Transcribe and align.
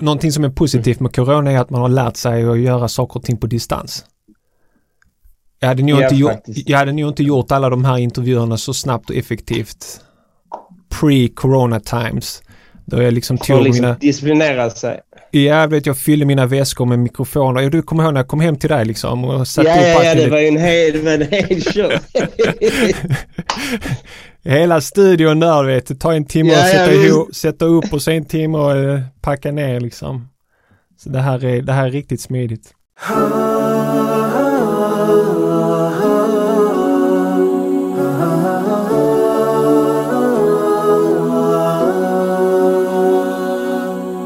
någonting 0.00 0.32
som 0.32 0.44
är 0.44 0.48
positivt 0.50 1.00
med 1.00 1.14
corona 1.16 1.50
är 1.52 1.58
att 1.58 1.70
man 1.70 1.80
har 1.80 1.88
lärt 1.88 2.16
sig 2.16 2.44
att 2.44 2.58
göra 2.60 2.88
saker 2.88 3.16
och 3.20 3.24
ting 3.24 3.36
på 3.36 3.46
distans. 3.46 4.04
Jag 5.60 5.68
hade 5.68 5.82
nog, 5.82 5.90
Ja, 6.00 6.02
inte, 6.04 6.14
gjort, 6.14 6.42
jag 6.46 6.78
hade 6.78 6.92
nog 6.92 7.08
inte 7.10 7.22
gjort 7.22 7.52
alla 7.52 7.68
de 7.70 7.84
här 7.84 7.98
intervjuerna 7.98 8.56
så 8.56 8.74
snabbt 8.74 9.10
och 9.10 9.16
effektivt 9.16 10.00
pre-corona 10.94 11.80
times. 11.80 12.42
Då 12.86 13.02
jag 13.02 13.14
liksom 13.14 13.38
tog 13.38 13.62
liksom 13.62 13.82
mina, 13.84 13.94
disciplinera 13.94 14.70
sig. 14.70 15.00
jag 15.30 15.68
vet 15.68 15.86
jag 15.86 15.98
fyllde 15.98 16.24
mina 16.26 16.46
väskor 16.46 16.86
med 16.86 16.98
mikrofoner. 16.98 17.60
Ja, 17.60 17.70
Du 17.70 17.82
kommer 17.82 18.04
ihåg 18.04 18.12
när 18.14 18.20
jag 18.20 18.28
kom 18.28 18.40
hem 18.40 18.56
till 18.56 18.68
dig 18.68 18.84
liksom 18.84 19.24
och 19.24 19.48
satte 19.48 19.68
Ja, 19.68 19.74
upp 19.76 19.82
ja, 19.82 20.04
ja, 20.04 20.14
det 20.14 20.24
det- 20.24 20.30
var 20.30 20.38
ju 20.38 20.46
en 20.48 20.56
hel, 20.58 20.92
det 20.92 20.98
var 21.02 21.12
en 21.12 21.26
hel 21.30 21.62
show. 21.62 21.90
Hela 24.44 24.80
studion 24.80 25.40
där 25.40 25.64
vet 25.64 25.86
du, 25.86 25.94
ta 25.94 26.14
en 26.14 26.24
timme 26.24 26.50
Ja, 26.52 26.58
att 26.60 26.66
ja, 26.66 26.72
sätta, 26.72 26.90
visst. 26.90 27.04
ihop, 27.04 27.34
sätta 27.34 27.64
upp 27.64 27.92
och 27.92 28.02
sen 28.02 28.14
en 28.14 28.24
timme 28.24 28.58
och 28.58 28.76
eh, 28.76 29.00
packa 29.20 29.52
ner 29.52 29.80
liksom. 29.80 30.28
Så 30.98 31.08
det 31.08 31.20
här 31.20 31.44
är, 31.44 31.62
det 31.62 31.72
här 31.72 31.86
är 31.86 31.90
riktigt 31.90 32.20
smidigt. 32.20 32.74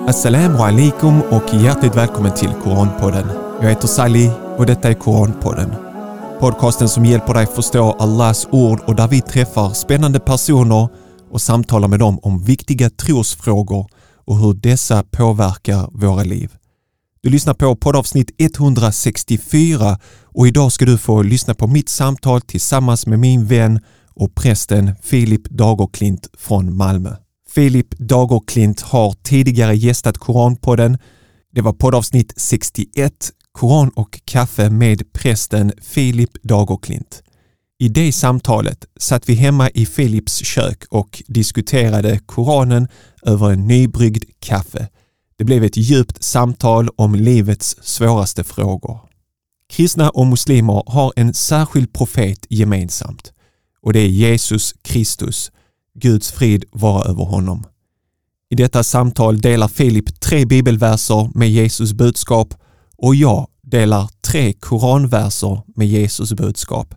Assalamu 0.09 0.59
alaikum 0.59 1.21
och 1.23 1.55
hjärtligt 1.55 1.97
välkommen 1.97 2.35
till 2.35 2.53
Koranpodden. 2.65 3.27
Jag 3.61 3.69
heter 3.69 3.87
Sally 3.87 4.31
och 4.57 4.67
detta 4.67 4.89
är 4.89 4.95
Koranpodden. 4.95 5.75
Podcasten 6.45 6.89
som 6.89 7.05
hjälper 7.05 7.35
dig 7.35 7.47
förstå 7.47 7.93
Allahs 7.93 8.49
ord 8.51 8.81
och 8.81 8.97
där 8.97 9.09
vi 9.09 9.21
träffar 9.21 9.73
spännande 9.73 10.21
personer 10.21 10.89
och 11.31 11.43
samtalar 11.43 11.89
med 11.89 11.99
dem 11.99 12.19
om 12.23 12.45
viktiga 12.45 12.91
trosfrågor 12.91 13.87
och 14.25 14.39
hur 14.39 14.55
dessa 14.55 15.03
påverkar 15.03 15.89
våra 15.93 16.23
liv. 16.23 16.51
Du 17.23 17.31
lyssnar 17.31 17.55
på 17.55 17.77
poddavsnitt 17.77 18.31
164 18.39 19.99
och 20.23 20.49
idag 20.49 20.73
ska 20.73 20.85
du 20.85 20.99
få 20.99 21.23
lyssna 21.23 21.55
på 21.55 21.67
mitt 21.67 21.89
samtal 21.89 22.41
tillsammans 22.41 23.07
med 23.07 23.19
min 23.19 23.47
vän 23.47 23.81
och 24.15 24.35
prästen 24.35 24.91
Filip 25.03 25.51
Dagerklint 25.51 26.29
från 26.39 26.77
Malmö. 26.77 27.17
Filip 27.55 27.99
Dagerklint 27.99 28.81
har 28.81 29.13
tidigare 29.23 29.77
gästat 29.77 30.19
Koranpodden. 30.19 30.99
Det 31.55 31.61
var 31.61 31.73
poddavsnitt 31.73 32.33
61, 32.37 33.33
Koran 33.59 33.89
och 33.89 34.21
kaffe 34.25 34.71
med 34.71 35.13
prästen 35.13 35.73
Filip 35.83 36.43
Dagerklint. 36.43 37.23
I 37.79 37.89
det 37.89 38.13
samtalet 38.13 38.87
satt 39.01 39.29
vi 39.29 39.35
hemma 39.35 39.71
i 39.71 39.87
Filips 39.87 40.45
kök 40.45 40.85
och 40.91 41.23
diskuterade 41.27 42.19
Koranen 42.27 42.89
över 43.23 43.51
en 43.51 43.67
nybryggd 43.67 44.25
kaffe. 44.39 44.89
Det 45.37 45.45
blev 45.45 45.65
ett 45.65 45.77
djupt 45.77 46.23
samtal 46.23 46.89
om 46.97 47.15
livets 47.15 47.77
svåraste 47.83 48.45
frågor. 48.45 49.01
Kristna 49.69 50.11
och 50.11 50.27
muslimer 50.27 50.83
har 50.87 51.13
en 51.17 51.35
särskild 51.35 51.93
profet 51.93 52.47
gemensamt 52.51 53.33
och 53.83 53.93
det 53.93 54.01
är 54.01 54.09
Jesus 54.09 54.75
Kristus. 54.83 55.51
Guds 55.95 56.33
frid 56.33 56.65
vara 56.73 57.05
över 57.05 57.25
honom. 57.25 57.67
I 58.51 58.55
detta 58.55 58.85
samtal 58.85 59.41
delar 59.41 59.69
Filip 59.69 60.21
tre 60.21 60.45
bibelverser 60.47 61.31
med 61.35 61.51
Jesus 61.51 61.93
budskap 61.93 62.55
och 62.97 63.15
jag 63.15 63.47
delar 63.63 64.11
tre 64.27 64.53
koranverser 64.53 65.63
med 65.77 65.87
Jesus 65.87 66.33
budskap. 66.33 66.95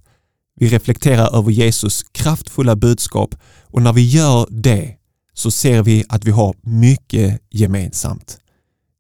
Vi 0.60 0.68
reflekterar 0.68 1.38
över 1.38 1.52
Jesus 1.52 2.04
kraftfulla 2.12 2.76
budskap 2.76 3.36
och 3.64 3.82
när 3.82 3.94
vi 3.94 4.06
gör 4.06 4.48
det 4.50 4.96
så 5.34 5.52
ser 5.52 5.84
vi 5.84 6.04
att 6.10 6.24
vi 6.26 6.32
har 6.32 6.56
mycket 6.62 7.42
gemensamt. 7.50 8.38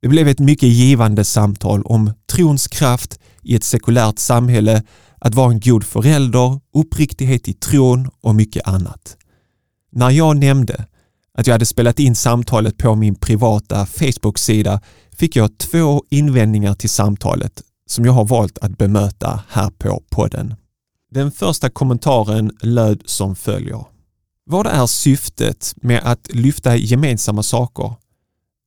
Det 0.02 0.08
blev 0.08 0.28
ett 0.28 0.39
mycket 0.39 0.70
givande 0.70 1.23
samtal 1.23 1.81
om 1.84 2.14
trons 2.31 2.67
kraft 2.67 3.20
i 3.44 3.56
ett 3.56 3.64
sekulärt 3.64 4.20
samhälle, 4.20 4.84
att 5.20 5.36
vara 5.36 5.52
en 5.52 5.59
god 5.59 5.84
förälder, 5.84 6.59
uppriktighet 6.73 7.48
i 7.48 7.54
tron 7.54 8.10
och 8.22 8.36
mycket 8.36 8.67
annat. 8.67 9.17
När 9.92 10.10
jag 10.10 10.38
nämnde 10.38 10.86
att 11.37 11.48
jag 11.48 11.53
hade 11.53 11.65
spelat 11.65 11.99
in 11.99 12.15
samtalet 12.15 12.77
på 12.77 12.95
min 12.95 13.15
privata 13.15 13.86
Facebook-sida 13.86 14.81
fick 15.11 15.36
jag 15.36 15.58
två 15.58 16.03
invändningar 16.09 16.73
till 16.73 16.89
samtalet 16.89 17.64
som 17.89 18.05
jag 18.05 18.14
har 18.14 18.25
valt 18.25 18.58
att 18.58 18.77
bemöta 18.77 19.43
här 19.49 19.70
på 19.70 20.03
podden. 20.09 20.55
Den 21.11 21.31
första 21.31 21.70
kommentaren 21.70 22.52
löd 22.61 23.02
som 23.05 23.36
följer. 23.36 23.86
Vad 24.45 24.67
är 24.67 24.87
syftet 24.87 25.73
med 25.75 26.02
att 26.03 26.33
lyfta 26.33 26.75
gemensamma 26.75 27.43
saker? 27.43 27.93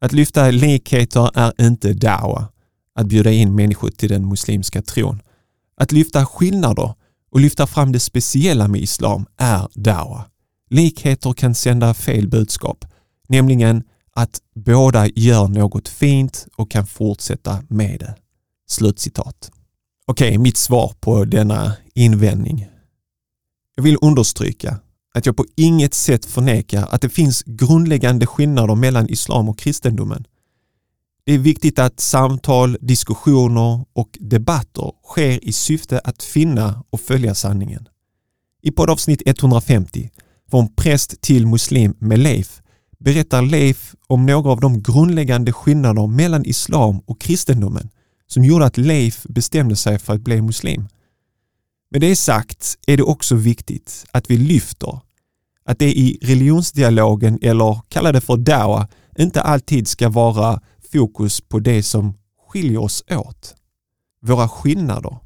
Att 0.00 0.12
lyfta 0.12 0.50
likheter 0.50 1.30
är 1.34 1.66
inte 1.66 1.92
dawa, 1.92 2.48
att 2.94 3.06
bjuda 3.06 3.30
in 3.30 3.54
människor 3.54 3.90
till 3.90 4.08
den 4.08 4.28
muslimska 4.28 4.82
tron. 4.82 5.22
Att 5.76 5.92
lyfta 5.92 6.26
skillnader 6.26 6.94
och 7.32 7.40
lyfta 7.40 7.66
fram 7.66 7.92
det 7.92 8.00
speciella 8.00 8.68
med 8.68 8.80
islam 8.80 9.26
är 9.36 9.68
dawa. 9.74 10.24
Likheter 10.70 11.32
kan 11.32 11.54
sända 11.54 11.94
fel 11.94 12.28
budskap, 12.28 12.84
nämligen 13.28 13.82
att 14.12 14.40
båda 14.54 15.06
gör 15.06 15.48
något 15.48 15.88
fint 15.88 16.46
och 16.56 16.70
kan 16.70 16.86
fortsätta 16.86 17.62
med 17.68 18.00
det. 18.00 18.14
Slutcitat. 18.68 19.50
Okej, 20.06 20.38
mitt 20.38 20.56
svar 20.56 20.94
på 21.00 21.24
denna 21.24 21.72
invändning. 21.94 22.66
Jag 23.74 23.82
vill 23.82 23.98
understryka 24.00 24.80
att 25.14 25.26
jag 25.26 25.36
på 25.36 25.44
inget 25.56 25.94
sätt 25.94 26.24
förnekar 26.24 26.88
att 26.90 27.00
det 27.00 27.08
finns 27.08 27.42
grundläggande 27.46 28.26
skillnader 28.26 28.74
mellan 28.74 29.08
islam 29.08 29.48
och 29.48 29.58
kristendomen. 29.58 30.26
Det 31.24 31.32
är 31.32 31.38
viktigt 31.38 31.78
att 31.78 32.00
samtal, 32.00 32.76
diskussioner 32.80 33.84
och 33.92 34.18
debatter 34.20 34.92
sker 35.04 35.44
i 35.44 35.52
syfte 35.52 36.00
att 36.04 36.22
finna 36.22 36.84
och 36.90 37.00
följa 37.00 37.34
sanningen. 37.34 37.88
I 38.62 38.70
poddavsnitt 38.70 39.22
150, 39.26 40.10
från 40.50 40.74
präst 40.74 41.20
till 41.20 41.46
muslim 41.46 41.94
med 41.98 42.18
Leif, 42.18 42.62
berättar 42.98 43.42
Leif 43.42 43.94
om 44.06 44.26
några 44.26 44.50
av 44.50 44.60
de 44.60 44.82
grundläggande 44.82 45.52
skillnader 45.52 46.06
mellan 46.06 46.44
islam 46.44 47.00
och 47.06 47.20
kristendomen 47.20 47.90
som 48.26 48.44
gjorde 48.44 48.64
att 48.64 48.76
Leif 48.76 49.22
bestämde 49.22 49.76
sig 49.76 49.98
för 49.98 50.14
att 50.14 50.20
bli 50.20 50.42
muslim. 50.42 50.88
Med 51.90 52.00
det 52.00 52.16
sagt 52.16 52.78
är 52.86 52.96
det 52.96 53.02
också 53.02 53.34
viktigt 53.34 54.06
att 54.12 54.30
vi 54.30 54.36
lyfter 54.36 55.00
att 55.64 55.78
det 55.78 55.98
i 55.98 56.18
religionsdialogen 56.22 57.38
eller 57.42 57.80
kalla 57.88 58.12
det 58.12 58.20
för 58.20 58.36
dawa 58.36 58.88
inte 59.18 59.42
alltid 59.42 59.88
ska 59.88 60.08
vara 60.08 60.60
fokus 60.92 61.40
på 61.40 61.58
det 61.58 61.82
som 61.82 62.14
skiljer 62.48 62.78
oss 62.78 63.04
åt. 63.10 63.54
Våra 64.22 64.48
skillnader. 64.48 65.16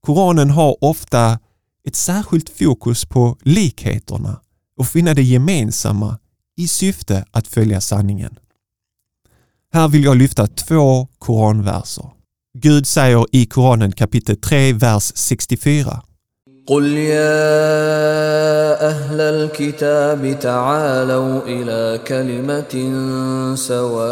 Koranen 0.00 0.50
har 0.50 0.84
ofta 0.84 1.38
ett 1.84 1.96
särskilt 1.96 2.48
fokus 2.48 3.04
på 3.04 3.36
likheterna 3.42 4.40
och 4.79 4.87
finna 4.87 5.13
det 5.13 5.23
gemensamma 5.23 6.19
i 6.57 6.67
syfte 6.67 7.25
att 7.31 7.47
följa 7.47 7.81
sanningen. 7.81 8.39
Här 9.73 9.87
vill 9.87 10.03
jag 10.03 10.17
lyfta 10.17 10.47
två 10.47 11.07
koranverser. 11.19 12.05
Gud 12.57 12.87
säger 12.87 13.25
i 13.31 13.45
Koranen 13.45 13.91
kapitel 13.91 14.35
3, 14.35 14.73
vers 14.73 15.11
64. 15.15 16.01
قل 16.67 16.97
يا 16.97 18.87
أهل 18.87 19.21
الكتاب 19.21 20.39
تعالوا 20.39 21.41
إلى 21.45 21.99
كلمة 22.07 22.73
سواء 23.55 24.05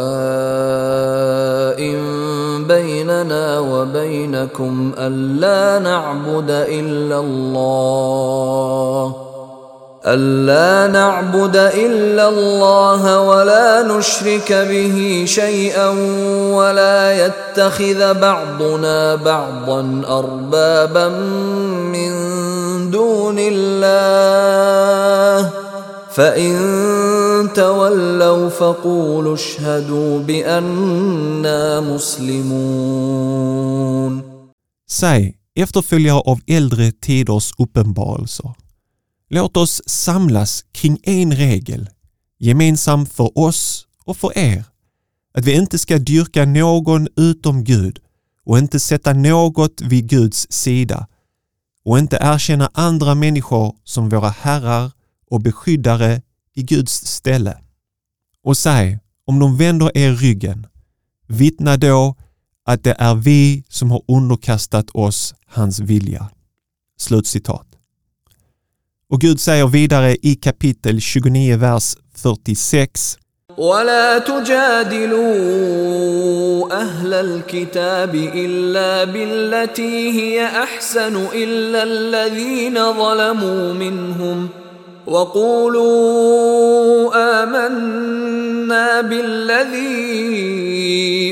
بيننا 2.68 3.60
وبينكم 3.60 4.94
ألا 4.98 5.80
نعبد 5.80 6.50
إلا 6.50 7.20
الله 7.20 9.27
ألا 10.07 10.93
نعبد 10.93 11.57
إلا 11.57 12.29
الله 12.29 13.21
ولا 13.21 13.83
نشرك 13.83 14.53
به 14.53 15.25
شيئا 15.27 15.89
ولا 16.55 17.27
يتخذ 17.27 18.15
بعضنا 18.15 19.15
بعضا 19.15 20.03
أربابا 20.09 21.09
من 21.91 22.11
دون 22.91 23.37
الله 23.39 23.99
فإن 26.11 26.55
تولوا 27.55 28.49
فقولوا 28.49 29.35
اشهدوا 29.35 30.19
بأننا 30.19 31.81
مسلمون 31.81 33.49
Säg 34.91 35.37
efterföljare 35.55 36.21
av 36.21 36.39
äldre 36.47 36.93
tiders 36.93 37.53
uppenbarelser. 37.59 38.68
Låt 39.29 39.57
oss 39.57 39.83
samlas 39.87 40.65
kring 40.73 40.99
en 41.03 41.33
regel, 41.37 41.91
gemensam 42.39 43.07
för 43.07 43.39
oss 43.39 43.87
och 44.05 44.17
för 44.17 44.39
er. 44.39 44.65
Att 45.35 45.45
vi 45.45 45.55
inte 45.55 45.79
ska 45.79 45.99
dyrka 45.99 46.45
någon 46.45 47.09
utom 47.17 47.65
Gud 47.65 48.01
och 48.45 48.59
inte 48.59 48.81
sätta 48.81 49.13
något 49.13 49.81
vid 49.81 50.09
Guds 50.09 50.47
sida 50.53 51.07
och 51.85 51.99
inte 51.99 52.19
erkänna 52.21 52.71
andra 52.75 53.15
människor 53.15 53.77
som 53.85 54.09
våra 54.09 54.29
herrar 54.29 54.93
och 55.31 55.41
beskyddare 55.41 56.23
i 56.55 56.63
Guds 56.63 57.07
ställe. 57.07 57.59
Och 58.45 58.57
säg, 58.57 58.99
om 59.27 59.39
de 59.39 59.57
vänder 59.57 59.99
er 59.99 60.13
ryggen, 60.13 60.67
vittna 61.27 61.77
då 61.77 62.17
att 62.65 62.85
det 62.85 62.97
är 62.99 63.15
vi 63.15 63.65
som 63.69 63.91
har 63.91 64.03
underkastat 64.09 64.91
oss 64.91 65.35
hans 65.47 65.81
vilja. 65.81 66.31
Slutcitat. 66.99 67.68
Och 69.10 69.22
Gud 69.22 69.40
säger 69.40 69.68
vidare 69.68 70.16
i 70.22 70.36
kapitel 70.36 71.02
29, 71.02 71.58
vers 71.60 71.96
46 72.16 73.18
ولا 73.58 74.20
تجادلوا 74.20 75.24
اهل 76.82 77.14
الكتاب 77.14 78.16
الا 78.16 79.04
بالتي 79.04 80.12
هي 80.12 80.46
احسن 80.46 81.16
الا 81.34 81.84
الذين 81.84 82.94
ظلموا 82.94 83.74
منهم 83.74 84.50
وقولوا 85.08 86.64
امنا 87.44 89.02
بالذي 89.02 89.84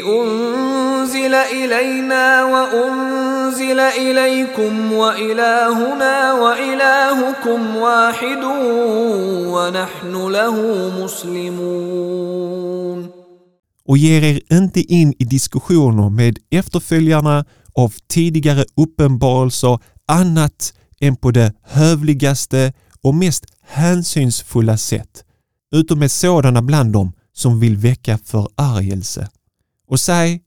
انزل 0.04 1.34
الينا 1.36 2.44
وانزل 2.44 3.80
اليكم 3.80 4.94
والهنا 4.94 6.34
والهكم 6.34 7.76
واحد 7.76 8.44
ونحن 9.54 10.28
له 10.32 10.56
مسلمون 11.04 12.02
och 13.86 13.98
ger 13.98 14.24
er 14.24 14.40
inte 14.52 14.82
in 14.82 15.14
i 15.20 15.24
diskussioner 15.26 16.10
med 16.10 16.40
efterföljarna 16.52 17.46
av 17.74 17.94
tidigare 18.08 18.64
uppenbarelser 18.76 19.80
annat 20.06 20.74
än 21.02 21.16
på 21.16 21.32
det 21.32 21.54
hövligaste 21.64 22.74
och 23.04 23.16
mest 23.16 23.46
hänsynsfulla 23.67 24.79
sätt, 24.79 25.25
utom 25.73 25.99
med 25.99 26.11
sådana 26.11 26.63
bland 26.63 26.93
dem 26.93 27.13
som 27.33 27.61
vill 27.61 27.77
väcka 27.77 28.19
förargelse. 28.19 29.29
Och 29.89 30.01
säg, 30.01 30.43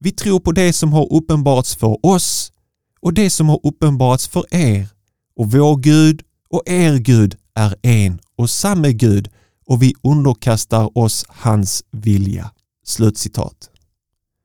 vi 0.00 0.12
tror 0.12 0.40
på 0.40 0.52
det 0.52 0.72
som 0.72 0.92
har 0.92 1.12
uppenbarats 1.12 1.76
för 1.76 2.06
oss 2.06 2.52
och 3.00 3.14
det 3.14 3.30
som 3.30 3.48
har 3.48 3.60
uppenbarats 3.62 4.28
för 4.28 4.44
er 4.50 4.88
och 5.36 5.52
vår 5.52 5.76
Gud 5.76 6.22
och 6.50 6.62
er 6.66 6.96
Gud 6.96 7.36
är 7.54 7.74
en 7.82 8.20
och 8.36 8.50
samma 8.50 8.88
Gud 8.88 9.30
och 9.66 9.82
vi 9.82 9.94
underkastar 10.02 10.98
oss 10.98 11.24
hans 11.28 11.84
vilja. 11.92 12.50
Slutcitat. 12.84 13.70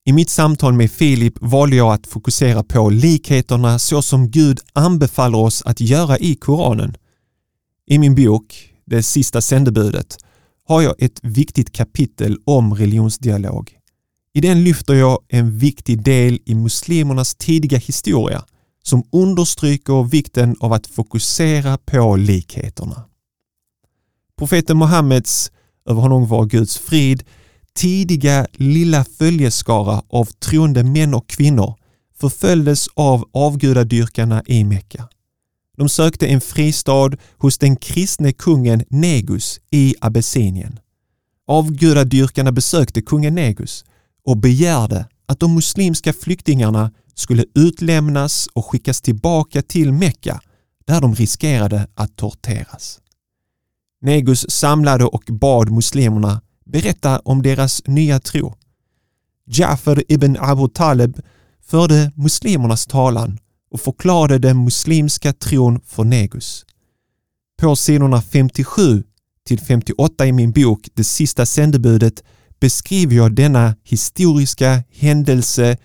I 0.06 0.14
mitt 0.14 0.30
samtal 0.30 0.74
med 0.74 0.92
Filip 0.92 1.34
valde 1.42 1.76
jag 1.76 1.94
att 1.94 2.08
fokusera 2.08 2.64
på 2.64 2.90
likheterna 2.90 3.80
så 3.80 4.02
som 4.02 4.32
Gud 4.32 4.60
anbefaller 4.74 5.38
oss 5.38 5.62
att 5.66 5.80
göra 5.80 6.18
i 6.18 6.36
Koranen. 6.36 6.98
I 7.92 7.98
min 7.98 8.16
bok 8.16 8.74
Det 8.86 9.04
sista 9.04 9.42
sändebudet 9.42 10.18
har 10.68 10.82
jag 10.82 10.96
ett 11.00 11.20
viktigt 11.24 11.72
kapitel 11.72 12.38
om 12.46 12.74
religionsdialog. 12.74 13.78
I 14.34 14.42
den 14.42 14.64
lyfter 14.64 14.94
jag 14.94 15.20
en 15.28 15.58
viktig 15.58 16.04
del 16.04 16.40
i 16.46 16.56
muslimernas 16.56 17.36
tidiga 17.36 17.78
historia 17.78 18.46
som 18.84 19.04
understryker 19.12 20.04
vikten 20.04 20.56
av 20.60 20.74
att 20.74 20.88
fokusera 20.88 21.78
på 21.78 22.16
likheterna. 22.16 23.04
Profeten 24.38 24.78
Muhammeds, 24.78 25.52
över 25.90 26.02
honom 26.02 26.28
var 26.28 26.46
Guds 26.46 26.78
frid, 26.78 27.24
tidiga 27.74 28.48
lilla 28.54 29.04
följeskara 29.04 30.04
av 30.10 30.26
troende 30.26 30.84
män 30.84 31.14
och 31.14 31.28
kvinnor 31.28 31.76
förföljdes 32.20 32.88
av 32.94 33.30
avgudadyrkarna 33.34 34.44
i 34.46 34.64
Mekka. 34.64 35.10
De 35.82 35.90
sökte 35.90 36.28
en 36.28 36.42
fristad 36.42 37.10
hos 37.38 37.58
den 37.58 37.76
kristne 37.76 38.34
kungen 38.34 38.84
Negus 38.90 39.60
i 39.72 39.96
Abessinien. 40.02 40.80
Avgudadyrkarna 41.48 42.52
besökte 42.52 43.02
kungen 43.02 43.36
Negus 43.36 43.86
och 44.26 44.38
begärde 44.38 45.06
att 45.26 45.40
de 45.40 45.56
muslimska 45.56 46.14
flyktingarna 46.14 46.92
skulle 47.16 47.46
utlämnas 47.56 48.48
och 48.54 48.66
skickas 48.66 49.02
tillbaka 49.02 49.62
till 49.62 49.92
Mekka 49.92 50.42
där 50.86 51.02
de 51.02 51.16
riskerade 51.16 51.88
att 51.96 52.16
torteras. 52.16 53.00
Negus 54.02 54.50
samlade 54.50 55.06
och 55.06 55.24
bad 55.28 55.72
muslimerna 55.72 56.42
berätta 56.66 57.20
om 57.20 57.42
deras 57.42 57.82
nya 57.88 58.20
tro. 58.20 58.56
Jafar 59.46 60.04
ibn 60.08 60.38
Abu 60.40 60.68
Talib 60.70 61.22
förde 61.62 62.12
muslimernas 62.16 62.86
talan 62.86 63.38
och 63.72 63.82
förklarade 63.82 64.38
den 64.38 64.64
muslimska 64.64 65.34
tron 65.34 65.80
för 65.86 66.04
Negus. 66.04 66.66
På 67.62 67.76
sidorna 67.76 68.22
57 68.22 69.04
till 69.48 69.60
58 69.60 70.28
i 70.28 70.32
min 70.32 70.52
bok 70.52 70.90
Det 70.94 71.04
sista 71.04 71.46
sändebudet 71.46 72.24
beskriver 72.60 73.16
jag 73.16 73.36
denna 73.36 73.76
historiska 73.84 74.84
händelse, 74.90 75.78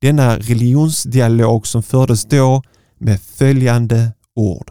denna 0.00 0.38
religionsdialog 0.38 1.66
som 1.66 1.82
fördes 1.82 2.24
då 2.24 2.62
med 2.98 3.20
följande 3.20 4.12
ord. 4.34 4.70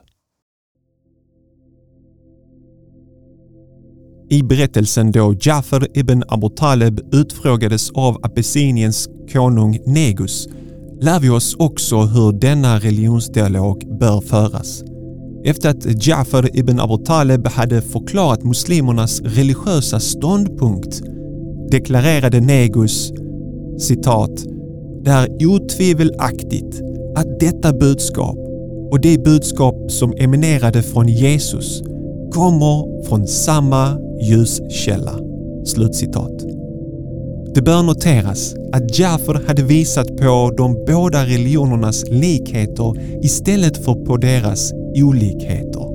I 4.30 4.44
berättelsen 4.44 5.12
då 5.12 5.36
Jafar 5.42 5.88
ibn 5.94 6.24
Abu 6.28 6.50
Talib 6.50 7.00
utfrågades 7.14 7.90
av 7.92 8.20
Abessiniens 8.24 9.10
konung 9.32 9.80
Negus 9.86 10.48
lär 11.02 11.20
vi 11.20 11.30
oss 11.30 11.56
också 11.56 11.98
hur 11.98 12.32
denna 12.32 12.80
religionsdialog 12.80 13.98
bör 14.00 14.22
föras. 14.22 14.84
Efter 15.44 15.70
att 15.70 16.08
Jafar 16.08 16.58
ibn 16.58 16.80
Abu 16.80 16.98
Talib 17.06 17.48
hade 17.48 17.82
förklarat 17.82 18.44
muslimernas 18.44 19.22
religiösa 19.22 20.00
ståndpunkt 20.00 21.02
deklarerade 21.72 22.40
Negus 22.40 23.12
citat 23.78 24.32
Det 25.04 25.12
är 25.12 25.46
otvivelaktigt 25.48 26.82
att 27.16 27.40
detta 27.40 27.74
budskap 27.74 28.38
och 28.92 29.02
det 29.02 29.24
budskap 29.24 29.92
som 29.92 30.14
eminerade 30.18 30.84
från 30.84 31.08
Jesus 31.08 31.82
kommer 32.34 33.04
från 33.08 33.28
samma 33.28 33.98
ljuskälla. 34.22 35.20
Slutcitat. 35.66 36.51
Det 37.54 37.62
bör 37.62 37.84
noteras 37.84 38.56
att 38.74 39.00
Jafar 39.00 39.42
hade 39.48 39.64
visat 39.64 40.18
på 40.18 40.54
de 40.58 40.86
båda 40.88 41.26
religionernas 41.26 42.04
likheter 42.10 42.94
istället 43.26 43.86
för 43.86 43.94
på 43.94 44.18
deras 44.18 44.74
olikheter. 44.96 45.92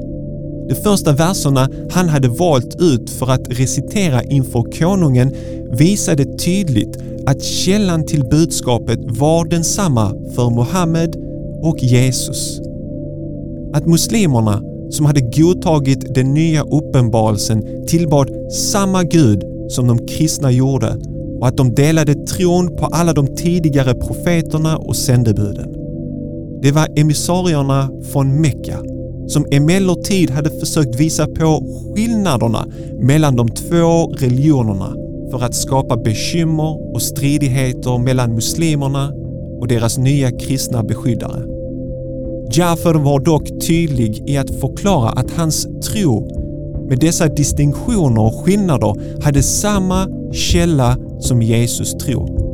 De 0.69 0.75
första 0.75 1.13
verserna 1.13 1.69
han 1.91 2.09
hade 2.09 2.29
valt 2.29 2.81
ut 2.81 3.11
för 3.11 3.31
att 3.31 3.49
recitera 3.49 4.23
inför 4.23 4.79
konungen 4.79 5.35
visade 5.71 6.25
tydligt 6.25 6.99
att 7.27 7.43
källan 7.43 8.07
till 8.07 8.25
budskapet 8.25 8.99
var 9.03 9.45
densamma 9.45 10.11
för 10.35 10.51
Muhammed 10.51 11.17
och 11.63 11.79
Jesus. 11.83 12.61
Att 13.75 13.87
muslimerna 13.87 14.63
som 14.91 15.07
hade 15.07 15.21
godtagit 15.21 16.15
den 16.15 16.35
nya 16.35 16.63
uppenbarelsen 16.63 17.87
tillbad 17.87 18.31
samma 18.53 19.03
Gud 19.03 19.45
som 19.69 19.87
de 19.87 20.07
kristna 20.07 20.51
gjorde 20.51 20.97
och 21.41 21.49
att 21.49 21.57
de 21.57 21.75
delade 21.75 22.15
tron 22.15 22.77
på 22.77 22.87
alla 22.87 23.13
de 23.13 23.27
tidigare 23.37 23.95
profeterna 23.95 24.77
och 24.77 24.97
sändebuden. 24.97 25.75
Det 26.63 26.73
var 26.73 26.89
emissarierna 26.97 27.91
från 28.13 28.41
Mekka 28.41 28.79
som 29.27 29.47
emellertid 29.51 30.31
hade 30.31 30.51
försökt 30.51 31.01
visa 31.01 31.27
på 31.27 31.63
skillnaderna 31.95 32.67
mellan 33.01 33.37
de 33.37 33.49
två 33.49 34.13
religionerna 34.13 34.95
för 35.31 35.45
att 35.45 35.55
skapa 35.55 35.97
bekymmer 35.97 36.95
och 36.95 37.03
stridigheter 37.03 37.99
mellan 37.99 38.35
muslimerna 38.35 39.13
och 39.61 39.69
deras 39.69 39.99
nya 39.99 40.31
kristna 40.31 40.83
beskyddare. 40.83 41.43
Jafar 42.53 42.95
var 42.95 43.21
dock 43.21 43.49
tydlig 43.67 44.23
i 44.27 44.37
att 44.37 44.61
förklara 44.61 45.11
att 45.11 45.31
hans 45.31 45.67
tro 45.93 46.29
med 46.89 46.99
dessa 46.99 47.29
distinktioner 47.29 48.23
och 48.23 48.45
skillnader 48.45 49.23
hade 49.23 49.43
samma 49.43 50.09
källa 50.33 50.99
som 51.21 51.43
Jesus 51.43 51.95
tror. 51.95 52.47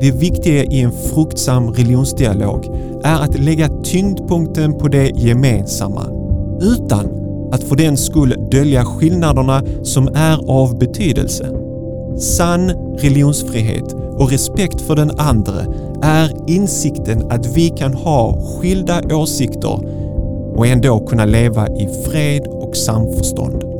Det 0.00 0.10
viktiga 0.10 0.64
i 0.64 0.80
en 0.80 0.92
fruktsam 0.92 1.70
religionsdialog 1.70 2.66
är 3.04 3.20
att 3.20 3.40
lägga 3.40 3.68
tyngdpunkten 3.84 4.78
på 4.78 4.88
det 4.88 5.10
gemensamma 5.16 6.06
utan 6.60 7.06
att 7.52 7.62
för 7.62 7.76
den 7.76 7.96
skull 7.96 8.34
dölja 8.50 8.84
skillnaderna 8.84 9.62
som 9.82 10.08
är 10.14 10.50
av 10.50 10.78
betydelse. 10.78 11.50
Sann 12.18 12.70
religionsfrihet 12.98 13.92
och 13.92 14.30
respekt 14.30 14.80
för 14.80 14.96
den 14.96 15.10
andre 15.18 15.66
är 16.02 16.50
insikten 16.50 17.30
att 17.30 17.56
vi 17.56 17.68
kan 17.68 17.94
ha 17.94 18.42
skilda 18.42 19.16
åsikter 19.16 19.78
och 20.56 20.66
ändå 20.66 21.06
kunna 21.06 21.24
leva 21.24 21.68
i 21.68 21.88
fred 22.04 22.46
och 22.46 22.76
samförstånd. 22.76 23.75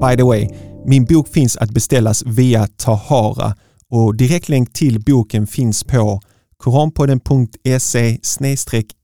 By 0.00 0.16
the 0.16 0.22
way, 0.22 0.48
min 0.86 1.04
bok 1.04 1.28
finns 1.28 1.56
att 1.56 1.70
beställas 1.70 2.22
via 2.26 2.66
Tahara 2.66 3.54
och 3.88 4.16
direktlänk 4.16 4.72
till 4.72 5.00
boken 5.00 5.46
finns 5.46 5.84
på 5.84 6.20
koranpodden.se 6.56 8.18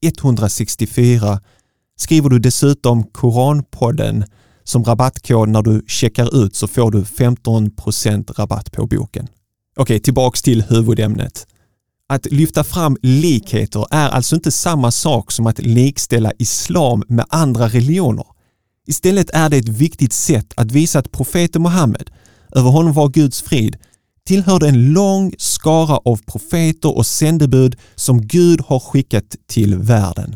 164. 0.01 1.39
Skriver 1.99 2.29
du 2.29 2.39
dessutom 2.39 3.03
Koranpodden 3.03 4.23
som 4.63 4.83
rabattkod 4.83 5.49
när 5.49 5.61
du 5.61 5.83
checkar 5.87 6.43
ut 6.43 6.55
så 6.55 6.67
får 6.67 6.91
du 6.91 7.03
15% 7.03 8.33
rabatt 8.33 8.71
på 8.71 8.87
boken. 8.87 9.27
Okej, 9.75 9.99
tillbaks 9.99 10.41
till 10.41 10.61
huvudämnet. 10.61 11.47
Att 12.09 12.25
lyfta 12.25 12.63
fram 12.63 12.97
likheter 13.01 13.85
är 13.91 14.09
alltså 14.09 14.35
inte 14.35 14.51
samma 14.51 14.91
sak 14.91 15.31
som 15.31 15.47
att 15.47 15.59
likställa 15.59 16.31
islam 16.39 17.03
med 17.07 17.25
andra 17.29 17.67
religioner. 17.67 18.25
Istället 18.87 19.29
är 19.33 19.49
det 19.49 19.57
ett 19.57 19.69
viktigt 19.69 20.13
sätt 20.13 20.53
att 20.55 20.71
visa 20.71 20.99
att 20.99 21.11
profeten 21.11 21.61
Muhammed, 21.61 22.09
över 22.55 22.69
honom 22.69 22.93
var 22.93 23.09
Guds 23.09 23.41
frid, 23.41 23.77
tillhörde 24.25 24.67
en 24.67 24.93
lång 24.93 25.33
skara 25.37 25.97
av 25.97 26.17
profeter 26.25 26.97
och 26.97 27.05
sändebud 27.05 27.75
som 27.95 28.21
Gud 28.21 28.61
har 28.61 28.79
skickat 28.79 29.35
till 29.47 29.75
världen. 29.75 30.35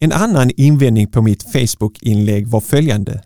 En 0.00 0.12
annan 0.12 0.50
invändning 0.56 1.06
på 1.06 1.22
mitt 1.22 1.42
Facebook-inlägg 1.52 2.48
var 2.48 2.60
följande. 2.60 3.22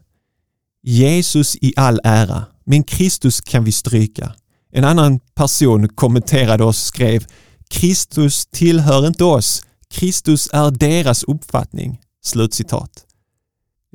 Jesus 0.83 1.57
i 1.57 1.73
all 1.77 2.01
ära, 2.05 2.45
men 2.67 2.85
Kristus 2.85 3.41
kan 3.41 3.65
vi 3.65 3.73
stryka. 3.73 4.35
En 4.73 4.85
annan 4.85 5.21
person 5.35 5.89
kommenterade 5.89 6.65
och 6.65 6.77
skrev 6.77 7.27
Kristus 7.69 8.47
tillhör 8.47 9.07
inte 9.07 9.25
oss. 9.25 9.63
Kristus 9.91 10.49
är 10.53 10.71
deras 10.71 11.25
uppfattning. 11.25 12.01
Slutcitat. 12.25 13.08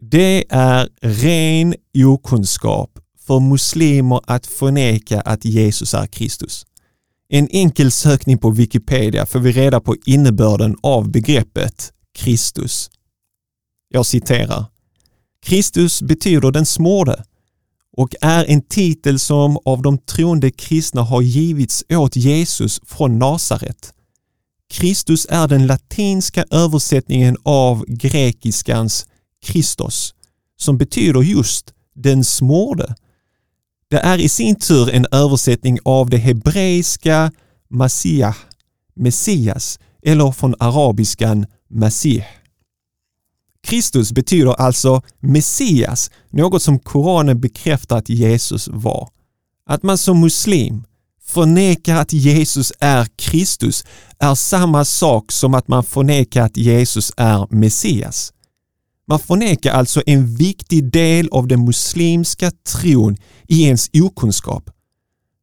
Det 0.02 0.46
är 0.50 0.90
ren 1.02 1.76
okunskap 1.96 3.00
för 3.28 3.40
muslimer 3.40 4.22
att 4.28 4.48
förneka 4.48 5.22
att 5.22 5.46
Jesus 5.46 5.94
är 5.94 6.08
Kristus. 6.08 6.66
En 7.30 7.48
enkel 7.52 7.92
sökning 7.92 8.38
på 8.38 8.50
Wikipedia 8.50 9.26
får 9.26 9.40
vi 9.40 9.52
reda 9.52 9.80
på 9.80 9.96
innebörden 10.06 10.76
av 10.84 11.12
begreppet 11.12 11.94
Kristus. 12.16 12.90
Jag 13.90 14.06
citerar. 14.06 14.66
Kristus 15.46 16.02
betyder 16.02 16.52
den 16.52 16.66
smorde 16.66 17.24
och 17.98 18.16
är 18.22 18.46
en 18.46 18.62
titel 18.62 19.20
som 19.20 19.58
av 19.66 19.82
de 19.82 19.98
troende 19.98 20.52
kristna 20.52 21.02
har 21.02 21.22
givits 21.22 21.84
åt 21.90 22.16
Jesus 22.16 22.82
från 22.86 23.20
Nasaret. 23.20 23.94
Kristus 24.70 25.28
är 25.30 25.48
den 25.48 25.68
latinska 25.68 26.46
översättningen 26.52 27.38
av 27.44 27.86
grekiskans 27.88 29.08
Kristus, 29.44 30.14
som 30.58 30.78
betyder 30.78 31.22
just 31.22 31.74
den 31.96 32.24
smorde. 32.24 32.96
Det 33.90 33.98
är 33.98 34.18
i 34.18 34.30
sin 34.30 34.56
tur 34.56 34.90
en 34.90 35.08
översättning 35.12 35.80
av 35.84 36.10
det 36.10 36.18
hebreiska 36.18 37.32
Messiah, 37.70 38.36
Messias, 38.96 39.80
eller 40.06 40.32
från 40.32 40.56
arabiskan 40.60 41.46
Masih. 41.70 42.24
Kristus 43.64 44.12
betyder 44.12 44.54
alltså 44.54 45.02
Messias, 45.20 46.12
något 46.30 46.62
som 46.62 46.80
Koranen 46.80 47.42
bekräftar 47.42 47.98
att 47.98 48.10
Jesus 48.10 48.68
var. 48.68 49.10
Att 49.66 49.84
man 49.84 49.98
som 49.98 50.20
muslim 50.20 50.84
förnekar 51.26 51.96
att 51.96 52.14
Jesus 52.14 52.74
är 52.80 53.08
Kristus 53.16 53.86
är 54.20 54.36
samma 54.36 54.86
sak 54.86 55.32
som 55.32 55.54
att 55.54 55.68
man 55.68 55.84
förnekar 55.84 56.44
att 56.44 56.58
Jesus 56.58 57.12
är 57.18 57.48
Messias. 57.50 58.34
Man 59.08 59.20
förnekar 59.20 59.74
alltså 59.74 60.02
en 60.06 60.36
viktig 60.36 60.92
del 60.92 61.30
av 61.32 61.48
den 61.48 61.66
muslimska 61.66 62.52
tron 62.52 63.18
i 63.48 63.64
ens 63.64 63.90
okunskap. 63.94 64.70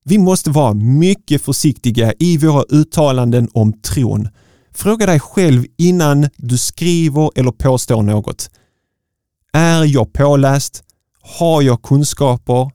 Vi 0.05 0.19
måste 0.19 0.51
vara 0.51 0.75
mycket 0.75 1.43
försiktiga 1.43 2.13
i 2.19 2.39
våra 2.39 2.63
uttalanden 2.63 3.49
om 3.53 3.73
tron 3.73 4.29
Fråga 4.75 5.07
dig 5.07 5.21
själv 5.21 5.65
innan 5.77 6.29
du 6.37 6.59
skriver 6.59 7.31
eller 7.35 7.53
påstår 7.53 8.03
något. 8.03 8.51
Är 9.53 9.85
jag 9.85 10.13
påläst? 10.13 10.85
Har 11.21 11.63
jag 11.63 11.83
kunskaper? 11.83 12.71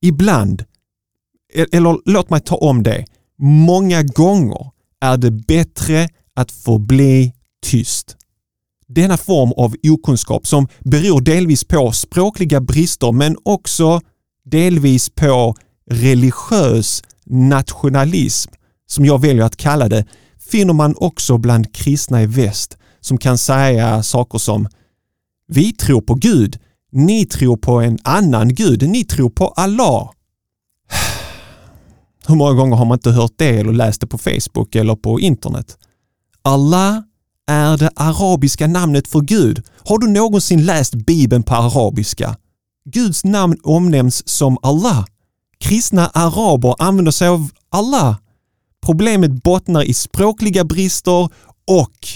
Ibland, 0.00 0.64
e- 1.54 1.66
eller 1.72 1.98
låt 2.04 2.30
mig 2.30 2.40
ta 2.40 2.56
om 2.56 2.82
det, 2.82 3.04
många 3.38 4.02
gånger 4.02 4.70
är 5.00 5.16
det 5.16 5.30
bättre 5.30 6.08
att 6.34 6.52
förbli 6.52 7.32
tyst. 7.62 8.16
Denna 8.94 9.16
form 9.16 9.52
av 9.56 9.74
okunskap 9.82 10.46
som 10.46 10.68
beror 10.80 11.20
delvis 11.20 11.64
på 11.64 11.92
språkliga 11.92 12.60
brister 12.60 13.12
men 13.12 13.36
också 13.42 14.00
delvis 14.44 15.10
på 15.10 15.54
religiös 15.90 17.02
nationalism, 17.26 18.52
som 18.86 19.04
jag 19.04 19.20
väljer 19.20 19.44
att 19.44 19.56
kalla 19.56 19.88
det, 19.88 20.04
finner 20.50 20.74
man 20.74 20.94
också 20.96 21.38
bland 21.38 21.74
kristna 21.74 22.22
i 22.22 22.26
väst 22.26 22.78
som 23.00 23.18
kan 23.18 23.38
säga 23.38 24.02
saker 24.02 24.38
som 24.38 24.68
Vi 25.48 25.72
tror 25.72 26.00
på 26.00 26.14
Gud, 26.14 26.58
ni 26.92 27.26
tror 27.26 27.56
på 27.56 27.80
en 27.80 27.98
annan 28.02 28.54
Gud, 28.54 28.88
ni 28.88 29.04
tror 29.04 29.30
på 29.30 29.48
Allah. 29.48 30.10
Hur 32.26 32.34
många 32.34 32.52
gånger 32.52 32.76
har 32.76 32.84
man 32.84 32.96
inte 32.96 33.10
hört 33.10 33.32
det 33.36 33.58
eller 33.58 33.72
läst 33.72 34.00
det 34.00 34.06
på 34.06 34.18
Facebook 34.18 34.74
eller 34.74 34.96
på 34.96 35.20
internet? 35.20 35.78
Allah 36.42 37.02
är 37.52 37.76
det 37.76 37.90
arabiska 37.96 38.66
namnet 38.66 39.08
för 39.08 39.20
Gud. 39.20 39.62
Har 39.78 39.98
du 39.98 40.06
någonsin 40.06 40.64
läst 40.64 40.94
Bibeln 40.94 41.42
på 41.42 41.54
arabiska? 41.54 42.36
Guds 42.84 43.24
namn 43.24 43.56
omnämns 43.62 44.28
som 44.28 44.58
Allah. 44.62 45.04
Kristna 45.60 46.06
araber 46.06 46.74
använder 46.78 47.12
sig 47.12 47.28
av 47.28 47.50
Allah 47.70 48.16
Problemet 48.86 49.42
bottnar 49.42 49.82
i 49.82 49.94
språkliga 49.94 50.64
brister 50.64 51.28
och 51.66 52.08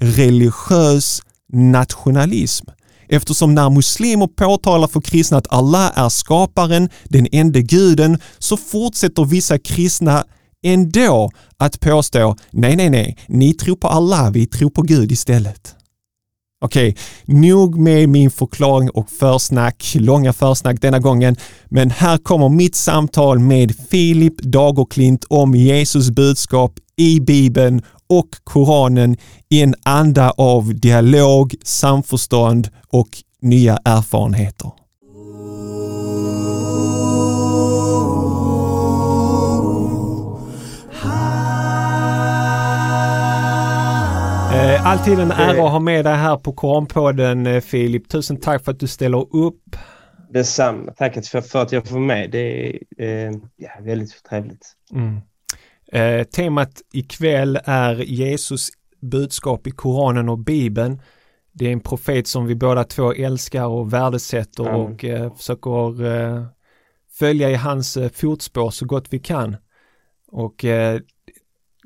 religiös 0.00 1.22
nationalism. 1.52 2.66
Eftersom 3.08 3.54
när 3.54 3.70
muslimer 3.70 4.26
påtalar 4.26 4.88
för 4.88 5.00
kristna 5.00 5.38
att 5.38 5.52
Allah 5.52 5.92
är 5.98 6.08
skaparen, 6.08 6.88
den 7.04 7.26
enda 7.32 7.60
guden, 7.60 8.18
så 8.38 8.56
fortsätter 8.56 9.24
vissa 9.24 9.58
kristna 9.58 10.24
ändå 10.64 11.30
att 11.56 11.80
påstå 11.80 12.36
nej, 12.50 12.76
nej, 12.76 12.90
nej, 12.90 13.18
ni 13.26 13.54
tror 13.54 13.76
på 13.76 13.88
Allah, 13.88 14.30
vi 14.30 14.46
tror 14.46 14.70
på 14.70 14.82
Gud 14.82 15.12
istället. 15.12 15.74
Okej, 16.60 16.96
nog 17.24 17.78
med 17.78 18.08
min 18.08 18.30
förklaring 18.30 18.90
och 18.90 19.10
försnack, 19.10 19.94
långa 19.94 20.32
försnack 20.32 20.80
denna 20.80 20.98
gången, 20.98 21.36
men 21.68 21.90
här 21.90 22.18
kommer 22.18 22.48
mitt 22.48 22.74
samtal 22.74 23.38
med 23.38 23.74
Filip 23.90 24.42
Dagerklint 24.42 25.24
om 25.28 25.54
Jesus 25.54 26.10
budskap 26.10 26.72
i 26.96 27.20
Bibeln 27.20 27.82
och 28.08 28.28
Koranen 28.44 29.16
i 29.48 29.62
en 29.62 29.74
anda 29.82 30.30
av 30.30 30.74
dialog, 30.74 31.54
samförstånd 31.64 32.68
och 32.88 33.08
nya 33.42 33.78
erfarenheter. 33.84 34.77
Eh, 44.52 44.86
alltid 44.86 45.18
en 45.18 45.30
ära 45.30 45.64
att 45.64 45.72
ha 45.72 45.80
med 45.80 46.04
dig 46.04 46.14
här 46.14 46.36
på 46.36 46.52
Koranpodden 46.52 47.46
eh, 47.46 47.60
Filip. 47.60 48.08
Tusen 48.08 48.36
tack 48.36 48.64
för 48.64 48.72
att 48.72 48.80
du 48.80 48.86
ställer 48.86 49.36
upp. 49.36 49.76
Detsamma. 50.30 50.92
Tack 50.96 51.26
för, 51.26 51.40
för 51.40 51.62
att 51.62 51.72
jag 51.72 51.86
får 51.86 51.98
med. 51.98 52.30
Det 52.30 52.68
är 52.68 52.78
eh, 52.98 53.32
ja, 53.56 53.70
väldigt 53.80 54.24
trevligt. 54.24 54.74
Mm. 54.92 55.20
Eh, 55.92 56.24
temat 56.24 56.82
ikväll 56.92 57.58
är 57.64 57.94
Jesus 57.94 58.68
budskap 59.00 59.66
i 59.66 59.70
Koranen 59.70 60.28
och 60.28 60.38
Bibeln. 60.38 61.02
Det 61.52 61.66
är 61.66 61.72
en 61.72 61.80
profet 61.80 62.26
som 62.26 62.46
vi 62.46 62.54
båda 62.54 62.84
två 62.84 63.12
älskar 63.12 63.66
och 63.66 63.92
värdesätter 63.92 64.68
mm. 64.68 64.80
och 64.80 65.04
eh, 65.04 65.34
försöker 65.34 66.04
eh, 66.06 66.44
följa 67.18 67.50
i 67.50 67.54
hans 67.54 67.96
eh, 67.96 68.10
fotspår 68.10 68.70
så 68.70 68.86
gott 68.86 69.06
vi 69.10 69.18
kan. 69.18 69.56
Och 70.32 70.64
eh, 70.64 71.00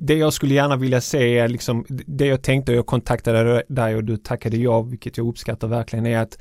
det 0.07 0.15
jag 0.15 0.33
skulle 0.33 0.55
gärna 0.55 0.77
vilja 0.77 1.01
se 1.01 1.39
är 1.39 1.49
liksom, 1.49 1.85
det 1.89 2.27
jag 2.27 2.43
tänkte 2.43 2.73
och 2.73 2.79
jag 2.79 2.87
kontaktade 2.87 3.65
dig 3.69 3.97
och 3.97 4.05
du 4.05 4.17
tackade 4.17 4.57
ja, 4.57 4.83
vilket 4.83 5.17
jag 5.17 5.29
uppskattar 5.29 5.69
verkligen, 5.69 6.07
är 6.07 6.19
att, 6.19 6.39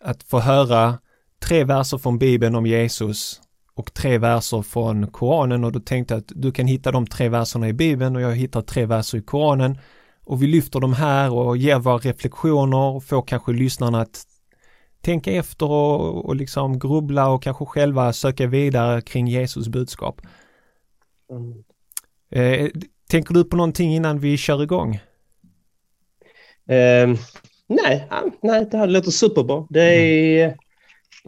att 0.00 0.22
få 0.22 0.40
höra 0.40 0.98
tre 1.42 1.64
verser 1.64 1.98
från 1.98 2.18
Bibeln 2.18 2.54
om 2.54 2.66
Jesus 2.66 3.40
och 3.74 3.94
tre 3.94 4.18
verser 4.18 4.62
från 4.62 5.06
Koranen 5.06 5.64
och 5.64 5.72
då 5.72 5.80
tänkte 5.80 6.14
jag 6.14 6.18
att 6.18 6.32
du 6.34 6.52
kan 6.52 6.66
hitta 6.66 6.92
de 6.92 7.06
tre 7.06 7.28
verserna 7.28 7.68
i 7.68 7.72
Bibeln 7.72 8.16
och 8.16 8.22
jag 8.22 8.34
hittar 8.36 8.62
tre 8.62 8.86
verser 8.86 9.18
i 9.18 9.22
Koranen 9.22 9.78
och 10.24 10.42
vi 10.42 10.46
lyfter 10.46 10.80
dem 10.80 10.92
här 10.92 11.32
och 11.32 11.56
ger 11.56 11.78
våra 11.78 11.98
reflektioner 11.98 12.78
och 12.78 13.04
får 13.04 13.22
kanske 13.22 13.52
lyssnarna 13.52 14.00
att 14.00 14.22
tänka 15.00 15.32
efter 15.32 15.70
och, 15.70 16.24
och 16.24 16.36
liksom 16.36 16.78
grubbla 16.78 17.28
och 17.28 17.42
kanske 17.42 17.64
själva 17.64 18.12
söka 18.12 18.46
vidare 18.46 19.00
kring 19.00 19.26
Jesus 19.26 19.68
budskap. 19.68 20.20
Mm. 21.30 21.65
Eh, 22.30 22.68
tänker 23.10 23.34
du 23.34 23.44
på 23.44 23.56
någonting 23.56 23.94
innan 23.94 24.18
vi 24.18 24.36
kör 24.36 24.62
igång? 24.62 24.94
Eh, 26.68 27.08
nej, 27.66 28.08
nej, 28.42 28.68
det 28.70 28.78
här 28.78 28.86
låter 28.86 29.10
superbra. 29.10 29.66
Det 29.70 29.82
är 29.82 30.44
mm. 30.44 30.58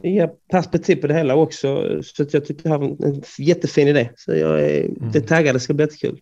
inga 0.03 0.29
perspektiv 0.51 0.97
på 0.97 1.07
det 1.07 1.15
hela 1.15 1.35
också. 1.35 2.01
Så 2.03 2.27
jag 2.33 2.45
tycker 2.45 2.63
det 2.63 2.69
här 2.69 2.79
var 2.79 3.07
en 3.07 3.23
jättefin 3.39 3.89
idé. 3.89 4.11
Så 4.17 4.35
jag 4.35 4.61
är 4.61 4.85
mm. 4.85 5.13
det 5.13 5.21
taggad, 5.21 5.55
det 5.55 5.61
ska 5.61 5.75
bli 5.75 5.85
jättekul. 5.85 6.21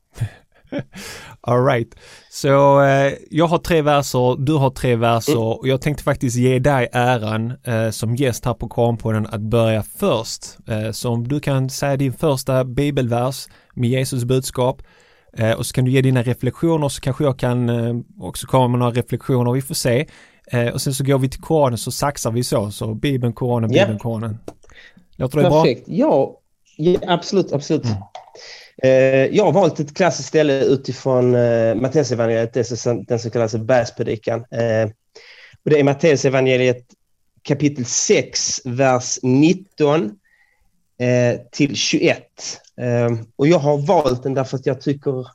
All 1.40 1.64
right. 1.64 1.94
Så 2.36 2.82
eh, 2.82 3.12
jag 3.30 3.46
har 3.46 3.58
tre 3.58 3.82
verser, 3.82 4.36
du 4.36 4.52
har 4.52 4.70
tre 4.70 4.96
verser 4.96 5.32
mm. 5.32 5.44
och 5.44 5.68
jag 5.68 5.80
tänkte 5.80 6.04
faktiskt 6.04 6.36
ge 6.36 6.58
dig 6.58 6.88
äran 6.92 7.52
eh, 7.64 7.90
som 7.90 8.16
gäst 8.16 8.44
här 8.44 8.54
på 8.54 8.68
Koranpodden 8.68 9.26
att 9.26 9.40
börja 9.40 9.82
först. 9.82 10.68
Eh, 10.68 10.90
så 10.90 11.10
om 11.10 11.28
du 11.28 11.40
kan 11.40 11.70
säga 11.70 11.96
din 11.96 12.12
första 12.12 12.64
bibelvers 12.64 13.48
med 13.74 13.90
Jesus 13.90 14.24
budskap 14.24 14.82
eh, 15.36 15.52
och 15.52 15.66
så 15.66 15.74
kan 15.74 15.84
du 15.84 15.90
ge 15.90 16.02
dina 16.02 16.22
reflektioner 16.22 16.88
så 16.88 17.00
kanske 17.00 17.24
jag 17.24 17.38
kan 17.38 17.68
eh, 17.68 17.94
också 18.20 18.46
komma 18.46 18.68
med 18.68 18.78
några 18.78 18.92
reflektioner, 18.92 19.52
vi 19.52 19.62
får 19.62 19.74
se. 19.74 20.06
Eh, 20.52 20.68
och 20.68 20.82
sen 20.82 20.94
så 20.94 21.04
går 21.04 21.18
vi 21.18 21.28
till 21.28 21.40
Koranen 21.40 21.78
så 21.78 21.90
saxar 21.90 22.30
vi 22.30 22.44
så, 22.44 22.70
så 22.70 22.94
Bibeln, 22.94 23.32
Koranen, 23.32 23.68
Bibeln, 23.68 23.90
yeah. 23.90 23.98
Koranen. 23.98 24.38
Låter 25.16 25.38
det 25.38 25.50
Perfekt. 25.50 25.86
bra? 25.86 25.94
Ja, 25.96 26.40
ja 26.76 27.00
absolut, 27.06 27.52
absolut. 27.52 27.84
Mm. 27.84 27.96
Eh, 28.82 29.26
jag 29.36 29.44
har 29.44 29.52
valt 29.52 29.80
ett 29.80 29.96
klassiskt 29.96 30.28
ställe 30.28 30.64
utifrån 30.64 31.34
eh, 31.34 31.74
Matteusevangeliet, 31.74 32.52
den 33.08 33.18
som 33.18 33.30
kallas 33.30 33.54
bergspredikan. 33.54 34.44
Eh, 34.50 34.90
och 35.64 35.70
det 35.70 35.80
är 35.80 35.84
Matteusevangeliet 35.84 36.84
kapitel 37.42 37.84
6, 37.84 38.60
vers 38.64 39.18
19 39.22 40.18
eh, 40.98 41.40
till 41.52 41.76
21. 41.76 42.22
Eh, 42.80 43.10
och 43.36 43.46
jag 43.46 43.58
har 43.58 43.78
valt 43.78 44.22
den 44.22 44.34
därför 44.34 44.56
att 44.56 44.66
jag 44.66 44.80
tycker 44.80 45.26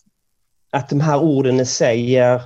att 0.71 0.89
de 0.89 1.01
här 1.01 1.19
orden 1.19 1.60
i 1.60 1.65
sig 1.65 2.10
ger, 2.10 2.41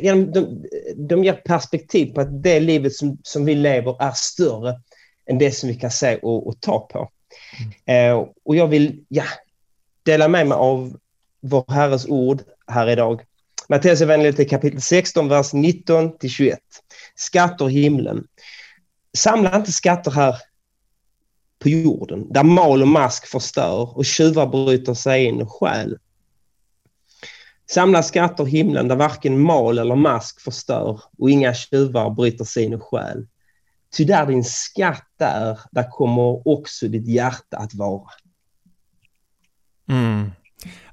eh, 0.00 0.16
de, 0.16 0.64
de 0.96 1.24
ger 1.24 1.32
perspektiv 1.32 2.14
på 2.14 2.20
att 2.20 2.42
det 2.42 2.60
livet 2.60 2.94
som, 2.94 3.18
som 3.22 3.44
vi 3.44 3.54
lever 3.54 4.02
är 4.02 4.12
större 4.14 4.80
än 5.26 5.38
det 5.38 5.52
som 5.52 5.68
vi 5.68 5.74
kan 5.74 5.90
se 5.90 6.16
och, 6.16 6.46
och 6.46 6.60
ta 6.60 6.78
på. 6.78 7.10
Mm. 7.86 8.10
Eh, 8.10 8.28
och 8.44 8.56
jag 8.56 8.68
vill 8.68 9.04
ja, 9.08 9.24
dela 10.02 10.28
med 10.28 10.46
mig 10.46 10.56
av 10.56 10.96
vår 11.40 11.64
Herres 11.68 12.06
ord 12.06 12.42
här 12.66 12.90
idag. 12.90 13.22
Matteus 13.68 14.00
evangeliet 14.00 14.50
kapitel 14.50 14.80
16, 14.80 15.28
vers 15.28 15.52
19 15.52 16.18
till 16.18 16.30
21. 16.30 16.58
Skatter 17.14 17.70
i 17.70 17.72
himlen. 17.72 18.26
Samla 19.16 19.56
inte 19.56 19.72
skatter 19.72 20.10
här 20.10 20.36
på 21.58 21.68
jorden, 21.68 22.32
där 22.32 22.42
mal 22.42 22.82
och 22.82 22.88
mask 22.88 23.26
förstör 23.26 23.98
och 23.98 24.04
tjuvar 24.04 24.46
bryter 24.46 24.94
sig 24.94 25.24
in 25.24 25.42
och 25.42 25.52
stjäl. 25.52 25.98
Samla 27.70 28.02
skatter 28.02 28.48
i 28.48 28.50
himlen 28.50 28.88
där 28.88 28.96
varken 28.96 29.40
mal 29.40 29.78
eller 29.78 29.96
mask 29.96 30.40
förstör 30.40 31.00
och 31.18 31.30
inga 31.30 31.54
tjuvar 31.54 32.10
bryter 32.10 32.44
sig 32.44 32.64
in 32.64 32.74
och 32.74 32.82
stjäl. 32.82 33.26
Ty 33.96 34.04
där 34.04 34.26
din 34.26 34.44
skatt 34.44 35.20
är, 35.20 35.60
där 35.70 35.90
kommer 35.90 36.48
också 36.48 36.88
ditt 36.88 37.08
hjärta 37.08 37.56
att 37.56 37.74
vara. 37.74 38.10
Mm. 39.88 40.30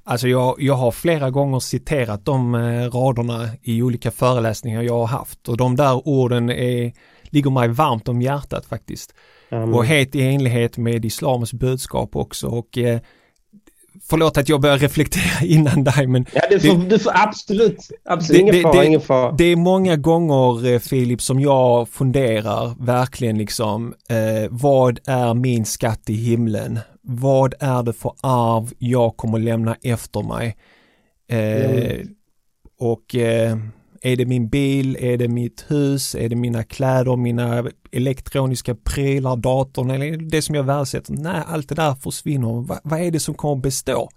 Alltså 0.04 0.28
jag, 0.28 0.56
jag 0.58 0.74
har 0.74 0.90
flera 0.90 1.30
gånger 1.30 1.60
citerat 1.60 2.24
de 2.24 2.54
eh, 2.54 2.90
raderna 2.90 3.48
i 3.62 3.82
olika 3.82 4.10
föreläsningar 4.10 4.82
jag 4.82 4.98
har 4.98 5.06
haft 5.06 5.48
och 5.48 5.56
de 5.56 5.76
där 5.76 6.08
orden 6.08 6.50
är, 6.50 6.92
ligger 7.22 7.50
mig 7.50 7.68
varmt 7.68 8.08
om 8.08 8.22
hjärtat 8.22 8.66
faktiskt. 8.66 9.14
Mm. 9.50 9.74
Och 9.74 9.84
helt 9.84 10.14
i 10.14 10.22
enlighet 10.22 10.76
med 10.76 11.04
islams 11.04 11.52
budskap 11.52 12.16
också 12.16 12.48
och 12.48 12.78
eh, 12.78 13.00
Förlåt 14.08 14.38
att 14.38 14.48
jag 14.48 14.60
börjar 14.60 14.78
reflektera 14.78 15.42
innan 15.46 15.84
dig 15.84 16.06
men... 16.06 16.26
Ja, 16.32 16.42
du 16.50 16.60
får, 16.60 16.88
det, 16.88 16.98
får 16.98 17.12
absolut, 17.14 17.88
absolut, 18.04 18.40
ingen 18.40 18.62
fara, 18.62 18.84
ingen 18.84 19.00
fara. 19.00 19.32
Det 19.32 19.44
är 19.44 19.56
många 19.56 19.96
gånger 19.96 20.72
eh, 20.72 20.78
Filip 20.78 21.22
som 21.22 21.40
jag 21.40 21.88
funderar 21.88 22.74
verkligen 22.84 23.38
liksom, 23.38 23.94
eh, 24.08 24.50
vad 24.50 25.00
är 25.06 25.34
min 25.34 25.64
skatt 25.64 26.10
i 26.10 26.14
himlen? 26.14 26.78
Vad 27.02 27.54
är 27.60 27.82
det 27.82 27.92
för 27.92 28.12
arv 28.20 28.72
jag 28.78 29.16
kommer 29.16 29.38
lämna 29.38 29.76
efter 29.82 30.22
mig? 30.22 30.56
Eh, 31.28 31.70
mm. 31.70 32.08
Och 32.78 33.14
eh, 33.14 33.56
är 34.06 34.16
det 34.16 34.26
min 34.26 34.48
bil, 34.48 34.96
är 35.00 35.16
det 35.16 35.28
mitt 35.28 35.64
hus, 35.68 36.14
är 36.14 36.28
det 36.28 36.36
mina 36.36 36.62
kläder, 36.62 37.16
mina 37.16 37.64
elektroniska 37.92 38.74
prylar, 38.74 39.36
datorn 39.36 39.90
eller 39.90 40.16
det 40.16 40.42
som 40.42 40.54
jag 40.54 40.64
värdesätter? 40.64 41.12
Nej, 41.12 41.42
allt 41.46 41.68
det 41.68 41.74
där 41.74 41.94
försvinner. 41.94 42.66
Va, 42.66 42.80
vad 42.84 43.00
är 43.00 43.10
det 43.10 43.20
som 43.20 43.34
kommer 43.34 43.62
bestå? 43.62 44.08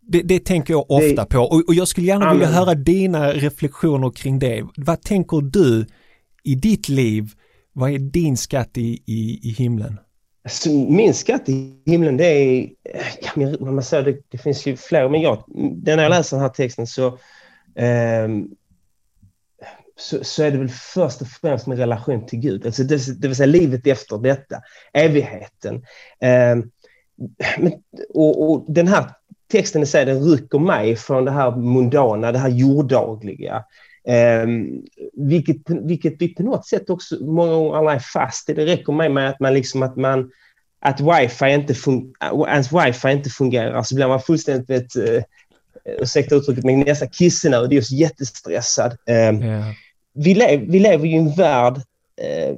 Det, 0.00 0.22
det 0.22 0.44
tänker 0.44 0.74
jag 0.74 0.90
ofta 0.90 1.22
det, 1.22 1.26
på 1.26 1.38
och, 1.38 1.68
och, 1.68 1.74
jag 1.74 1.88
skulle 1.88 2.06
gärna 2.06 2.32
vilja 2.32 2.48
höra 2.48 2.74
dina 2.74 3.32
reflektioner 3.32 4.10
kring 4.10 4.38
det. 4.38 4.66
Vad 4.76 5.02
tänker 5.02 5.40
du 5.40 5.86
i 6.44 6.54
ditt 6.54 6.88
liv? 6.88 7.30
Vad 7.72 7.90
är 7.90 7.98
din 7.98 8.36
skatt 8.36 8.78
i, 8.78 9.02
i, 9.06 9.40
i 9.42 9.54
himlen? 9.58 10.00
Alltså, 10.44 10.70
min 10.70 11.14
skatt 11.14 11.48
i 11.48 11.82
himlen 11.86 12.16
det 12.16 12.26
är, 12.26 13.64
man 13.64 13.82
säger, 13.82 14.04
det, 14.04 14.18
det 14.28 14.38
finns 14.38 14.66
ju 14.66 14.76
fler, 14.76 15.08
men 15.08 15.20
jag, 15.20 15.44
när 15.84 16.02
jag 16.02 16.10
läser 16.10 16.36
den 16.36 16.42
här 16.42 16.52
texten 16.52 16.86
så, 16.86 17.06
eh, 17.74 18.28
så, 19.98 20.24
så, 20.24 20.42
är 20.42 20.50
det 20.50 20.58
väl 20.58 20.68
först 20.68 21.20
och 21.20 21.28
främst 21.28 21.66
med 21.66 21.78
relation 21.78 22.26
till 22.26 22.38
Gud, 22.38 22.66
alltså 22.66 22.82
det, 22.82 23.20
det 23.20 23.28
vill 23.28 23.36
säga 23.36 23.46
livet 23.46 23.86
efter 23.86 24.18
detta, 24.18 24.62
evigheten. 24.92 25.74
Eh, 26.20 26.56
men, 27.58 27.72
och, 28.14 28.50
och, 28.50 28.64
den 28.68 28.88
här 28.88 29.10
texten 29.52 29.82
i 29.82 29.86
sig, 29.86 30.04
den 30.04 30.24
rycker 30.24 30.58
mig 30.58 30.96
från 30.96 31.24
det 31.24 31.30
här 31.30 31.56
mundana, 31.56 32.32
det 32.32 32.38
här 32.38 32.48
jorddagliga. 32.48 33.64
Eh, 34.08 34.46
vilket, 35.12 35.56
vilket 35.66 36.14
vi 36.18 36.34
på 36.34 36.42
något 36.42 36.66
sätt 36.66 36.90
också 36.90 37.16
många 37.24 37.52
gånger 37.52 37.76
alla 37.76 37.94
är 37.94 37.98
fast 37.98 38.50
i. 38.50 38.54
Det 38.54 38.66
räcker 38.66 38.92
med, 38.92 39.10
med 39.10 39.30
att 39.30 39.40
man 39.40 39.54
liksom 39.54 39.82
att 39.82 39.96
man 39.96 40.30
att 40.80 41.00
wifi 41.00 41.50
inte, 41.50 41.74
ens 42.48 42.72
wifi 42.72 43.10
inte 43.10 43.30
fungerar 43.30 43.82
så 43.82 43.94
blir 43.94 44.08
man 44.08 44.20
fullständigt, 44.20 44.70
vet, 44.70 44.96
uh, 44.96 45.22
ursäkta 46.00 46.34
uttrycket, 46.34 46.64
men 46.64 46.80
nästan 46.80 47.08
kissnödig 47.08 47.78
och 47.78 47.84
jättestressad. 47.90 48.96
Ehm, 49.06 49.36
um, 49.36 49.42
yeah 49.42 49.72
vi, 50.16 50.34
lev, 50.34 50.60
vi 50.60 50.78
lever 50.78 51.06
ju 51.06 51.12
i 51.12 51.18
en 51.18 51.34
värld 51.34 51.76
uh, 51.76 52.56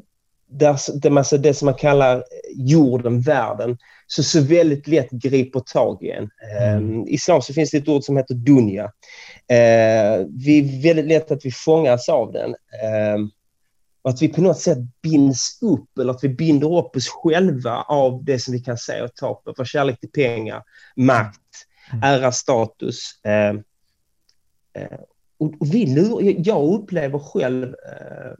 där, 0.50 1.00
där 1.00 1.10
man, 1.10 1.24
det 1.38 1.54
som 1.54 1.66
man 1.66 1.74
kallar 1.74 2.24
jorden, 2.54 3.20
världen, 3.20 3.78
så, 4.06 4.22
så 4.22 4.40
väldigt 4.40 4.86
lätt 4.86 5.10
griper 5.10 5.60
tag 5.60 6.02
i 6.02 6.10
en. 6.10 6.30
Mm. 6.58 6.76
Um, 6.76 7.08
I 7.08 7.14
islam 7.14 7.42
så 7.42 7.54
finns 7.54 7.70
det 7.70 7.78
ett 7.78 7.88
ord 7.88 8.04
som 8.04 8.16
heter 8.16 8.34
dunja. 8.34 8.84
Uh, 8.84 10.26
vi 10.28 10.58
är 10.58 10.82
väldigt 10.82 11.06
lätt 11.06 11.30
att 11.30 11.44
vi 11.44 11.50
fångas 11.50 12.08
av 12.08 12.32
den. 12.32 12.54
Och 14.02 14.10
att 14.10 14.22
vi 14.22 14.28
på 14.28 14.40
något 14.40 14.60
sätt 14.60 14.78
binds 15.02 15.62
upp 15.62 15.98
eller 15.98 16.10
att 16.12 16.24
vi 16.24 16.28
binder 16.28 16.78
upp 16.78 16.96
oss 16.96 17.08
själva 17.08 17.82
av 17.82 18.24
det 18.24 18.38
som 18.38 18.52
vi 18.52 18.60
kan 18.60 18.78
se 18.78 19.02
och 19.02 19.14
ta 19.14 19.34
på. 19.34 19.54
För 19.56 19.64
kärlek 19.64 20.00
till 20.00 20.10
pengar, 20.10 20.62
makt, 20.96 21.40
mm. 21.92 22.02
ära, 22.02 22.32
status. 22.32 23.12
Och, 25.38 25.54
och 25.60 25.74
vi 25.74 25.86
lur, 25.86 26.48
jag 26.48 26.74
upplever 26.74 27.18
själv 27.18 27.64
eh, 27.64 28.32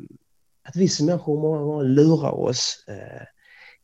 att 0.68 0.76
vi 0.76 0.88
som 0.88 1.06
människor 1.06 1.40
många 1.40 1.62
gånger 1.62 1.84
lurar 1.84 2.32
oss. 2.32 2.84
Eh, 2.88 3.22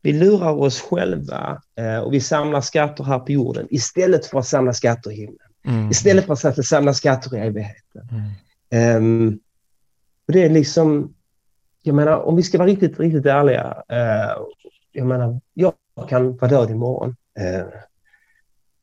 vi 0.01 0.13
lurar 0.13 0.51
oss 0.51 0.81
själva 0.81 1.61
eh, 1.75 1.97
och 1.97 2.13
vi 2.13 2.21
samlar 2.21 2.61
skatter 2.61 3.03
här 3.03 3.19
på 3.19 3.31
jorden 3.31 3.67
istället 3.69 4.25
för 4.25 4.39
att 4.39 4.47
samla 4.47 4.73
skatter 4.73 5.11
i 5.11 5.15
himlen. 5.15 5.47
Mm. 5.65 5.91
Istället 5.91 6.25
för 6.25 6.33
att 6.33 6.65
samla 6.65 6.93
skatter 6.93 7.37
i 7.37 7.39
evigheten. 7.39 8.07
Mm. 8.71 8.97
Um, 8.97 9.39
och 10.27 10.33
det 10.33 10.43
är 10.43 10.49
liksom, 10.49 11.13
jag 11.81 11.95
menar, 11.95 12.17
om 12.17 12.35
vi 12.35 12.43
ska 12.43 12.57
vara 12.57 12.67
riktigt, 12.67 12.99
riktigt 12.99 13.25
ärliga. 13.25 13.83
Eh, 13.89 14.37
jag 14.91 15.07
menar, 15.07 15.41
jag 15.53 15.73
kan 16.09 16.37
vara 16.37 16.51
död 16.51 16.71
imorgon. 16.71 17.15
Eh, 17.39 17.65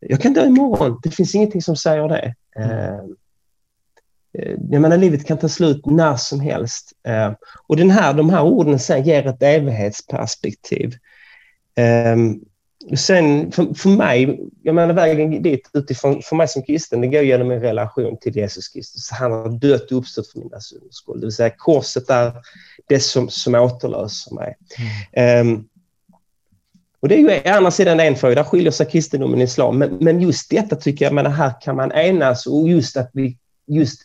jag 0.01 0.21
kan 0.21 0.33
dö 0.33 0.47
imorgon. 0.47 1.01
Det 1.03 1.11
finns 1.11 1.35
ingenting 1.35 1.63
som 1.63 1.77
säger 1.77 2.09
det. 2.09 2.35
Eh, 2.57 3.01
Eh, 4.39 4.57
jag 4.71 4.83
menar, 4.83 4.97
livet 4.97 5.27
kan 5.27 5.39
ta 5.39 5.49
slut 5.49 5.87
när 5.87 6.17
som 6.17 6.41
helst. 6.41 6.93
Eh, 7.07 7.33
och 7.67 7.77
den 7.77 7.91
här, 7.91 8.15
de 8.15 8.31
här 8.31 8.43
orden 8.43 8.79
sen 8.79 9.05
ger 9.05 9.27
ett 9.27 9.43
evighetsperspektiv. 9.43 10.95
Ehm, 11.75 12.41
sen 12.97 13.53
för, 13.53 13.75
för 13.75 13.89
mig, 13.89 14.41
jag 14.63 14.75
menar 14.75 14.95
vägen 14.95 15.43
dit 15.43 15.71
utifrån, 15.73 16.23
för 16.23 16.37
mig 16.37 16.49
som 16.49 16.63
kristen, 16.63 17.01
det 17.01 17.07
går 17.07 17.23
genom 17.23 17.51
en 17.51 17.61
relation 17.61 18.17
till 18.21 18.37
Jesus 18.37 18.69
Kristus. 18.69 19.11
Han 19.11 19.33
har 19.33 19.49
dött 19.49 19.93
och 19.93 19.99
uppstått 19.99 20.29
för 20.29 20.39
mina 20.39 20.61
synders 20.61 20.95
skull. 20.95 21.21
Det 21.21 21.27
vill 21.27 21.33
säga 21.33 21.51
korset 21.57 22.11
är 22.11 22.33
det 22.87 23.01
som, 23.01 23.29
som 23.29 23.55
återlöser 23.55 24.35
mig. 24.35 24.57
Mm. 25.17 25.49
Um, 25.49 25.69
och 27.01 27.09
det 27.09 27.15
är 27.15 27.19
ju 27.19 27.51
å 27.51 27.57
andra 27.57 27.71
sidan 27.71 28.01
en 28.01 28.17
fråga, 28.17 28.35
där 28.35 28.45
skiljer 28.45 28.71
sig 28.73 28.87
kristendomen 28.87 29.39
och 29.39 29.45
islam. 29.45 29.79
Men, 29.79 29.97
men 30.01 30.21
just 30.21 30.51
detta 30.51 30.77
tycker 30.77 31.05
jag, 31.05 31.15
men 31.15 31.27
här 31.27 31.53
kan 31.61 31.77
man 31.77 31.93
enas 31.93 32.47
och 32.47 32.69
just 32.69 32.97
att 32.97 33.11
vi, 33.13 33.39
just 33.67 34.03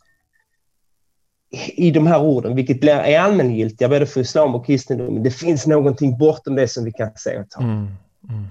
i 1.51 1.91
de 1.91 2.07
här 2.07 2.21
orden, 2.21 2.55
vilket 2.55 2.79
blir 2.79 2.93
är 2.93 3.19
allmängiltiga 3.19 3.89
både 3.89 4.05
för 4.05 4.21
islam 4.21 4.55
och 4.55 4.65
kristendomen, 4.65 5.23
det 5.23 5.31
finns 5.31 5.67
någonting 5.67 6.17
bortom 6.17 6.55
det 6.55 6.67
som 6.67 6.83
vi 6.83 6.91
kan 6.91 7.11
se 7.15 7.39
och 7.39 7.49
ta. 7.49 7.61
Mm. 7.61 7.87
Mm. 8.29 8.45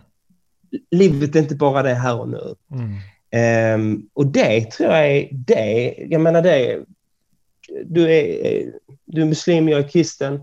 Livet 0.90 1.36
är 1.36 1.40
inte 1.40 1.54
bara 1.54 1.82
det 1.82 1.94
här 1.94 2.20
och 2.20 2.28
nu. 2.28 2.54
Mm. 2.70 2.96
Um, 3.74 4.08
och 4.14 4.26
det 4.26 4.70
tror 4.70 4.90
jag 4.90 5.08
är 5.08 5.28
det, 5.32 5.94
jag 6.10 6.20
menar 6.20 6.42
det, 6.42 6.84
du 7.84 8.12
är, 8.12 8.72
du 9.04 9.22
är 9.22 9.26
muslim, 9.26 9.68
jag 9.68 9.80
är 9.80 9.88
kristen. 9.88 10.34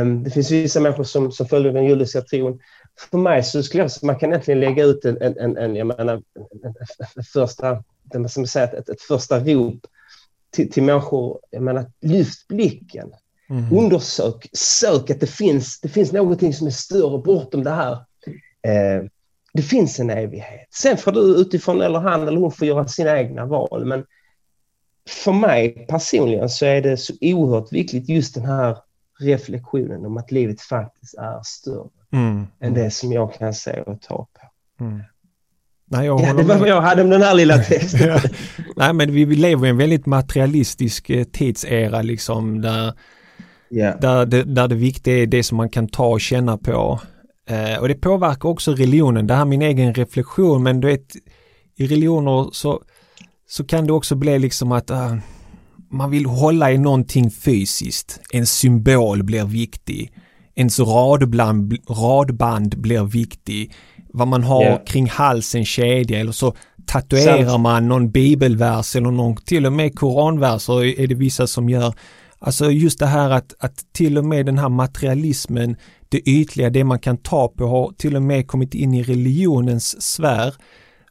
Um, 0.00 0.24
det 0.24 0.30
finns 0.30 0.50
vissa 0.50 0.80
människor 0.80 1.04
som, 1.04 1.32
som 1.32 1.46
följer 1.46 1.72
den 1.72 1.84
judiska 1.84 2.20
tron. 2.20 2.60
för 3.10 3.18
mig 3.18 3.42
så 3.42 3.62
skulle 3.62 3.82
jag 3.82 3.90
säga 3.90 4.06
man 4.06 4.18
kan 4.18 4.30
egentligen 4.30 4.60
lägga 4.60 4.84
ut 4.84 5.04
en, 5.04 5.22
en, 5.22 5.38
en, 5.38 5.56
en 5.56 5.76
jag 5.76 5.86
menar, 5.86 6.22
en, 7.14 7.24
första, 7.32 7.84
som 8.28 8.46
säger, 8.46 8.74
ett, 8.74 8.88
ett 8.88 9.02
första 9.02 9.40
rop 9.40 9.86
till, 10.52 10.70
till 10.70 10.82
människor. 10.82 11.40
Jag 11.50 11.62
menar, 11.62 11.86
lyft 12.00 12.48
blicken. 12.48 13.12
Mm. 13.50 13.78
Undersök, 13.78 14.48
sök 14.52 15.10
att 15.10 15.20
det 15.20 15.26
finns, 15.26 15.80
det 15.80 15.88
finns 15.88 16.12
någonting 16.12 16.54
som 16.54 16.66
är 16.66 16.70
större 16.70 17.18
bortom 17.18 17.64
det 17.64 17.70
här. 17.70 17.92
Eh, 18.62 19.04
det 19.52 19.62
finns 19.62 20.00
en 20.00 20.10
evighet. 20.10 20.68
Sen 20.70 20.96
får 20.96 21.12
du 21.12 21.20
utifrån, 21.20 21.80
eller 21.80 21.98
han 21.98 22.28
eller 22.28 22.40
hon 22.40 22.52
får 22.52 22.68
göra 22.68 22.88
sina 22.88 23.18
egna 23.18 23.46
val. 23.46 23.84
Men 23.84 24.04
för 25.08 25.32
mig 25.32 25.86
personligen 25.88 26.48
så 26.48 26.66
är 26.66 26.82
det 26.82 26.96
så 26.96 27.12
oerhört 27.20 27.72
viktigt 27.72 28.08
just 28.08 28.34
den 28.34 28.44
här 28.44 28.78
reflektionen 29.20 30.06
om 30.06 30.16
att 30.16 30.30
livet 30.30 30.60
faktiskt 30.60 31.14
är 31.14 31.40
större 31.44 31.88
mm. 32.12 32.46
än 32.60 32.74
det 32.74 32.90
som 32.90 33.12
jag 33.12 33.34
kan 33.34 33.54
se 33.54 33.80
och 33.80 34.00
ta 34.00 34.16
på. 34.16 34.50
Mm. 34.84 35.02
Nej, 35.92 36.06
jag 36.06 36.20
ja, 36.20 36.32
det 36.32 36.42
var 36.42 36.58
vad 36.58 36.68
jag 36.68 36.80
hade 36.80 37.02
om 37.02 37.10
den 37.10 37.22
här 37.22 37.34
lilla 37.34 37.58
texten. 37.68 38.08
ja. 38.08 38.20
Nej, 38.76 38.92
men 38.92 39.12
vi, 39.12 39.24
vi 39.24 39.36
lever 39.36 39.66
i 39.66 39.70
en 39.70 39.76
väldigt 39.76 40.06
materialistisk 40.06 41.10
eh, 41.10 41.24
tidsera 41.24 42.02
liksom 42.02 42.60
där, 42.60 42.92
yeah. 43.70 44.00
där, 44.00 44.26
det, 44.26 44.42
där 44.42 44.68
det 44.68 44.74
viktiga 44.74 45.22
är 45.22 45.26
det 45.26 45.42
som 45.42 45.56
man 45.56 45.68
kan 45.68 45.88
ta 45.88 46.06
och 46.06 46.20
känna 46.20 46.58
på. 46.58 47.00
Eh, 47.48 47.80
och 47.80 47.88
det 47.88 47.94
påverkar 47.94 48.48
också 48.48 48.74
religionen, 48.74 49.26
det 49.26 49.34
här 49.34 49.40
är 49.40 49.46
min 49.46 49.62
egen 49.62 49.94
reflektion, 49.94 50.62
men 50.62 50.80
du 50.80 50.88
vet, 50.88 51.16
i 51.76 51.86
religioner 51.86 52.48
så, 52.52 52.82
så 53.48 53.64
kan 53.64 53.86
det 53.86 53.92
också 53.92 54.14
bli 54.14 54.38
liksom 54.38 54.72
att 54.72 54.90
uh, 54.90 55.16
man 55.90 56.10
vill 56.10 56.26
hålla 56.26 56.72
i 56.72 56.78
någonting 56.78 57.30
fysiskt. 57.30 58.20
En 58.32 58.46
symbol 58.46 59.22
blir 59.22 59.44
viktig. 59.44 60.12
Ens 60.54 60.80
radband, 60.80 61.76
radband 61.88 62.80
blir 62.80 63.04
viktig. 63.04 63.72
Vad 64.12 64.28
man 64.28 64.42
har 64.42 64.62
yeah. 64.62 64.84
kring 64.84 65.08
halsen, 65.08 65.64
kedja 65.64 66.18
eller 66.18 66.32
så 66.32 66.54
tatuerar 66.86 67.48
Sant. 67.48 67.62
man 67.62 67.88
någon 67.88 68.10
bibelvers 68.10 68.96
eller 68.96 69.10
någon, 69.10 69.36
till 69.36 69.66
och 69.66 69.72
med 69.72 69.98
koranverser 69.98 71.00
är 71.00 71.06
det 71.06 71.14
vissa 71.14 71.46
som 71.46 71.68
gör. 71.68 71.94
Alltså 72.38 72.70
just 72.70 72.98
det 72.98 73.06
här 73.06 73.30
att, 73.30 73.54
att 73.58 73.92
till 73.92 74.18
och 74.18 74.24
med 74.24 74.46
den 74.46 74.58
här 74.58 74.68
materialismen, 74.68 75.76
det 76.08 76.28
ytliga, 76.28 76.70
det 76.70 76.84
man 76.84 76.98
kan 76.98 77.16
ta 77.16 77.48
på 77.48 77.66
har 77.66 77.92
till 77.98 78.16
och 78.16 78.22
med 78.22 78.46
kommit 78.46 78.74
in 78.74 78.94
i 78.94 79.02
religionens 79.02 80.02
sfär. 80.02 80.54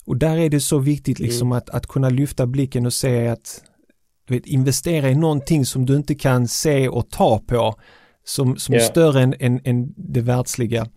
Och 0.05 0.17
där 0.17 0.37
är 0.37 0.49
det 0.49 0.59
så 0.59 0.77
viktigt 0.77 1.19
liksom 1.19 1.47
mm. 1.47 1.57
att, 1.57 1.69
att 1.69 1.87
kunna 1.87 2.09
lyfta 2.09 2.47
blicken 2.47 2.85
och 2.85 2.93
se 2.93 3.27
att 3.27 3.61
vet, 4.27 4.45
investera 4.45 5.09
i 5.09 5.15
någonting 5.15 5.65
som 5.65 5.85
du 5.85 5.95
inte 5.95 6.15
kan 6.15 6.47
se 6.47 6.87
och 6.87 7.09
ta 7.09 7.39
på 7.39 7.75
som, 8.23 8.57
som 8.57 8.75
yeah. 8.75 8.85
är 8.85 8.89
större 8.89 9.21
än, 9.21 9.35
än, 9.39 9.61
än 9.63 9.93
det 9.97 10.21
världsliga. 10.21 10.87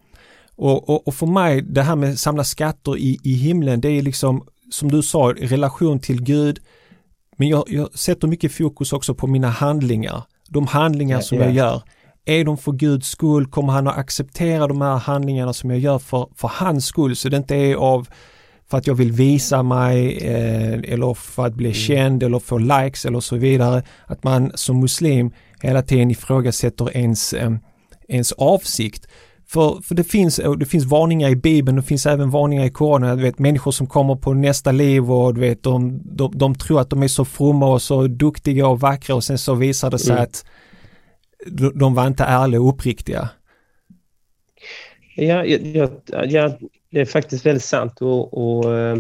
Och, 0.57 0.91
och, 0.91 1.09
och, 1.09 1.15
för 1.15 1.27
mig, 1.27 1.63
det 1.63 1.83
här 1.83 1.97
med 1.97 2.11
att 2.11 2.19
samla 2.19 2.45
skatter 2.45 2.97
i, 2.97 3.19
i 3.23 3.35
himlen, 3.35 3.81
det 3.81 3.89
är 3.89 4.03
liksom, 4.03 4.47
som 4.71 4.91
du 4.91 5.03
sa, 5.03 5.33
relation 5.37 6.01
till 6.01 6.23
Gud. 6.23 6.61
Men 7.37 7.49
jag, 7.49 7.65
jag 7.69 7.99
sätter 7.99 8.29
mycket 8.29 8.53
fokus 8.53 8.93
också 8.93 9.15
på 9.15 9.27
mina 9.27 9.49
handlingar. 9.49 10.23
De 10.49 10.67
handlingar 10.67 11.21
som 11.21 11.39
yeah. 11.39 11.49
jag 11.49 11.57
gör. 11.57 11.83
Är 12.25 12.45
de 12.45 12.59
för 12.59 12.73
Guds 12.73 13.09
skull? 13.09 13.47
Kommer 13.47 13.73
han 13.73 13.89
att 13.89 13.99
acceptera 13.99 14.67
de 14.67 14.81
här 14.81 14.97
handlingarna 14.97 15.53
som 15.53 15.71
jag 15.71 15.79
gör 15.79 15.99
för, 15.99 16.29
för 16.37 16.49
hans 16.49 16.87
skull? 16.87 17.17
Så 17.17 17.29
det 17.29 17.37
inte 17.37 17.57
är 17.57 17.75
av 17.75 18.09
för 18.71 18.79
att 18.79 18.87
jag 18.87 18.95
vill 18.95 19.13
visa 19.13 19.63
mig 19.63 20.17
eh, 20.17 20.93
eller 20.93 21.15
för 21.15 21.47
att 21.47 21.55
bli 21.55 21.67
mm. 21.67 21.75
känd 21.75 22.23
eller 22.23 22.39
få 22.39 22.59
likes 22.59 23.05
eller 23.05 23.21
så 23.21 23.37
vidare. 23.37 23.83
Att 24.07 24.25
man 24.25 24.53
som 24.55 24.81
muslim 24.81 25.33
hela 25.61 25.83
tiden 25.83 26.11
ifrågasätter 26.11 26.97
ens, 26.97 27.33
eh, 27.33 27.53
ens 28.09 28.33
avsikt. 28.33 29.07
För, 29.47 29.81
för 29.83 29.95
det, 29.95 30.05
finns, 30.05 30.41
det 30.59 30.67
finns 30.67 30.85
varningar 30.85 31.29
i 31.29 31.37
Bibeln, 31.37 31.77
det 31.77 31.83
finns 31.83 32.07
även 32.07 32.31
varningar 32.31 32.65
i 32.65 32.71
Koranen, 32.71 33.17
du 33.17 33.23
vet 33.23 33.39
människor 33.39 33.71
som 33.71 33.87
kommer 33.87 34.17
på 34.17 34.35
nästa 34.35 34.73
liv 34.73 35.13
och 35.13 35.35
du 35.35 35.41
vet 35.41 35.63
de, 35.63 36.01
de, 36.05 36.39
de 36.39 36.55
tror 36.55 36.81
att 36.81 36.91
de 36.91 37.03
är 37.03 37.09
så 37.09 37.25
fromma 37.25 37.73
och 37.73 37.83
så 37.83 38.07
duktiga 38.07 38.67
och 38.67 38.81
vackra 38.81 39.15
och 39.15 39.25
sen 39.25 39.39
så 39.39 39.55
visar 39.55 39.91
det 39.91 39.99
sig 39.99 40.13
mm. 40.13 40.23
att 40.23 40.45
de, 41.47 41.79
de 41.79 41.95
var 41.95 42.07
inte 42.07 42.25
ärliga 42.25 42.61
och 42.61 42.69
uppriktiga. 42.69 43.29
Ja, 45.17 45.45
ja, 45.45 45.89
ja, 46.25 46.59
det 46.91 47.01
är 47.01 47.05
faktiskt 47.05 47.47
väldigt 47.47 47.65
sant 47.65 48.03
och, 48.03 48.35
och 48.35 48.79
eh, 48.79 48.97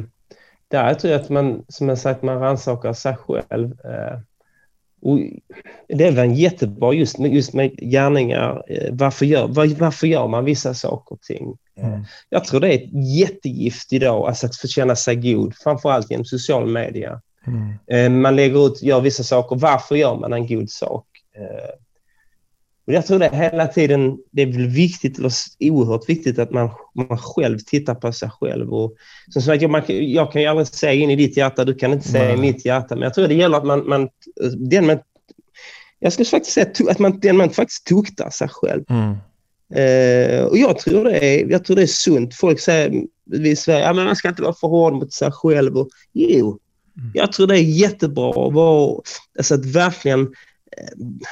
där 0.68 0.94
tror 0.94 1.12
jag 1.12 1.20
att 1.20 1.28
man, 1.28 1.64
som 1.68 1.88
jag 1.88 1.98
sagt, 1.98 2.22
man 2.22 2.38
rannsakar 2.38 2.92
sig 2.92 3.16
själv. 3.16 3.72
Eh, 3.84 4.18
och 5.04 5.18
det 5.88 6.06
är 6.06 6.12
väl 6.12 6.28
en 6.28 6.34
jättebra 6.34 6.92
just 6.92 7.18
med, 7.18 7.34
just 7.34 7.54
med 7.54 7.76
gärningar. 7.76 8.62
Eh, 8.68 8.88
varför 8.92 9.26
gör, 9.26 9.46
var, 9.46 9.66
varför 9.66 10.06
gör 10.06 10.28
man 10.28 10.44
vissa 10.44 10.74
saker 10.74 11.14
och 11.14 11.22
ting? 11.22 11.56
Mm. 11.76 12.04
Jag 12.28 12.44
tror 12.44 12.60
det 12.60 12.68
är 12.68 12.74
ett 12.74 13.18
jättegift 13.18 13.92
idag, 13.92 14.28
alltså 14.28 14.46
att 14.46 14.70
känna 14.70 14.96
sig 14.96 15.16
god, 15.16 15.54
framförallt 15.56 16.10
genom 16.10 16.24
social 16.24 16.66
media. 16.66 17.20
Mm. 17.88 18.20
Man 18.20 18.36
lägger 18.36 18.66
ut, 18.66 18.82
gör 18.82 19.00
vissa 19.00 19.22
saker. 19.22 19.56
Varför 19.56 19.96
gör 19.96 20.16
man 20.16 20.32
en 20.32 20.46
god 20.46 20.70
sak? 20.70 21.06
Men 22.86 22.94
jag 22.94 23.06
tror 23.06 23.18
det 23.18 23.30
hela 23.32 23.66
tiden, 23.66 24.18
det 24.30 24.42
är 24.42 24.46
väl 24.46 24.66
viktigt, 24.66 25.18
oerhört 25.60 26.08
viktigt 26.08 26.38
att 26.38 26.50
man, 26.50 26.70
man 26.94 27.18
själv 27.18 27.58
tittar 27.58 27.94
på 27.94 28.12
sig 28.12 28.30
själv. 28.40 28.74
Och, 28.74 28.94
som 29.28 29.42
sagt, 29.42 29.62
jag, 29.62 29.70
man, 29.70 29.82
jag 29.88 30.32
kan 30.32 30.42
ju 30.42 30.48
aldrig 30.48 30.66
se 30.66 30.94
in 30.94 31.10
i 31.10 31.16
ditt 31.16 31.36
hjärta, 31.36 31.64
du 31.64 31.74
kan 31.74 31.92
inte 31.92 32.08
se 32.08 32.32
i 32.32 32.36
mitt 32.36 32.64
hjärta, 32.64 32.94
men 32.94 33.02
jag 33.02 33.14
tror 33.14 33.28
det 33.28 33.34
gäller 33.34 33.58
att 33.58 33.66
man, 33.66 33.88
man, 33.88 34.08
den 34.70 34.86
man 34.86 34.98
jag 36.04 36.12
skulle 36.12 36.26
faktiskt 36.26 36.54
säga 36.54 36.90
att 36.90 36.98
man, 36.98 37.20
den 37.20 37.36
man 37.36 37.50
faktiskt 37.50 37.86
tuktar 37.86 38.30
sig 38.30 38.48
själv. 38.50 38.84
Mm. 38.88 39.16
Uh, 39.76 40.44
och 40.44 40.58
jag 40.58 40.78
tror, 40.78 41.04
det 41.04 41.18
är, 41.18 41.50
jag 41.50 41.64
tror 41.64 41.76
det 41.76 41.82
är 41.82 41.86
sunt. 41.86 42.34
Folk 42.34 42.60
säger 42.60 43.04
vi 43.24 43.50
i 43.50 43.56
Sverige, 43.56 43.84
ja, 43.84 43.92
men 43.92 44.04
man 44.04 44.16
ska 44.16 44.28
inte 44.28 44.42
vara 44.42 44.54
för 44.54 44.68
hård 44.68 44.92
mot 44.92 45.12
sig 45.12 45.30
själv. 45.32 45.76
Och, 45.76 45.88
jo, 46.12 46.58
mm. 46.98 47.10
jag 47.14 47.32
tror 47.32 47.46
det 47.46 47.58
är 47.58 47.62
jättebra 47.62 48.46
att 48.46 48.52
vara, 48.52 49.00
alltså 49.38 49.54
att 49.54 49.66
verkligen 49.66 50.34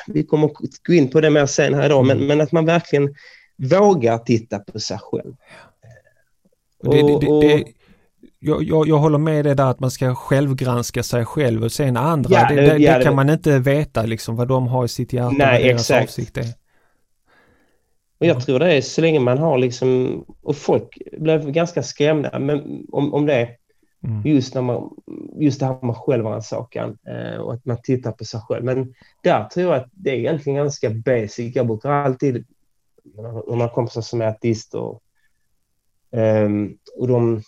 vi 0.06 0.22
kommer 0.22 0.46
att 0.46 0.82
gå 0.86 0.92
in 0.92 1.10
på 1.10 1.20
det 1.20 1.30
mer 1.30 1.46
sen 1.46 1.74
här 1.74 1.86
idag, 1.86 2.06
men, 2.06 2.16
mm. 2.16 2.28
men 2.28 2.40
att 2.40 2.52
man 2.52 2.66
verkligen 2.66 3.14
vågar 3.56 4.18
titta 4.18 4.58
på 4.58 4.80
sig 4.80 4.98
själv. 5.00 5.34
Och, 6.78 6.94
det, 6.94 7.02
det, 7.02 7.40
det, 7.40 7.64
jag, 8.38 8.62
jag, 8.62 8.88
jag, 8.88 8.98
håller 8.98 9.18
med 9.18 9.44
dig 9.44 9.54
där 9.54 9.70
att 9.70 9.80
man 9.80 9.90
ska 9.90 10.14
självgranska 10.14 11.02
sig 11.02 11.24
själv 11.24 11.64
och 11.64 11.72
sen 11.72 11.96
andra, 11.96 12.30
ja, 12.34 12.54
det, 12.54 12.76
ja, 12.78 13.00
kan 13.02 13.14
man 13.14 13.30
inte 13.30 13.58
veta 13.58 14.02
liksom 14.02 14.36
vad 14.36 14.48
de 14.48 14.66
har 14.66 14.84
i 14.84 14.88
sitt 14.88 15.12
hjärta, 15.12 15.34
nej, 15.38 15.62
vad 15.62 15.70
deras 15.70 15.80
exakt. 15.80 16.02
avsikt 16.02 16.36
är. 16.36 16.46
Och 18.20 18.26
jag 18.26 18.46
tror 18.46 18.58
det 18.58 18.72
är 18.72 18.80
så 18.80 19.00
länge 19.00 19.20
man 19.20 19.38
har 19.38 19.58
liksom, 19.58 20.20
och 20.42 20.56
folk 20.56 20.98
blev 21.18 21.50
ganska 21.50 21.82
skrämda 21.82 22.38
men, 22.38 22.86
om, 22.92 23.14
om 23.14 23.26
det. 23.26 23.48
Mm. 24.04 24.22
Just, 24.24 24.54
när 24.54 24.62
man, 24.62 24.90
just 25.36 25.60
det 25.60 25.66
här 25.66 25.86
med 25.86 25.96
självrannsakan 25.96 26.98
eh, 27.06 27.40
och 27.40 27.54
att 27.54 27.64
man 27.64 27.82
tittar 27.82 28.12
på 28.12 28.24
sig 28.24 28.40
själv. 28.40 28.64
Men 28.64 28.94
där 29.22 29.44
tror 29.44 29.72
jag 29.72 29.82
att 29.82 29.90
det 29.92 30.10
är 30.10 30.14
egentligen 30.14 30.56
ganska 30.56 30.90
basic. 30.90 31.56
Jag 31.56 31.66
brukar 31.66 31.90
alltid, 31.90 32.46
när 33.46 33.56
man 33.56 33.68
kompisar 33.68 34.00
som 34.00 34.20
är 34.20 34.26
ateister 34.26 34.98
eh, 36.12 36.48
och 36.96 37.08
de, 37.08 37.42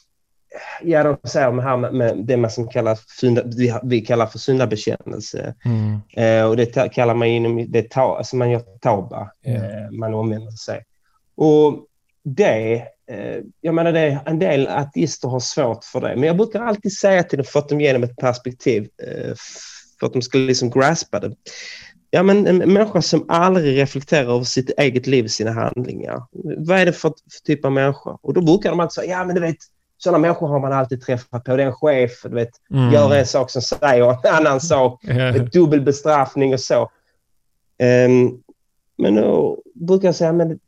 ja, 0.83 1.03
de 1.03 1.29
säger 1.29 1.53
det 1.53 1.62
här 1.62 1.77
med, 1.77 1.95
med 1.95 2.25
det 2.25 2.37
man 2.37 2.51
som 2.51 2.69
kallar, 2.69 2.99
synda, 3.21 3.43
vi, 3.45 3.75
vi 3.83 4.01
kallar 4.01 4.27
för 4.27 4.38
syndabekännelse. 4.38 5.55
Mm. 5.64 6.01
Eh, 6.17 6.49
och 6.49 6.57
det 6.57 6.93
kallar 6.93 7.14
man 7.14 7.29
inom, 7.29 7.71
det 7.71 7.90
ta, 7.90 8.17
alltså 8.17 8.37
man 8.37 8.51
gör 8.51 8.61
tauba, 8.61 9.31
mm. 9.43 9.99
man 9.99 10.14
omvänder 10.14 10.51
sig. 10.51 10.85
Och 11.35 11.87
det 12.25 12.89
Eh, 13.11 13.43
jag 13.61 13.75
menar, 13.75 13.93
det, 13.93 14.21
en 14.27 14.39
del 14.39 14.69
ateister 14.69 15.29
har 15.29 15.41
svårt 15.41 15.85
för 15.85 16.01
det, 16.01 16.17
men 16.17 16.25
jag 16.25 16.37
brukar 16.37 16.61
alltid 16.61 16.93
säga 16.93 17.23
till 17.23 17.45
dem 17.69 17.81
ger 17.81 17.93
dem 17.93 18.03
ett 18.03 18.17
perspektiv, 18.17 18.89
eh, 19.03 19.35
för 20.01 20.07
att 20.07 20.13
de 20.13 20.23
ska 20.23 20.39
liksom 20.39 20.71
graspa 20.71 21.21
det. 21.21 21.35
Ja, 22.11 22.23
men 22.23 22.47
en 22.47 22.57
människa 22.57 23.03
som 23.03 23.25
aldrig 23.29 23.79
reflekterar 23.79 24.35
över 24.35 24.45
sitt 24.45 24.71
eget 24.71 25.07
liv 25.07 25.25
och 25.25 25.31
sina 25.31 25.53
handlingar. 25.53 26.23
Vad 26.57 26.79
är 26.79 26.87
det 26.87 26.93
för, 26.93 27.09
för 27.09 27.41
typ 27.45 27.65
av 27.65 27.73
människa? 27.73 28.19
Och 28.23 28.35
då 28.35 28.41
brukar 28.41 28.71
de 28.71 28.81
alltid 28.81 28.93
säga, 28.93 29.19
ja 29.19 29.25
men 29.25 29.35
du 29.35 29.41
vet, 29.41 29.57
sådana 29.99 30.19
människor 30.19 30.49
har 30.49 30.61
man 30.61 30.73
alltid 30.73 31.03
träffat 31.03 31.45
på. 31.45 31.57
Det 31.57 31.63
är 31.63 31.67
en 31.67 31.73
chef, 31.73 32.23
du 32.23 32.35
vet, 32.35 32.51
mm. 32.71 32.93
gör 32.93 33.15
en 33.15 33.27
sak 33.27 33.51
som 33.51 33.63
säger 33.63 34.11
en 34.11 34.35
annan 34.35 34.61
sak. 34.61 35.03
Dubbel 35.53 35.81
bestraffning 35.81 36.55
och 36.55 36.61
så. 36.61 36.91
Um, 37.83 38.43
men 38.99 39.15
då 39.15 39.63
brukar 39.75 40.09
jag 40.09 40.15
säga, 40.15 40.33
men 40.33 40.59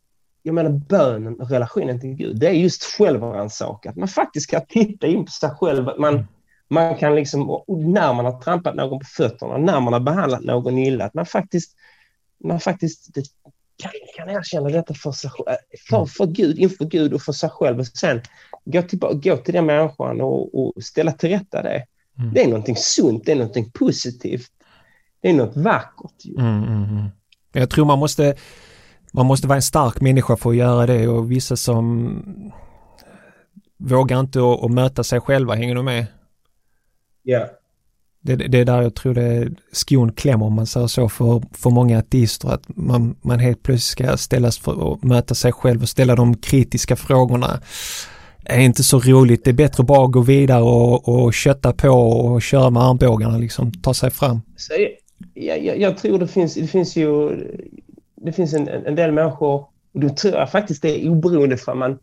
jag 0.47 0.55
menar 0.55 0.71
bönen 0.71 1.41
och 1.41 1.51
relationen 1.51 2.01
till 2.01 2.15
Gud, 2.15 2.41
det 2.41 2.49
är 2.49 2.53
just 2.53 2.85
självrannsakan. 2.85 3.91
Att 3.91 3.97
man 3.97 4.09
faktiskt 4.09 4.51
kan 4.51 4.67
titta 4.69 5.07
in 5.07 5.25
på 5.25 5.31
sig 5.31 5.51
själv. 5.51 5.85
Man, 5.99 6.15
mm. 6.15 6.27
man 6.69 6.97
kan 6.97 7.15
liksom, 7.15 7.63
när 7.69 8.13
man 8.13 8.25
har 8.25 8.41
trampat 8.41 8.75
någon 8.75 8.99
på 8.99 9.07
fötterna, 9.07 9.59
när 9.59 9.81
man 9.81 9.93
har 9.93 10.01
behandlat 10.01 10.41
någon 10.41 10.79
illa, 10.79 11.05
att 11.05 11.15
man 11.15 11.27
faktiskt, 11.27 11.77
man 12.45 12.61
faktiskt 12.61 13.15
kan, 13.83 13.91
kan 14.17 14.31
erkänna 14.31 14.69
detta 14.69 14.95
för, 14.95 15.13
sig, 15.13 15.31
för, 15.89 15.97
mm. 15.97 16.07
för 16.07 16.27
Gud, 16.27 16.59
inför 16.59 16.85
Gud 16.85 17.15
och 17.15 17.23
för 17.23 17.33
sig 17.33 17.51
själv. 17.51 17.79
Och 17.79 17.87
sen 17.87 18.21
gå 18.65 18.83
till, 18.83 18.99
gå 18.99 19.37
till 19.37 19.55
den 19.55 19.67
människan 19.67 20.21
och, 20.21 20.59
och 20.59 20.83
ställa 20.83 21.13
till 21.13 21.29
rätta 21.31 21.63
det. 21.63 21.85
Mm. 22.19 22.35
Det 22.35 22.43
är 22.43 22.49
någonting 22.49 22.77
sunt, 22.77 23.27
det 23.27 23.33
är 23.33 23.37
någonting 23.37 23.71
positivt. 23.71 24.51
Det 25.21 25.29
är 25.29 25.35
något 25.35 25.57
vackert. 25.57 26.25
Mm, 26.39 26.65
mm, 26.65 26.85
mm. 26.85 27.07
Jag 27.53 27.71
tror 27.71 27.85
man 27.85 27.99
måste 27.99 28.37
man 29.13 29.27
måste 29.27 29.47
vara 29.47 29.57
en 29.57 29.63
stark 29.63 30.01
människa 30.01 30.37
för 30.37 30.51
att 30.51 30.57
göra 30.57 30.87
det 30.87 31.09
och 31.09 31.31
vissa 31.31 31.57
som 31.57 32.23
vågar 33.77 34.21
inte 34.21 34.41
att, 34.41 34.71
möta 34.71 35.05
sig 35.05 35.21
själva, 35.21 35.55
hänger 35.55 35.75
du 35.75 35.83
med? 35.83 36.07
Ja. 37.23 37.47
Det, 38.21 38.37
det 38.37 38.59
är 38.59 38.65
där 38.65 38.83
jag 38.83 38.95
tror 38.95 39.15
det 39.15 39.51
skon 39.73 40.13
klämmer 40.13 40.47
om 40.47 40.53
man 40.53 40.67
säger 40.67 40.87
så 40.87 41.09
för, 41.09 41.43
för 41.53 41.71
många 41.71 41.99
ateister 41.99 42.49
att 42.49 42.63
man, 42.69 43.17
man 43.23 43.39
helt 43.39 43.63
plötsligt 43.63 44.09
ska 44.09 44.17
ställas 44.17 44.59
för 44.59 44.93
att 44.93 45.03
möta 45.03 45.35
sig 45.35 45.53
själv 45.53 45.83
och 45.83 45.89
ställa 45.89 46.17
de 46.17 46.37
kritiska 46.37 46.97
frågorna. 46.97 47.61
Det 48.41 48.53
är 48.53 48.61
inte 48.61 48.83
så 48.83 48.99
roligt, 48.99 49.45
det 49.45 49.51
är 49.51 49.55
bättre 49.55 49.81
att 49.81 49.87
bara 49.87 50.07
gå 50.07 50.21
vidare 50.21 50.63
och, 50.63 51.09
och 51.09 51.35
kötta 51.35 51.73
på 51.73 51.89
och 51.89 52.43
köra 52.43 52.71
med 52.71 52.83
armbågarna 52.83 53.39
liksom, 53.39 53.73
ta 53.73 53.95
sig 53.95 54.11
fram. 54.11 54.41
Så, 54.57 54.73
jag, 55.35 55.65
jag, 55.65 55.81
jag 55.81 55.99
tror 55.99 56.19
det 56.19 56.29
finns, 56.29 56.55
det 56.55 56.67
finns 56.67 56.97
ju 56.97 57.31
det 58.17 58.33
finns 58.33 58.55
en, 58.55 58.69
en 58.69 58.95
del 58.95 59.13
människor, 59.13 59.67
och 59.95 60.01
då 60.01 60.09
tror 60.09 60.35
jag 60.35 60.51
faktiskt 60.51 60.83
det 60.83 61.05
är 61.05 61.09
oberoende 61.09 61.57
för 61.57 61.75
man, 61.75 61.99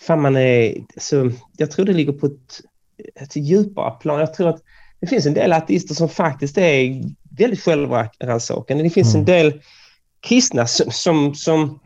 för 0.00 0.16
man 0.16 0.36
är, 0.36 0.74
så 0.96 1.30
jag 1.56 1.70
tror 1.70 1.86
det 1.86 1.92
ligger 1.92 2.12
på 2.12 2.26
ett, 2.26 2.60
ett 3.14 3.36
djupare 3.36 3.90
plan. 3.90 4.20
Jag 4.20 4.34
tror 4.34 4.48
att 4.48 4.62
det 5.00 5.06
finns 5.06 5.26
en 5.26 5.34
del 5.34 5.52
ateister 5.52 5.94
som 5.94 6.08
faktiskt 6.08 6.58
är 6.58 7.02
väldigt 7.36 7.60
självrannsakande. 7.60 8.84
Det 8.84 8.90
finns 8.90 9.14
mm. 9.14 9.20
en 9.20 9.24
del 9.24 9.60
kristna 10.20 10.66
som, 10.66 10.90
som, 10.90 11.34
som 11.34 11.80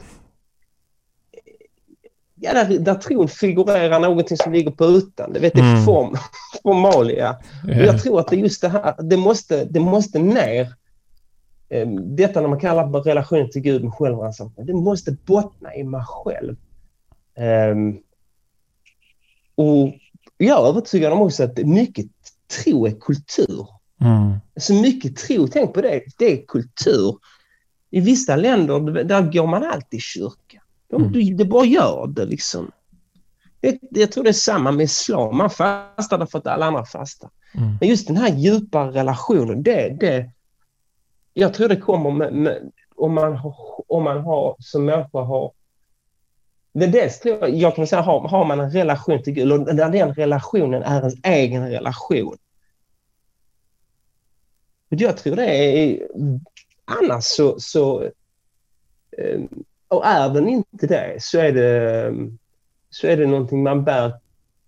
ja, 2.34 2.52
där, 2.52 2.78
där 2.78 2.94
tron 2.94 3.28
figurerar 3.28 4.00
någonting 4.00 4.36
som 4.36 4.52
ligger 4.52 4.70
på 4.70 4.84
utan. 4.84 5.32
Det 5.32 5.40
vet 5.40 5.58
mm. 5.58 5.84
form, 5.84 6.16
formalia. 6.62 7.36
Yeah. 7.68 7.84
jag 7.84 8.02
tror 8.02 8.20
att 8.20 8.28
det 8.28 8.36
är 8.36 8.40
just 8.40 8.60
det 8.60 8.68
här, 8.68 9.02
det 9.02 9.16
måste, 9.16 9.64
det 9.64 9.80
måste 9.80 10.18
ner. 10.18 10.74
Ehm, 11.68 12.16
detta 12.16 12.40
när 12.40 12.48
man 12.48 12.61
kallar 12.61 13.02
relation 13.02 13.50
till 13.50 13.62
Gud 13.62 13.85
med 13.85 13.94
självrannsakan, 13.94 14.66
det 14.66 14.74
måste 14.74 15.12
bottna 15.12 15.74
i 15.74 15.85
mig 15.85 16.02
själv. 16.07 16.57
Um, 17.72 17.98
och 19.55 19.94
jag 20.38 20.61
är 20.61 20.68
övertygad 20.68 21.12
om 21.12 21.22
också 21.22 21.44
att 21.44 21.59
mycket 21.59 22.07
tro 22.64 22.87
är 22.87 23.00
kultur. 23.00 23.66
Mm. 24.00 24.38
Så 24.57 24.74
mycket 24.74 25.16
tro, 25.16 25.48
tänk 25.48 25.74
på 25.74 25.81
det, 25.81 26.02
det 26.18 26.33
är 26.33 26.46
kultur. 26.46 27.18
I 27.90 28.00
vissa 28.00 28.37
länder 28.37 29.05
där 29.05 29.33
går 29.33 29.46
man 29.46 29.64
alltid 29.64 29.98
i 29.98 30.00
kyrkan. 30.00 30.62
De, 30.90 31.05
mm. 31.05 31.37
Det 31.37 31.44
bara 31.44 31.64
gör 31.64 32.07
det 32.07 32.24
liksom. 32.24 32.70
Det, 33.61 33.79
jag 33.90 34.12
tror 34.12 34.24
det 34.24 34.31
är 34.31 34.33
samma 34.33 34.72
med 34.72 34.85
islam. 34.85 35.37
Man 35.37 35.50
fastar 35.50 36.18
därför 36.18 36.38
att 36.38 36.46
alla 36.46 36.66
andra 36.66 36.85
fastar. 36.85 37.31
Mm. 37.55 37.76
Men 37.81 37.88
just 37.88 38.07
den 38.07 38.16
här 38.16 38.37
djupa 38.37 38.87
relationen, 38.87 39.62
det, 39.62 39.96
det, 40.00 40.31
jag 41.38 41.55
tror 41.55 41.68
det 41.68 41.77
kommer 41.77 42.11
med, 42.11 42.33
med, 42.33 42.72
om, 42.94 43.14
man, 43.14 43.53
om 43.88 44.05
man 44.05 44.20
har 44.20 44.57
som 44.59 44.85
människa 44.85 45.20
har 45.20 45.53
Men 46.72 46.90
dels 46.90 47.20
tror 47.20 47.38
jag, 47.40 47.55
jag 47.55 47.77
kan 47.77 47.87
säga, 47.87 48.03
har, 48.03 48.29
har 48.29 48.44
man 48.44 48.61
en 48.61 48.70
relation 48.70 49.22
till 49.22 49.33
Gud, 49.33 49.53
och 49.53 49.75
där 49.75 49.90
den 49.90 50.14
relationen 50.14 50.83
är 50.83 50.99
ens 50.99 51.14
egen 51.22 51.68
relation. 51.70 52.37
Jag 54.88 55.16
tror 55.16 55.37
det 55.37 55.44
är, 55.44 56.09
annars 56.85 57.25
så, 57.25 57.61
så 57.61 58.11
ehm, 59.18 59.49
och 59.88 60.07
är 60.07 60.29
den 60.29 60.49
inte 60.49 60.87
det 60.87 61.16
så 61.20 61.38
är 61.38 61.53
det, 61.53 62.12
så 62.90 63.07
är 63.07 63.16
det 63.16 63.27
någonting 63.27 63.62
man 63.62 63.85
bär 63.85 64.12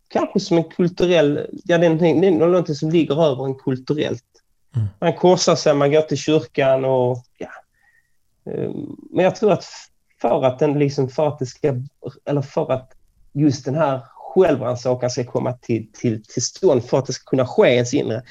kanske 0.08 0.40
som 0.40 0.58
en 0.58 0.64
kulturell, 0.64 1.46
ja 1.64 1.78
det 1.78 1.86
är 1.86 1.90
någonting, 1.90 2.20
det 2.20 2.26
är 2.26 2.30
någonting 2.30 2.74
som 2.74 2.90
ligger 2.90 3.24
över 3.24 3.44
en 3.44 3.54
kulturellt. 3.54 4.24
Mm. 4.76 4.88
Man 5.00 5.12
korsar 5.12 5.54
sig, 5.54 5.74
man 5.74 5.90
går 5.90 6.02
till 6.02 6.16
kyrkan 6.16 6.84
och 6.84 7.24
ja. 7.38 7.50
Eh, 8.52 8.70
men 9.10 9.24
jag 9.24 9.36
tror 9.36 9.52
att 9.52 9.64
för 10.20 10.44
att 10.44 10.58
den 10.58 10.78
liksom, 10.78 11.08
för 11.08 11.28
att 11.28 11.38
det 11.38 11.46
ska, 11.46 11.74
eller 12.24 12.42
för 12.42 12.72
att 12.72 12.92
just 13.32 13.64
den 13.64 13.74
här 13.74 14.00
självrannsakan 14.14 15.10
ska 15.10 15.24
komma 15.24 15.52
till, 15.52 15.92
till, 15.92 16.24
till 16.24 16.42
stånd, 16.42 16.84
för 16.84 16.98
att 16.98 17.06
det 17.06 17.12
ska 17.12 17.30
kunna 17.30 17.46
ske 17.46 17.68
i 17.68 17.74
ens 17.74 17.94
inre, 17.94 18.22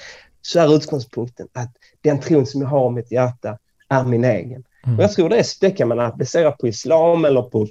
så 0.41 0.59
är 0.59 0.75
utgångspunkten 0.75 1.47
att 1.53 1.71
den 2.01 2.19
tron 2.19 2.45
som 2.45 2.61
jag 2.61 2.67
har 2.67 2.91
i 2.91 2.93
mitt 2.93 3.11
hjärta 3.11 3.57
är 3.89 4.03
min 4.03 4.23
egen. 4.23 4.63
Mm. 4.85 4.97
Och 4.97 5.03
jag 5.03 5.11
tror 5.11 5.29
det, 5.29 5.43
det 5.61 5.71
kan 5.71 5.87
man 5.87 5.99
applicera 5.99 6.51
på 6.51 6.67
islam 6.67 7.25
eller 7.25 7.41
på, 7.41 7.67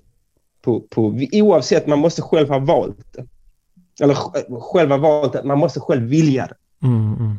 på, 0.63 0.81
på, 0.81 1.19
oavsett, 1.33 1.87
man 1.87 1.99
måste 1.99 2.23
själv 2.23 2.49
ha 2.49 2.59
valt 2.59 3.13
det. 3.13 3.27
Eller 4.05 4.15
själv 4.61 4.91
ha 4.91 4.99
valt 4.99 5.33
det, 5.33 5.43
man 5.45 5.59
måste 5.59 5.81
själv 5.81 6.03
vilja 6.09 6.47
det. 6.47 6.87
Mm, 6.87 7.15
mm. 7.15 7.39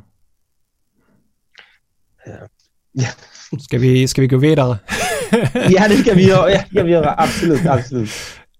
Ja. 2.91 3.07
Ska, 3.59 3.77
vi, 3.77 4.07
ska 4.07 4.21
vi 4.21 4.27
gå 4.27 4.37
vidare? 4.37 4.77
ja, 5.69 5.87
det 5.87 5.97
ska 5.97 6.13
vi 6.13 6.27
göra, 6.27 6.51
ja, 6.51 6.63
ska 6.71 6.83
vi 6.83 6.91
göra. 6.91 7.15
absolut, 7.17 7.65
absolut. 7.65 8.09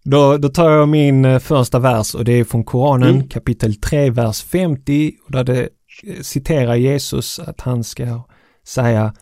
Då, 0.03 0.37
då 0.37 0.49
tar 0.49 0.71
jag 0.71 0.89
min 0.89 1.25
eh, 1.25 1.39
första 1.39 1.79
vers 1.79 2.15
och 2.15 2.25
det 2.25 2.31
är 2.31 2.43
från 2.43 2.63
Koranen 2.63 3.09
mm. 3.09 3.27
kapitel 3.27 3.75
3, 3.75 4.09
vers 4.09 4.43
50 4.43 5.11
och 5.25 5.31
där 5.31 5.43
det 5.43 5.61
eh, 6.03 6.21
citerar 6.21 6.75
Jesus 6.75 7.39
att 7.39 7.61
han 7.61 7.83
ska 7.83 8.23
säga 8.67 9.13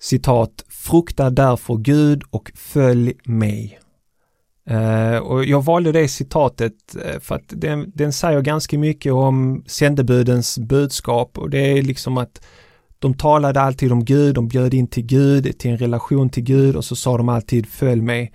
citat 0.00 0.64
Frukta 0.68 1.30
därför 1.30 1.76
Gud 1.76 2.22
och 2.30 2.52
följ 2.54 3.12
mig. 3.24 3.78
Uh, 4.70 5.18
och 5.18 5.44
jag 5.44 5.64
valde 5.64 5.92
det 5.92 6.08
citatet 6.08 6.74
för 7.20 7.34
att 7.34 7.44
den, 7.48 7.92
den 7.94 8.12
säger 8.12 8.40
ganska 8.40 8.78
mycket 8.78 9.12
om 9.12 9.64
sändebudens 9.66 10.58
budskap 10.58 11.38
och 11.38 11.50
det 11.50 11.58
är 11.58 11.82
liksom 11.82 12.18
att 12.18 12.46
de 13.04 13.14
talade 13.14 13.60
alltid 13.60 13.92
om 13.92 14.04
Gud, 14.04 14.34
de 14.34 14.48
bjöd 14.48 14.74
in 14.74 14.86
till 14.86 15.06
Gud, 15.06 15.58
till 15.58 15.70
en 15.70 15.78
relation 15.78 16.30
till 16.30 16.42
Gud 16.42 16.76
och 16.76 16.84
så 16.84 16.96
sa 16.96 17.16
de 17.16 17.28
alltid 17.28 17.66
följ 17.66 18.00
mig. 18.00 18.32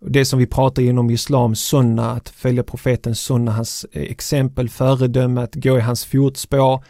Det 0.00 0.24
som 0.24 0.38
vi 0.38 0.46
pratar 0.46 0.82
inom 0.82 1.10
islam, 1.10 1.54
sunna, 1.54 2.10
att 2.10 2.28
följa 2.28 2.62
profeten 2.62 3.14
sunna, 3.14 3.52
hans 3.52 3.86
eh, 3.92 4.02
exempel, 4.02 4.68
föredöme, 4.68 5.40
att 5.40 5.54
gå 5.54 5.78
i 5.78 5.80
hans 5.80 6.04
fotspår. 6.04 6.84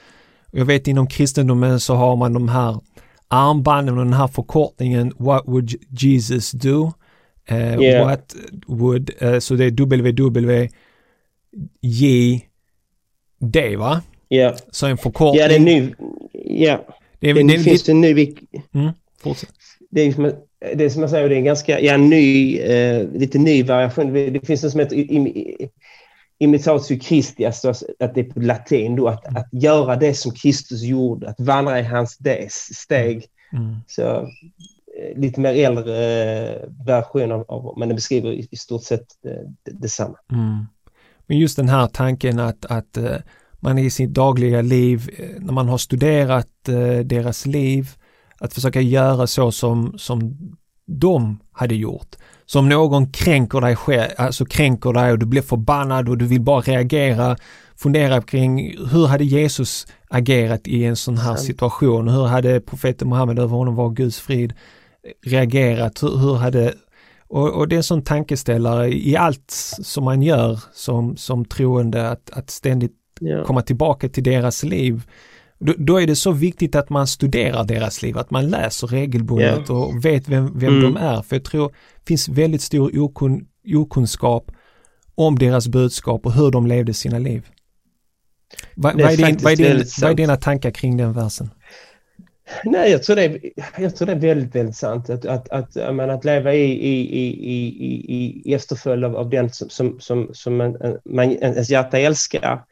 Jag 0.53 0.65
vet 0.65 0.89
inom 0.89 1.07
kristendomen 1.07 1.81
så 1.81 1.95
har 1.95 2.17
man 2.17 2.33
de 2.33 2.49
här 2.49 2.81
armbanden 3.29 3.99
och 3.99 4.05
den 4.05 4.15
här 4.15 4.29
förkortningen 4.29 5.13
What 5.19 5.43
would 5.47 5.71
Jesus 6.01 6.51
do? 6.51 6.93
Uh, 7.51 7.83
yeah. 7.83 8.09
What 8.09 8.35
would, 8.67 9.11
uh, 9.23 9.39
så 9.39 9.55
det 9.55 9.65
är 9.65 9.71
www 9.71 10.69
J 11.81 12.41
va? 13.77 14.03
Ja. 14.29 14.37
Yeah. 14.37 14.57
Så 14.71 14.87
en 14.87 14.99
förkortning. 14.99 15.41
Ja, 15.41 15.49
det 15.49 15.55
är 15.55 15.61
ny. 15.61 15.95
Ja. 16.45 16.85
Det, 17.21 17.33
det, 17.33 17.43
det 17.43 17.59
finns 17.59 17.89
en 17.89 18.01
ny... 18.01 18.35
Mm, 18.75 18.91
fortsätt. 19.23 19.51
Det 19.91 20.01
är 20.01 20.13
som, 20.13 20.33
det 20.75 20.85
är 20.85 20.89
som 20.89 21.03
jag 21.03 21.11
säger, 21.11 21.29
det 21.29 21.35
är 21.35 21.39
en 21.39 21.45
ganska 21.45 21.81
ja, 21.81 21.97
ny, 21.97 22.59
eh, 22.59 23.09
lite 23.13 23.39
ny 23.39 23.63
variation. 23.63 24.13
Det 24.13 24.47
finns 24.47 24.63
något 24.63 24.73
som 24.73 24.81
heter 24.81 25.07
imitatio 26.39 26.99
Christi, 27.01 27.45
alltså 27.45 27.69
att 28.01 28.15
det 28.15 28.21
är 28.21 28.25
på 28.25 28.41
latin 28.41 28.97
då, 28.97 29.09
att, 29.09 29.37
att 29.37 29.49
göra 29.53 29.97
det 29.97 30.15
som 30.15 30.33
Kristus 30.33 30.83
gjorde, 30.83 31.29
att 31.29 31.41
vandra 31.41 31.81
i 31.81 31.83
hans 31.83 32.19
steg. 32.75 33.25
Mm. 33.53 33.77
Så 33.87 34.03
eh, 34.03 35.19
lite 35.19 35.41
mer 35.41 35.55
äldre 35.55 35.95
eh, 36.51 36.69
version 36.87 37.33
av, 37.33 37.45
av 37.49 37.79
men 37.79 37.89
det 37.89 37.95
beskriver 37.95 38.33
i, 38.33 38.49
i 38.51 38.57
stort 38.57 38.83
sett 38.83 39.07
det, 39.23 39.73
detsamma. 39.73 40.19
Mm. 40.33 40.67
Men 41.27 41.39
just 41.39 41.57
den 41.57 41.69
här 41.69 41.87
tanken 41.87 42.39
att, 42.39 42.65
att 42.65 42.97
eh, 42.97 43.17
man 43.67 43.79
i 43.79 43.91
sitt 43.91 44.15
dagliga 44.15 44.63
liv, 44.63 45.11
när 45.39 45.53
man 45.53 45.69
har 45.69 45.79
studerat 45.79 46.49
deras 47.05 47.47
liv, 47.47 47.89
att 48.39 48.55
försöka 48.55 48.81
göra 48.81 49.27
så 49.27 49.53
som, 49.53 49.95
som 49.99 50.37
de 50.87 51.39
hade 51.53 51.75
gjort. 51.75 52.17
Så 52.47 52.59
om 52.59 52.69
någon 52.69 53.13
kränker 53.13 53.61
dig 53.61 53.77
själv, 53.77 54.11
alltså 54.17 54.45
kränker 54.45 54.93
dig 54.93 55.13
och 55.13 55.19
du 55.19 55.27
blir 55.27 55.43
förbannad 55.43 56.09
och 56.09 56.19
du 56.19 56.27
vill 56.27 56.41
bara 56.41 56.61
reagera, 56.61 57.37
fundera 57.77 58.23
kring 58.23 58.77
hur 58.91 59.07
hade 59.07 59.25
Jesus 59.25 59.87
agerat 60.09 60.69
i 60.69 60.85
en 60.85 60.97
sån 60.97 61.19
här 61.19 61.37
situation? 61.37 62.09
Hur 62.09 62.25
hade 62.25 62.61
profeten 62.61 63.09
Muhammed, 63.09 63.39
över 63.39 63.57
honom 63.57 63.75
var 63.75 63.91
Guds 63.91 64.21
frid, 64.21 64.55
reagerat? 65.27 66.03
Hur, 66.03 66.17
hur 66.17 66.35
hade 66.35 66.75
och, 67.29 67.49
och, 67.49 67.69
det 67.69 67.75
är 67.75 67.77
en 67.77 67.83
sån 67.83 68.03
tankeställare 68.03 68.89
i 68.93 69.17
allt 69.17 69.51
som 69.83 70.05
man 70.05 70.23
gör 70.23 70.61
som, 70.75 71.17
som 71.17 71.45
troende 71.45 72.11
att, 72.11 72.31
att 72.31 72.51
ständigt 72.51 72.93
ja. 73.21 73.45
komma 73.45 73.63
tillbaka 73.63 74.09
till 74.09 74.23
deras 74.23 74.63
liv. 74.63 75.03
Då, 75.59 75.75
då, 75.79 76.01
är 76.01 76.07
det 76.07 76.17
så 76.17 76.33
viktigt 76.33 76.75
att 76.75 76.91
man 76.91 77.07
studerar 77.07 77.65
deras 77.65 78.03
liv, 78.03 78.19
att 78.19 78.31
man 78.31 78.51
läser 78.51 78.87
regelbundet 78.87 79.71
yeah. 79.71 79.71
och 79.71 80.05
vet 80.05 80.29
vem, 80.29 80.59
vem 80.59 80.69
mm. 80.69 80.83
de 80.83 80.97
är. 80.97 81.23
För 81.23 81.37
jag 81.37 81.45
tror 81.45 81.69
det 81.69 82.07
finns 82.07 82.29
väldigt 82.29 82.63
stor 82.63 82.99
okun, 82.99 83.47
okunskap 83.75 84.53
om 85.15 85.39
deras 85.39 85.69
budskap 85.69 86.27
och 86.27 86.33
hur 86.33 86.51
de 86.51 86.67
levde 86.67 86.95
sina 86.95 87.19
liv. 87.19 87.49
Va, 88.75 88.93
vad, 88.95 89.13
är 89.13 89.17
din, 89.17 89.39
vad, 89.43 89.53
är 89.53 89.57
din, 89.57 89.85
vad 90.01 90.11
är 90.11 90.15
dina 90.15 90.37
tankar 90.37 90.71
kring 90.71 90.97
den 90.97 91.13
versen? 91.13 91.51
Nej, 92.65 92.91
jag 92.91 93.03
tror 93.03 93.17
det 93.17 93.25
är, 93.25 93.41
jag 93.79 93.97
tror 93.97 94.07
det 94.07 94.13
är 94.13 94.17
väldigt, 94.17 94.55
väldigt 94.55 94.77
sant. 94.77 95.11
Att, 95.11 95.27
att, 95.27 95.49
att, 95.49 95.75
men, 95.95 96.11
att 96.11 96.25
leva 96.25 96.55
i, 96.55 96.65
i, 96.65 97.01
i, 97.01 97.37
i, 97.55 98.43
i 98.45 98.55
efterföljd 98.55 99.05
av, 99.05 99.17
av 99.17 99.31
den 99.31 99.51
som, 99.51 99.69
som, 99.69 100.01
som, 100.01 100.31
som 100.33 100.57
man, 100.57 100.77
man, 101.05 101.31
ens 101.33 101.71
hjärta 101.71 101.99
älskar 101.99 102.63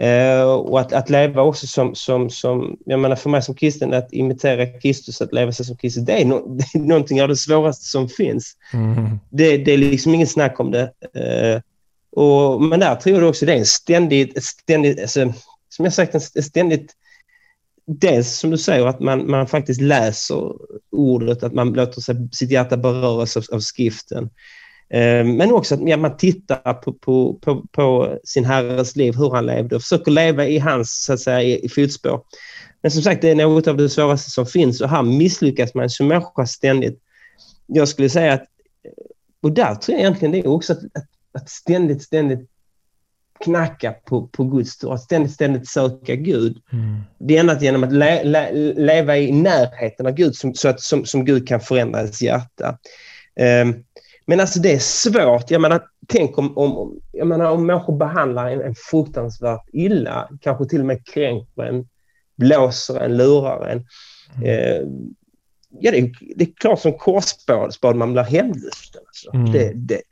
Eh, 0.00 0.42
och 0.42 0.80
att, 0.80 0.92
att 0.92 1.10
leva 1.10 1.42
också 1.42 1.66
som, 1.66 1.94
som, 1.94 2.30
som, 2.30 2.76
jag 2.86 3.00
menar 3.00 3.16
för 3.16 3.30
mig 3.30 3.42
som 3.42 3.54
kristen, 3.54 3.94
att 3.94 4.12
imitera 4.12 4.66
Kristus, 4.66 5.20
att 5.20 5.32
leva 5.32 5.52
sig 5.52 5.66
som 5.66 5.76
Kristus, 5.76 6.04
det 6.04 6.20
är, 6.20 6.24
no, 6.24 6.56
det 6.58 6.78
är 6.78 6.82
någonting 6.82 7.22
av 7.22 7.28
det 7.28 7.36
svåraste 7.36 7.84
som 7.84 8.08
finns. 8.08 8.56
Mm. 8.72 9.18
Det, 9.30 9.56
det 9.56 9.72
är 9.72 9.78
liksom 9.78 10.14
inget 10.14 10.30
snack 10.30 10.60
om 10.60 10.70
det. 10.70 10.92
Eh, 11.14 11.60
och, 12.20 12.62
men 12.62 12.80
där 12.80 12.94
tror 12.94 13.20
jag 13.20 13.28
också 13.28 13.46
det 13.46 13.52
är 13.52 13.58
en 13.58 13.66
ständigt, 13.66 14.44
ständigt 14.44 15.00
alltså, 15.00 15.32
som 15.68 15.84
jag 15.84 15.94
sagt, 15.94 16.14
ett 16.14 16.44
ständigt 16.44 16.94
dels 17.86 18.38
som 18.38 18.50
du 18.50 18.58
säger 18.58 18.86
att 18.86 19.00
man, 19.00 19.30
man 19.30 19.46
faktiskt 19.46 19.80
läser 19.80 20.54
ordet, 20.90 21.42
att 21.42 21.54
man 21.54 21.72
låter 21.72 22.00
sig, 22.00 22.28
sitt 22.32 22.50
hjärta 22.50 22.76
beröras 22.76 23.36
av, 23.36 23.44
av 23.52 23.60
skriften. 23.60 24.30
Eh, 24.90 25.24
men 25.24 25.52
också 25.52 25.74
att 25.74 25.88
ja, 25.88 25.96
man 25.96 26.16
tittar 26.16 26.74
på, 26.74 26.92
på, 26.92 27.34
på, 27.34 27.62
på, 27.72 28.18
sin 28.24 28.44
herres 28.44 28.96
liv, 28.96 29.14
hur 29.16 29.30
han 29.30 29.46
levde 29.46 29.76
och 29.76 29.82
försöker 29.82 30.10
leva 30.10 30.46
i 30.46 30.58
hans 30.58 31.04
så 31.04 31.12
att 31.12 31.20
säga, 31.20 31.42
i, 31.42 31.64
i 31.64 31.68
fotspår. 31.68 32.22
Men 32.82 32.90
som 32.90 33.02
sagt, 33.02 33.22
det 33.22 33.30
är 33.30 33.34
något 33.34 33.66
av 33.66 33.76
det 33.76 33.88
svåraste 33.88 34.30
som 34.30 34.46
finns 34.46 34.80
och 34.80 34.88
här 34.88 35.02
misslyckas 35.02 35.74
man 35.74 35.90
som 35.90 36.08
människa 36.08 36.46
ständigt. 36.46 37.00
Jag 37.66 37.88
skulle 37.88 38.08
säga 38.08 38.32
att, 38.32 38.44
och 39.42 39.52
där 39.52 39.74
tror 39.74 39.94
jag 39.94 40.00
egentligen 40.00 40.32
det 40.32 40.38
är 40.38 40.46
också 40.46 40.72
att, 40.72 40.78
att, 40.78 41.06
att 41.32 41.50
ständigt, 41.50 42.02
ständigt 42.02 42.50
knacka 43.44 43.92
på, 43.92 44.26
på 44.26 44.44
Guds 44.44 44.78
dörr, 44.78 44.94
att 44.94 45.02
ständigt, 45.02 45.32
ständigt 45.32 45.68
söka 45.68 46.14
Gud. 46.14 46.58
Mm. 46.72 47.00
Det 47.18 47.36
är 47.36 47.40
endast 47.40 47.62
genom 47.62 47.84
att 47.84 47.92
le, 47.92 48.24
le, 48.24 48.52
leva 48.72 49.16
i 49.18 49.32
närheten 49.32 50.06
av 50.06 50.12
Gud 50.12 50.36
som, 50.36 50.54
så 50.54 50.68
att, 50.68 50.80
som, 50.80 51.04
som 51.04 51.24
Gud 51.24 51.48
kan 51.48 51.60
förändra 51.60 52.00
ens 52.00 52.22
hjärta. 52.22 52.78
Um, 53.62 53.84
men 54.30 54.40
alltså 54.40 54.60
det 54.60 54.72
är 54.72 54.78
svårt. 54.78 55.50
Jag 55.50 55.60
menar, 55.60 55.82
tänk 56.06 56.38
om, 56.38 56.58
om, 56.58 57.00
jag 57.12 57.26
menar, 57.26 57.50
om 57.50 57.66
människor 57.66 57.96
behandlar 57.96 58.50
en, 58.50 58.60
en 58.60 58.74
fruktansvärt 58.74 59.68
illa, 59.72 60.28
kanske 60.40 60.64
till 60.64 60.80
och 60.80 60.86
med 60.86 61.06
kränker 61.06 61.62
en, 61.62 61.88
blåser 62.36 63.00
en, 63.00 63.16
lurar 63.16 63.68
en. 63.68 63.86
Mm. 64.36 64.48
Eh, 64.48 64.88
ja, 65.80 65.90
det 65.90 65.98
är, 65.98 66.12
det 66.36 66.44
är 66.44 66.52
klart 66.56 66.80
som 66.80 66.92
korsspad 66.92 67.96
man 67.96 68.12
blir 68.12 68.22
hemlysten. 68.22 69.02
Alltså. 69.06 69.34
Mm. 69.34 69.52
Det, 69.52 69.72
det, 69.74 70.02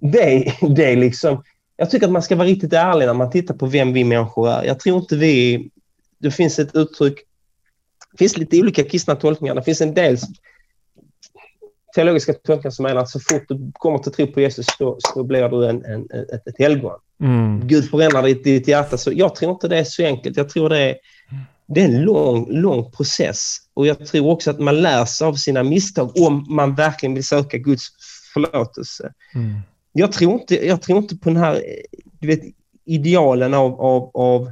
det, 0.12 0.52
det 0.76 0.92
är 0.92 0.96
liksom... 0.96 1.42
Jag 1.76 1.90
tycker 1.90 2.06
att 2.06 2.12
man 2.12 2.22
ska 2.22 2.36
vara 2.36 2.48
riktigt 2.48 2.72
ärlig 2.72 3.06
när 3.06 3.14
man 3.14 3.30
tittar 3.30 3.54
på 3.54 3.66
vem 3.66 3.92
vi 3.92 4.04
människor 4.04 4.48
är. 4.48 4.64
Jag 4.64 4.80
tror 4.80 4.98
inte 4.98 5.16
vi... 5.16 5.68
Det 6.18 6.30
finns 6.30 6.58
ett 6.58 6.76
uttryck... 6.76 7.18
Det 8.12 8.18
finns 8.18 8.36
lite 8.36 8.60
olika 8.60 8.82
kristna 8.82 9.14
tolkningar. 9.14 9.54
Det 9.54 9.62
finns 9.62 9.80
en 9.80 9.94
del 9.94 10.18
teologiska 11.96 12.32
tolkningar 12.32 12.70
som 12.70 12.82
menar 12.82 13.00
att 13.00 13.10
så 13.10 13.20
fort 13.20 13.44
du 13.48 13.72
kommer 13.72 13.98
till 13.98 14.12
tro 14.12 14.26
på 14.26 14.40
Jesus 14.40 14.66
så, 14.78 14.96
så 14.98 15.24
blir 15.24 15.48
du 15.48 15.68
en, 15.68 15.84
en, 15.84 16.02
ett, 16.02 16.46
ett 16.46 16.58
helgon. 16.58 16.98
Mm. 17.20 17.68
Gud 17.68 17.90
förändrar 17.90 18.22
ditt, 18.22 18.44
ditt 18.44 18.68
hjärta. 18.68 18.98
Så 18.98 19.12
jag 19.12 19.34
tror 19.34 19.52
inte 19.52 19.68
det 19.68 19.78
är 19.78 19.84
så 19.84 20.04
enkelt. 20.04 20.36
Jag 20.36 20.48
tror 20.48 20.68
det 20.68 20.78
är, 20.78 20.96
det 21.66 21.80
är 21.80 21.84
en 21.84 22.02
lång, 22.02 22.46
lång 22.50 22.90
process. 22.90 23.56
Och 23.74 23.86
jag 23.86 24.06
tror 24.06 24.30
också 24.30 24.50
att 24.50 24.60
man 24.60 24.80
lär 24.80 25.04
sig 25.04 25.26
av 25.26 25.34
sina 25.34 25.62
misstag 25.62 26.20
om 26.20 26.46
man 26.48 26.74
verkligen 26.74 27.14
vill 27.14 27.24
söka 27.24 27.58
Guds 27.58 27.84
förlåtelse. 28.34 29.12
Mm. 29.34 29.60
Jag, 29.92 30.12
tror 30.12 30.32
inte, 30.32 30.66
jag 30.66 30.82
tror 30.82 30.98
inte 30.98 31.16
på 31.16 31.28
den 31.28 31.38
här 31.38 31.62
du 32.20 32.26
vet, 32.26 32.40
idealen 32.84 33.54
av, 33.54 33.80
av, 33.80 34.10
av 34.14 34.50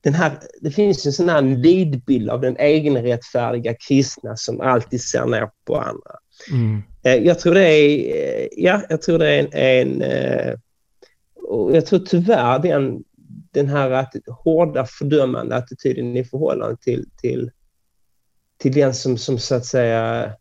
den 0.00 0.14
här, 0.14 0.32
det 0.60 0.70
finns 0.70 1.06
en 1.06 1.12
sån 1.12 1.28
här 1.28 1.42
nidbild 1.42 2.30
av 2.30 2.40
den 2.40 2.56
egenrättfärdiga 2.56 3.74
kristna 3.74 4.36
som 4.36 4.60
alltid 4.60 5.02
ser 5.02 5.26
ner 5.26 5.50
på 5.66 5.76
andra. 5.76 6.10
Mm. 6.50 6.82
Eh, 7.02 7.14
jag 7.14 7.38
tror 7.38 7.54
det 7.54 7.68
är, 7.68 8.16
eh, 8.16 8.48
ja, 8.56 8.82
jag 8.88 9.02
tror 9.02 9.18
det 9.18 9.28
är 9.28 9.38
en, 9.38 9.52
en 9.52 10.02
eh, 10.02 10.54
jag 11.72 11.86
tror 11.86 11.98
tyvärr 11.98 12.58
den, 12.58 13.04
den 13.50 13.68
här 13.68 13.90
att, 13.90 14.14
hårda 14.26 14.86
fördömande 14.86 15.56
attityden 15.56 16.16
i 16.16 16.24
förhållande 16.24 16.76
till, 16.76 17.08
till, 17.16 17.50
till 18.58 18.72
den 18.72 18.94
som, 18.94 19.18
som 19.18 19.38
så 19.38 19.54
att 19.54 19.66
säga, 19.66 20.32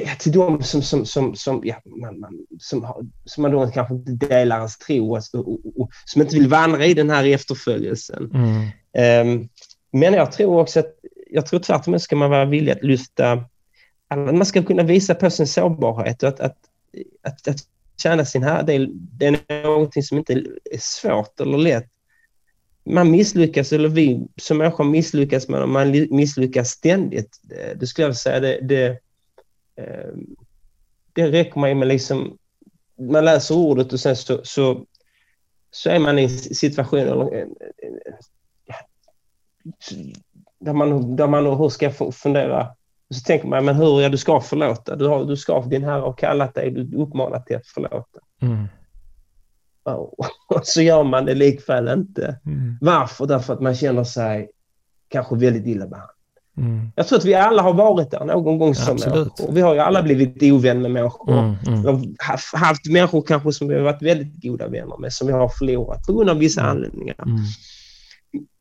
ja, 0.00 0.10
till 0.18 0.32
de 0.32 0.62
som, 0.62 0.82
som, 0.82 1.06
som, 1.06 1.34
som, 1.34 1.62
ja, 1.64 1.76
man, 1.84 2.20
man, 2.20 2.46
som, 2.58 2.84
har, 2.84 3.06
som 3.24 3.42
man 3.42 3.50
då 3.50 3.66
kanske 3.66 3.94
inte 3.94 4.26
delar 4.26 4.56
ens 4.56 4.78
tro 4.78 5.16
och, 5.16 5.22
och, 5.34 5.80
och, 5.80 5.90
som 6.04 6.22
inte 6.22 6.36
vill 6.36 6.48
vandra 6.48 6.86
i 6.86 6.94
den 6.94 7.10
här 7.10 7.24
efterföljelsen. 7.24 8.30
Mm. 8.34 9.28
Um, 9.28 9.48
men 9.92 10.14
jag 10.14 10.32
tror 10.32 10.60
också 10.60 10.80
att, 10.80 10.94
jag 11.30 11.46
tror 11.46 11.60
tvärtom 11.60 11.98
ska 11.98 12.16
man 12.16 12.30
vara 12.30 12.44
villig 12.44 12.72
att 12.72 12.84
lyfta 12.84 13.44
man 14.16 14.46
ska 14.46 14.62
kunna 14.62 14.82
visa 14.82 15.14
på 15.14 15.30
sin 15.30 15.46
sårbarhet 15.46 16.22
och 16.22 16.28
att, 16.28 16.40
att, 16.40 16.56
att, 17.22 17.48
att 17.48 17.56
tjäna 18.02 18.24
sin 18.24 18.42
herre, 18.42 18.88
det 19.18 19.26
är 19.26 19.64
någonting 19.64 20.02
som 20.02 20.18
inte 20.18 20.32
är 20.32 20.78
svårt 20.78 21.40
eller 21.40 21.58
lätt. 21.58 21.90
Man 22.84 23.10
misslyckas, 23.10 23.72
eller 23.72 23.88
vi 23.88 24.26
som 24.36 24.58
människor 24.58 24.84
misslyckas, 24.84 25.48
men 25.48 25.70
man 25.70 26.06
misslyckas 26.10 26.68
ständigt. 26.68 27.40
Eh, 27.50 27.78
det 27.78 27.86
skulle 27.86 28.06
jag 28.06 28.16
säga, 28.16 28.40
det, 28.40 28.58
det, 28.62 28.98
ehm, 29.76 30.36
det 31.12 31.30
räcker 31.30 31.60
man 31.60 31.68
ju 31.68 31.74
med 31.74 31.88
liksom, 31.88 32.38
man 32.98 33.24
läser 33.24 33.54
ordet 33.54 33.92
och 33.92 34.00
sen 34.00 34.16
så, 34.16 34.40
så, 34.44 34.84
så 35.70 35.90
är 35.90 35.98
man 35.98 36.18
i 36.18 36.28
situationer 36.28 37.34
eh, 37.34 37.40
eh, 37.40 38.14
där 40.58 40.72
man, 40.72 41.16
där 41.16 41.26
man 41.26 41.46
hur 41.46 41.68
ska 41.68 41.86
jag 41.86 42.14
fundera 42.14 42.74
så 43.10 43.20
tänker 43.20 43.48
man, 43.48 43.64
men 43.64 43.74
hur, 43.76 44.00
ja 44.00 44.08
du 44.08 44.16
ska 44.16 44.40
förlåta. 44.40 44.96
Du, 44.96 45.06
har, 45.06 45.24
du 45.24 45.36
ska, 45.36 45.60
din 45.60 45.84
herre 45.84 46.00
har 46.00 46.12
kallat 46.12 46.54
dig, 46.54 46.70
du 46.70 46.96
uppmanat 46.96 47.46
till 47.46 47.56
att 47.56 47.66
förlåta. 47.66 48.20
Mm. 48.42 48.66
Och 49.84 50.26
så 50.62 50.82
gör 50.82 51.04
man 51.04 51.24
det 51.24 51.34
likväl 51.34 51.88
inte. 51.88 52.40
Mm. 52.46 52.78
Varför? 52.80 53.26
Därför 53.26 53.52
att 53.52 53.60
man 53.60 53.74
känner 53.74 54.04
sig 54.04 54.50
kanske 55.08 55.36
väldigt 55.36 55.66
illa 55.66 55.86
behandlad. 55.86 56.10
Mm. 56.56 56.92
Jag 56.96 57.08
tror 57.08 57.18
att 57.18 57.24
vi 57.24 57.34
alla 57.34 57.62
har 57.62 57.72
varit 57.72 58.10
där 58.10 58.24
någon 58.24 58.58
gång 58.58 58.74
som 58.74 58.96
människor. 58.96 59.52
Vi 59.52 59.60
har 59.60 59.74
ju 59.74 59.80
alla 59.80 60.02
blivit 60.02 60.42
ovän 60.42 60.82
med 60.82 60.90
människor. 60.90 61.32
Mm, 61.32 61.54
mm. 61.66 61.84
Har 61.84 62.58
haft 62.58 62.86
människor 62.86 63.22
kanske 63.22 63.52
som 63.52 63.68
vi 63.68 63.74
har 63.74 63.82
varit 63.82 64.02
väldigt 64.02 64.42
goda 64.42 64.68
vänner 64.68 64.96
med, 64.98 65.12
som 65.12 65.26
vi 65.26 65.32
har 65.32 65.48
förlorat 65.48 66.06
på 66.06 66.12
grund 66.12 66.30
av 66.30 66.38
vissa 66.38 66.60
mm. 66.60 66.70
anledningar. 66.70 67.16
Mm. 67.26 67.38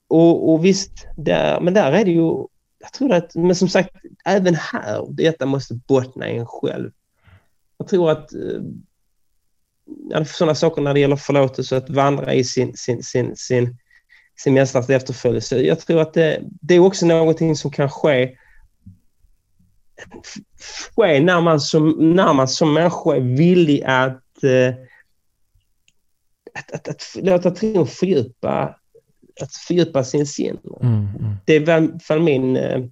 Och, 0.09 0.53
och 0.53 0.65
visst, 0.65 1.07
där, 1.17 1.61
men 1.61 1.73
där 1.73 1.91
är 1.91 2.05
det 2.05 2.11
ju 2.11 2.45
jag 2.83 2.93
tror 2.93 3.13
att, 3.13 3.35
men 3.35 3.55
som 3.55 3.69
sagt, 3.69 3.95
även 4.25 4.55
här, 4.55 5.05
detta 5.09 5.45
måste 5.45 5.73
bottna 5.73 6.29
i 6.29 6.37
en 6.37 6.45
själv. 6.45 6.91
Jag 7.77 7.87
tror 7.87 8.11
att 8.11 8.33
eh, 8.33 10.23
sådana 10.25 10.55
saker 10.55 10.81
när 10.81 10.93
det 10.93 10.99
gäller 10.99 11.15
förlåtelse, 11.15 11.77
att 11.77 11.89
vandra 11.89 12.33
i 12.33 12.43
sin, 12.43 12.77
sin, 12.77 13.03
sin, 13.03 13.35
sin, 13.35 13.77
sin 14.35 14.53
mästares 14.53 14.89
efterföljelse. 14.89 15.61
Jag 15.61 15.79
tror 15.79 16.01
att 16.01 16.13
det, 16.13 16.41
det, 16.61 16.75
är 16.75 16.79
också 16.79 17.05
någonting 17.05 17.55
som 17.55 17.71
kan 17.71 17.89
ske, 17.89 18.37
ske 20.95 21.19
när, 21.19 21.41
man 21.41 21.59
som, 21.59 21.89
när 22.15 22.33
man 22.33 22.47
som 22.47 22.73
människa 22.73 23.15
är 23.15 23.37
villig 23.37 23.83
att, 23.83 24.43
eh, 24.43 24.73
att, 26.53 26.71
att, 26.71 26.87
att 26.87 27.15
låta 27.15 27.51
tron 27.51 27.87
fördjupa 27.87 28.75
att 29.41 29.55
fördjupa 29.55 30.03
sin 30.03 30.25
sin. 30.25 30.57
Mm, 30.81 31.07
mm. 31.19 31.35
Det 31.45 31.53
är 31.53 31.61
i 31.61 31.71
alla 32.07 32.19
min, 32.19 32.57
eh, 32.57 32.83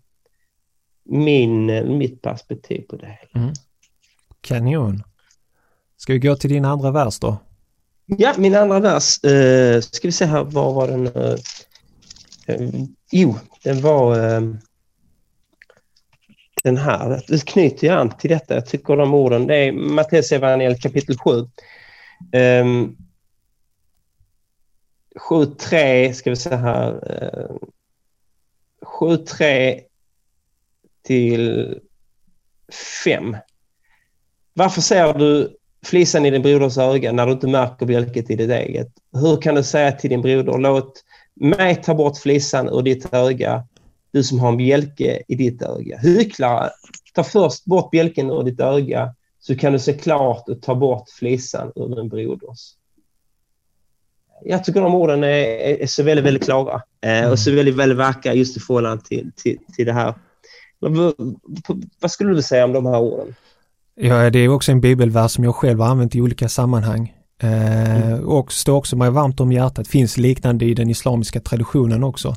min, 1.04 1.70
eh, 1.70 1.84
mitt 1.84 2.22
perspektiv 2.22 2.82
på 2.90 2.96
det. 2.96 3.18
Mm. 3.36 3.54
Kanon. 4.42 5.04
Ska 5.98 6.14
vi 6.14 6.20
gå 6.20 6.36
till 6.36 6.50
din 6.50 6.66
andra 6.66 6.92
vers 6.92 7.20
då? 7.20 7.38
Ja, 8.06 8.34
min 8.38 8.56
andra 8.56 8.80
vers. 8.80 9.24
Eh, 9.24 9.82
ska 9.82 10.08
vi 10.08 10.12
se 10.12 10.26
här, 10.26 10.44
var 10.44 10.74
var 10.74 10.88
den? 10.88 11.08
Eh, 11.08 11.36
eh, 12.48 12.70
jo, 13.12 13.36
den 13.64 13.82
var 13.82 14.34
eh, 14.36 14.42
den 16.64 16.78
här. 16.78 17.24
Det 17.28 17.46
knyter 17.46 17.88
ju 17.88 17.94
an 17.94 18.18
till 18.18 18.30
detta. 18.30 18.54
Jag 18.54 18.66
tycker 18.66 18.98
de 18.98 19.14
orden. 19.14 19.48
Det 19.48 19.56
är 19.56 19.72
Matteus 19.72 20.32
evangeliet 20.32 20.82
kapitel 20.82 21.18
7. 21.18 21.48
Um, 22.62 22.98
7-3 25.20 26.14
ska 26.14 26.30
vi 26.30 26.36
se 26.36 26.56
här. 26.56 26.94
Eh, 27.12 27.56
7-3 29.00 29.82
till 31.04 31.80
5. 33.04 33.38
Varför 34.54 34.82
ser 34.82 35.14
du 35.14 35.58
flisan 35.86 36.26
i 36.26 36.30
din 36.30 36.42
broders 36.42 36.78
öga 36.78 37.12
när 37.12 37.26
du 37.26 37.32
inte 37.32 37.48
märker 37.48 37.86
bjälket 37.86 38.30
i 38.30 38.36
ditt 38.36 38.52
eget? 38.52 38.88
Hur 39.14 39.42
kan 39.42 39.56
du 39.56 39.64
säga 39.64 39.92
till 39.92 40.10
din 40.10 40.22
broder, 40.22 40.58
låt 40.58 41.04
mig 41.36 41.76
ta 41.76 41.94
bort 41.94 42.18
flisan 42.18 42.70
ur 42.70 42.82
ditt 42.82 43.14
öga, 43.14 43.68
du 44.12 44.24
som 44.24 44.40
har 44.40 44.50
en 44.50 44.58
bjälke 44.58 45.24
i 45.28 45.36
ditt 45.36 45.62
öga. 45.62 45.98
Hycklare, 45.98 46.70
ta 47.14 47.24
först 47.24 47.66
bort 47.66 47.92
bjälken 47.92 48.32
ur 48.32 48.44
ditt 48.44 48.60
öga 48.60 49.16
så 49.40 49.58
kan 49.58 49.74
du 49.74 49.80
se 49.80 49.94
klart 49.94 50.50
och 50.50 50.62
ta 50.62 50.76
bort 50.76 51.10
flisan 51.10 51.72
ur 51.76 51.96
din 51.96 52.10
broders 52.10 52.76
jag 54.44 54.64
tycker 54.64 54.82
de 54.82 54.96
orden 54.96 55.24
är, 55.24 55.82
är, 55.82 55.88
så 55.88 56.04
väldigt, 56.04 56.26
väldigt 56.26 56.44
klara 56.44 56.82
eh, 57.06 57.32
och 57.32 57.40
så 57.40 57.50
mm. 57.50 57.58
väldigt, 57.58 57.76
väldigt 57.76 57.98
vackra 57.98 58.34
just 58.34 58.58
i 58.58 58.60
förhållande 58.60 59.04
till, 59.04 59.32
till, 59.36 59.58
till 59.76 59.86
det 59.86 59.94
här. 59.94 60.14
Vad, 60.80 61.14
vad 62.00 62.12
skulle 62.12 62.34
du 62.34 62.42
säga 62.42 62.66
om 62.66 62.74
de 62.74 62.86
här 62.86 63.00
orden? 63.00 63.36
Ja, 63.96 64.30
det 64.30 64.40
är 64.40 64.48
också 64.48 64.72
en 64.72 64.82
bibelvers 64.82 65.32
som 65.32 65.44
jag 65.44 65.56
själv 65.56 65.80
har 65.80 65.88
använt 65.88 66.16
i 66.16 66.22
olika 66.22 66.50
sammanhang. 66.50 67.14
Eh, 67.42 68.20
och 68.20 68.52
står 68.52 68.76
också 68.76 68.96
mig 68.96 69.10
varmt 69.10 69.40
om 69.40 69.52
hjärtat. 69.52 69.88
Finns 69.88 70.18
liknande 70.18 70.66
i 70.66 70.74
den 70.74 70.90
islamiska 70.90 71.40
traditionen 71.40 72.04
också. 72.04 72.36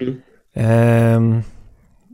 Mm. 0.00 1.42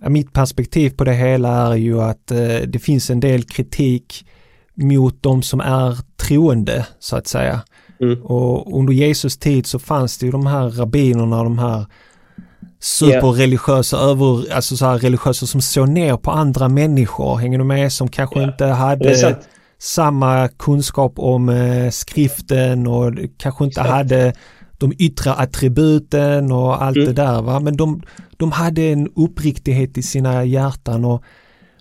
Eh, 0.02 0.08
mitt 0.10 0.32
perspektiv 0.32 0.90
på 0.90 1.04
det 1.04 1.12
hela 1.12 1.72
är 1.72 1.76
ju 1.76 2.00
att 2.00 2.30
eh, 2.30 2.60
det 2.66 2.78
finns 2.82 3.10
en 3.10 3.20
del 3.20 3.44
kritik 3.44 4.26
mot 4.74 5.22
de 5.22 5.42
som 5.42 5.60
är 5.60 5.98
troende 6.16 6.86
så 6.98 7.16
att 7.16 7.26
säga. 7.26 7.62
Mm. 8.02 8.22
Och 8.22 8.78
under 8.78 8.92
Jesus 8.92 9.36
tid 9.38 9.66
så 9.66 9.78
fanns 9.78 10.18
det 10.18 10.26
ju 10.26 10.32
de 10.32 10.46
här 10.46 10.68
rabbinerna, 10.70 11.44
de 11.44 11.58
här 11.58 11.86
superreligiösa 12.80 13.96
över, 13.98 14.52
alltså 14.54 14.76
så 14.76 14.86
här 14.86 14.98
religiösa 14.98 15.46
som 15.46 15.60
såg 15.60 15.88
ner 15.88 16.16
på 16.16 16.30
andra 16.30 16.68
människor, 16.68 17.36
hänger 17.36 17.58
du 17.58 17.64
med? 17.64 17.92
Som 17.92 18.08
kanske 18.08 18.40
Ja. 18.40 18.48
inte 18.48 18.66
hade 18.66 19.36
samma 19.78 20.48
kunskap 20.48 21.12
om 21.16 21.48
eh, 21.48 21.90
skriften 21.90 22.86
och 22.86 23.12
kanske 23.38 23.64
inte 23.64 23.80
Exakt. 23.80 23.90
hade 23.96 24.32
de 24.78 24.92
yttre 24.98 25.32
attributen 25.32 26.52
och 26.52 26.82
allt 26.82 26.96
Mm. 26.96 27.08
det 27.08 27.12
där 27.22 27.42
va. 27.42 27.60
Men 27.60 27.76
de, 27.76 28.02
de 28.36 28.52
hade 28.52 28.82
en 28.82 29.08
uppriktighet 29.16 29.98
i 29.98 30.02
sina 30.02 30.44
hjärtan 30.44 31.04
och, 31.04 31.22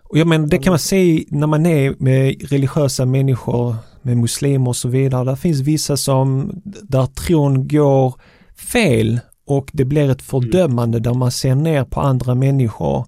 och 0.03 0.17
jag 0.17 0.27
menar 0.27 0.47
det 0.47 0.57
kan 0.57 0.71
man 0.71 0.79
se 0.79 1.23
när 1.29 1.47
man 1.47 1.65
är 1.65 1.95
med 1.99 2.51
religiösa 2.51 3.05
människor, 3.05 3.75
med 4.01 4.17
muslimer 4.17 4.67
och 4.67 4.75
så 4.75 4.87
vidare. 4.87 5.25
Där 5.25 5.35
finns 5.35 5.59
vissa 5.59 5.97
som, 5.97 6.51
där 6.63 7.05
tron 7.05 7.67
går 7.67 8.15
fel 8.55 9.19
och 9.47 9.69
det 9.73 9.85
blir 9.85 10.09
ett 10.11 10.21
fördömande 10.21 10.99
där 10.99 11.13
man 11.13 11.31
ser 11.31 11.55
ner 11.55 11.83
på 11.83 12.01
andra 12.01 12.35
människor. 12.35 13.05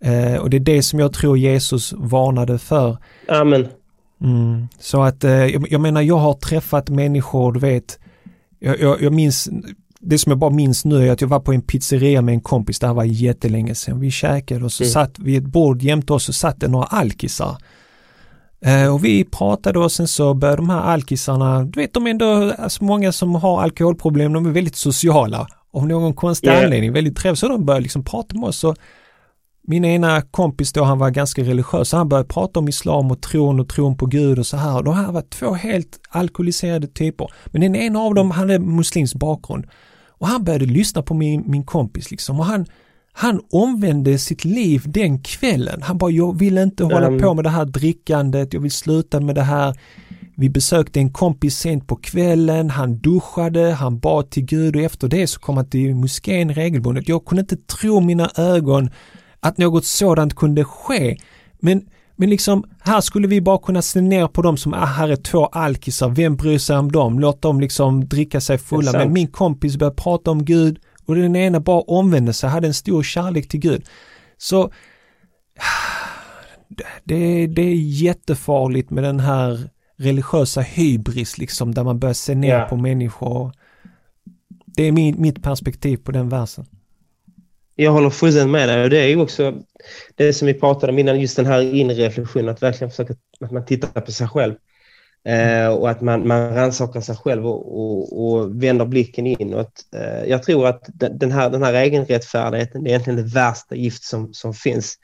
Eh, 0.00 0.34
och 0.34 0.50
det 0.50 0.56
är 0.56 0.60
det 0.60 0.82
som 0.82 0.98
jag 0.98 1.12
tror 1.12 1.38
Jesus 1.38 1.92
varnade 1.92 2.58
för. 2.58 2.96
Amen. 3.28 3.66
Mm. 4.20 4.68
Så 4.78 5.02
att 5.02 5.24
eh, 5.24 5.30
jag, 5.30 5.66
jag 5.70 5.80
menar 5.80 6.02
jag 6.02 6.18
har 6.18 6.34
träffat 6.34 6.90
människor, 6.90 7.52
du 7.52 7.60
vet, 7.60 7.98
jag, 8.58 8.80
jag, 8.80 9.02
jag 9.02 9.12
minns, 9.12 9.48
det 10.00 10.18
som 10.18 10.30
jag 10.30 10.38
bara 10.38 10.50
minns 10.50 10.84
nu 10.84 11.08
är 11.08 11.12
att 11.12 11.20
jag 11.20 11.28
var 11.28 11.40
på 11.40 11.52
en 11.52 11.62
pizzeria 11.62 12.22
med 12.22 12.32
en 12.34 12.40
kompis, 12.40 12.78
det 12.78 12.86
här 12.86 12.94
var 12.94 13.04
jättelänge 13.04 13.74
sedan, 13.74 14.00
vi 14.00 14.10
käkade 14.10 14.64
och 14.64 14.72
så 14.72 14.84
Mm. 14.84 14.92
satt 14.92 15.18
vid 15.18 15.42
ett 15.42 15.50
bord 15.50 15.82
jämte 15.82 16.12
oss 16.12 16.24
så 16.24 16.32
satt 16.32 16.60
det 16.60 16.68
några 16.68 16.86
alkisar. 16.86 17.56
Eh, 18.64 18.94
och 18.94 19.04
vi 19.04 19.24
pratade 19.24 19.78
och 19.78 19.92
sen 19.92 20.08
så 20.08 20.34
började 20.34 20.56
de 20.62 20.70
här 20.70 20.80
alkisarna, 20.80 21.64
du 21.64 21.80
vet 21.80 21.94
de 21.94 22.06
är 22.06 22.10
ändå, 22.10 22.52
alltså 22.58 22.84
många 22.84 23.12
som 23.12 23.34
har 23.34 23.62
alkoholproblem, 23.62 24.32
de 24.32 24.46
är 24.46 24.50
väldigt 24.50 24.76
sociala. 24.76 25.46
Av 25.74 25.86
någon 25.86 26.14
konstig 26.14 26.48
Ja. 26.48 26.64
anledning, 26.64 26.92
väldigt 26.92 27.16
trevliga, 27.16 27.36
så 27.36 27.48
de 27.48 27.64
började 27.64 27.82
liksom 27.82 28.04
prata 28.04 28.34
med 28.38 28.48
oss 28.48 28.64
och 28.64 28.76
min 29.66 29.84
ena 29.84 30.22
kompis 30.22 30.72
då, 30.72 30.84
han 30.84 30.98
var 30.98 31.10
ganska 31.10 31.42
religiös, 31.42 31.88
så 31.88 31.96
han 31.96 32.08
började 32.08 32.28
prata 32.28 32.60
om 32.60 32.68
islam 32.68 33.10
och 33.10 33.20
tron 33.22 33.60
och 33.60 33.68
tron 33.68 33.96
på 33.96 34.06
Gud 34.06 34.38
och 34.38 34.46
så 34.46 34.56
här. 34.56 34.76
Och 34.76 34.84
de 34.84 34.94
här 34.94 35.12
var 35.12 35.22
två 35.22 35.52
helt 35.54 36.00
alkoholiserade 36.10 36.86
typer. 36.86 37.28
Men 37.46 37.60
den 37.60 37.76
ena 37.76 37.98
av 37.98 38.14
dem 38.14 38.30
hade 38.30 38.58
muslimsk 38.58 39.14
bakgrund. 39.14 39.66
Och 40.08 40.26
han 40.28 40.44
började 40.44 40.64
lyssna 40.66 41.02
på 41.02 41.14
min, 41.14 41.44
min 41.46 41.64
kompis 41.64 42.10
liksom. 42.10 42.40
Och 42.40 42.46
han, 42.46 42.66
han 43.12 43.40
omvände 43.50 44.18
sitt 44.18 44.44
liv 44.44 44.82
den 44.86 45.18
kvällen. 45.18 45.82
Han 45.82 45.98
bara, 45.98 46.10
jag 46.10 46.38
vill 46.38 46.58
inte 46.58 46.84
hålla 46.84 47.06
Mm. 47.06 47.20
på 47.20 47.34
med 47.34 47.44
det 47.44 47.50
här 47.50 47.64
drickandet, 47.64 48.52
jag 48.54 48.60
vill 48.60 48.70
sluta 48.70 49.20
med 49.20 49.34
det 49.34 49.42
här. 49.42 49.76
Vi 50.36 50.50
besökte 50.50 51.00
en 51.00 51.12
kompis 51.12 51.58
sent 51.58 51.86
på 51.86 51.96
kvällen, 51.96 52.70
han 52.70 52.98
duschade, 52.98 53.72
han 53.72 53.98
bad 53.98 54.30
till 54.30 54.44
Gud 54.44 54.76
och 54.76 54.82
efter 54.82 55.08
det 55.08 55.26
så 55.26 55.40
kom 55.40 55.56
han 55.56 55.70
till 55.70 55.94
moskén 55.94 56.54
regelbundet. 56.54 57.08
Jag 57.08 57.24
kunde 57.24 57.40
inte 57.40 57.56
tro 57.56 58.00
mina 58.00 58.30
ögon 58.36 58.90
att 59.40 59.58
något 59.58 59.84
sådant 59.84 60.34
kunde 60.34 60.64
ske. 60.64 61.16
Men, 61.60 61.82
men 62.16 62.30
liksom, 62.30 62.64
här 62.80 63.00
skulle 63.00 63.28
vi 63.28 63.40
bara 63.40 63.58
kunna 63.58 63.82
se 63.82 64.00
ner 64.00 64.26
på 64.26 64.42
dem 64.42 64.56
som, 64.56 64.74
ah, 64.74 64.84
här 64.84 65.08
är 65.08 65.16
två 65.16 65.46
alkisar, 65.46 66.08
vem 66.08 66.36
bryr 66.36 66.58
sig 66.58 66.76
om 66.76 66.92
dem? 66.92 67.18
Låt 67.20 67.42
dem 67.42 67.60
liksom 67.60 68.08
dricka 68.08 68.40
sig 68.40 68.58
fulla. 68.58 68.92
Men 68.92 69.12
min 69.12 69.28
kompis 69.28 69.76
började 69.76 69.96
prata 69.96 70.30
om 70.30 70.44
Gud 70.44 70.78
och 71.06 71.14
den 71.14 71.36
ena 71.36 71.60
bara 71.60 71.80
omvände 71.80 72.32
sig, 72.32 72.50
hade 72.50 72.66
en 72.66 72.74
stor 72.74 73.02
kärlek 73.02 73.48
till 73.48 73.60
Gud. 73.60 73.84
Så 74.38 74.72
det, 77.04 77.46
det 77.46 77.62
är 77.62 77.74
jättefarligt 77.74 78.90
med 78.90 79.04
den 79.04 79.20
här 79.20 79.70
religiösa 79.96 80.60
hybris 80.60 81.38
liksom, 81.38 81.74
där 81.74 81.84
man 81.84 81.98
börjar 81.98 82.14
se 82.14 82.34
ner 82.34 82.58
Ja. 82.58 82.66
på 82.68 82.76
människor. 82.76 83.52
Det 84.66 84.82
är 84.82 84.92
min, 84.92 85.20
mitt 85.20 85.42
perspektiv 85.42 85.96
på 85.96 86.12
den 86.12 86.28
versen. 86.28 86.64
Jag 87.76 87.92
håller 87.92 88.10
fullständigt 88.10 88.52
med 88.52 88.68
dig 88.68 88.84
och 88.84 88.90
det 88.90 88.98
är 88.98 89.06
ju 89.08 89.20
också 89.20 89.54
det 90.14 90.32
som 90.32 90.46
vi 90.46 90.54
pratade 90.54 90.92
om 90.92 90.98
innan, 90.98 91.20
just 91.20 91.36
den 91.36 91.46
här 91.46 91.74
inre 91.74 91.94
reflektionen, 91.94 92.48
att 92.48 92.62
verkligen 92.62 92.90
försöka, 92.90 93.14
att 93.40 93.50
man 93.52 93.64
tittar 93.64 94.00
på 94.00 94.12
sig 94.12 94.28
själv. 94.28 94.54
Eh, 95.24 95.68
och 95.68 95.90
att 95.90 96.00
man, 96.00 96.28
man 96.28 96.54
rannsakar 96.54 97.00
sig 97.00 97.16
själv 97.16 97.46
och, 97.46 97.78
och, 97.80 98.22
och 98.24 98.62
vänder 98.62 98.84
blicken 98.84 99.26
inåt. 99.26 99.72
Eh, 99.94 100.24
jag 100.30 100.42
tror 100.42 100.66
att 100.66 100.82
den 100.94 101.32
här, 101.32 101.50
den 101.50 101.62
här 101.62 101.74
egenrättfärdigheten 101.74 102.84
det 102.84 102.88
är 102.88 102.92
egentligen 102.92 103.16
det 103.16 103.34
värsta 103.34 103.74
gift 103.74 104.04
som, 104.04 104.34
som 104.34 104.54
finns. 104.54 104.98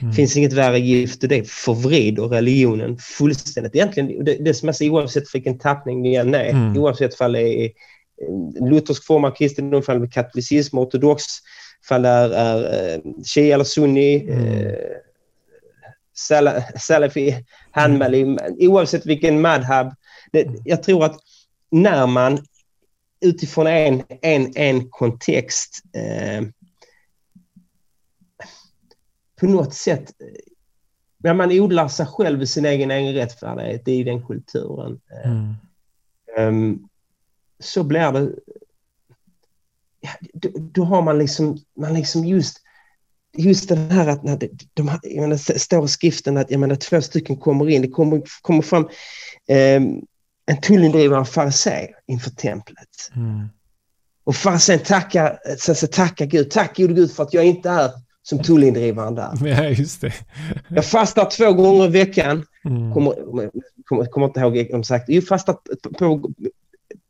Mm. 0.00 0.10
Det 0.10 0.16
finns 0.16 0.36
inget 0.36 0.52
värre 0.52 0.78
gift 0.80 1.22
och 1.22 1.28
det 1.28 1.48
förvrider 1.50 2.22
religionen 2.22 2.98
fullständigt. 2.98 3.74
Egentligen, 3.74 4.24
det, 4.24 4.34
det 4.34 4.54
som 4.54 4.68
är 4.68 4.72
så 4.72 4.84
oavsett 4.84 5.34
vilken 5.34 5.58
tappning 5.58 6.02
det 6.02 6.14
än 6.16 6.34
är, 6.34 6.50
Mm. 6.50 6.78
oavsett 6.78 7.14
fall 7.14 7.32
det 7.32 7.40
är 7.42 7.64
eh, 7.64 8.68
luthersk 8.70 9.04
form 9.06 9.24
av 9.24 9.30
kristendom, 9.30 9.82
fall 9.82 10.00
det 10.00 10.06
är 10.06 10.10
katolicism, 10.10 10.78
ortodox, 10.78 11.24
fall 11.88 12.02
det 12.02 12.08
är, 12.08 12.30
är 12.30 12.94
eh, 12.94 13.00
shia 13.34 13.54
eller 13.54 13.64
sunni, 13.64 14.20
Mm. 14.30 14.46
eh, 14.66 14.72
sala- 16.14 16.62
salafi, 16.78 17.44
hanbali, 17.74 18.38
oavsett 18.58 19.06
vilken 19.06 19.40
madhab. 19.40 19.94
Det, 20.32 20.46
jag 20.64 20.82
tror 20.82 21.04
att 21.04 21.16
när 21.70 22.06
man 22.06 22.38
utifrån 23.20 23.66
en, 23.66 24.02
en, 24.22 24.52
en 24.56 24.90
kontext 24.90 25.82
eh, 25.92 26.46
på 29.40 29.46
något 29.46 29.74
sätt 29.74 30.12
eh, 30.20 30.26
när 31.18 31.34
man 31.34 31.52
odlar 31.52 31.88
sig 31.88 32.06
själv 32.06 32.42
i 32.42 32.46
sin 32.46 32.64
egen, 32.64 32.90
egen 32.90 33.14
rättfärdighet 33.14 33.88
i 33.88 34.04
den 34.04 34.26
kulturen. 34.26 35.00
eh, 35.10 35.30
Mm. 35.30 35.54
Ehm, 36.36 36.88
så 37.58 37.84
blir 37.84 38.12
det... 38.12 38.32
Ja, 40.00 40.10
då, 40.32 40.48
då 40.54 40.84
har 40.84 41.02
man 41.02 41.18
liksom, 41.18 41.58
man 41.76 41.94
liksom 41.94 42.24
just, 42.24 42.63
just 43.36 43.68
den 43.68 43.90
här 43.90 44.06
att 44.08 44.22
när 44.24 44.38
de, 44.74 44.88
här- 44.88 45.00
jag 45.02 45.20
menar, 45.20 45.58
står 45.58 45.86
skriften 45.86 46.36
att 46.36 46.50
jag 46.50 46.60
menar, 46.60 46.76
två 46.76 47.00
stycken 47.02 47.36
kommer 47.36 47.70
in, 47.70 47.82
det 47.82 47.88
kommer, 47.88 48.22
kommer 48.42 48.62
fram 48.62 48.88
ehm, 49.48 50.00
en 50.46 50.60
tullindrivare 50.60 51.20
och 51.20 51.28
farisé 51.28 51.88
inför 52.06 52.30
templet. 52.30 52.88
Mm. 53.16 53.48
Och 54.24 54.36
farisén 54.36 54.78
tackar, 54.78 55.38
sen 55.58 55.74
så 55.74 55.86
tackar 55.86 56.26
Gud, 56.26 56.50
tack 56.50 56.76
gode 56.76 56.94
Gud 56.94 57.12
för 57.12 57.22
att 57.22 57.34
jag 57.34 57.44
inte 57.44 57.70
är 57.70 57.90
som 58.22 58.42
tullindrivaren 58.42 59.14
där. 59.14 59.32
Ja, 59.48 59.64
just 59.64 60.00
det. 60.00 60.12
Jag 60.68 60.84
fastar 60.86 61.30
två 61.30 61.52
gånger 61.52 61.84
i 61.84 61.88
veckan, 61.88 62.46
Mm. 62.66 62.92
kommer, 62.94 63.14
kommer, 63.84 64.06
kommer 64.06 64.26
inte 64.26 64.40
ihåg 64.40 64.70
om 64.74 64.84
sagt, 64.84 65.08
jag 65.08 65.26
fastar 65.26 65.52
ett 65.52 65.98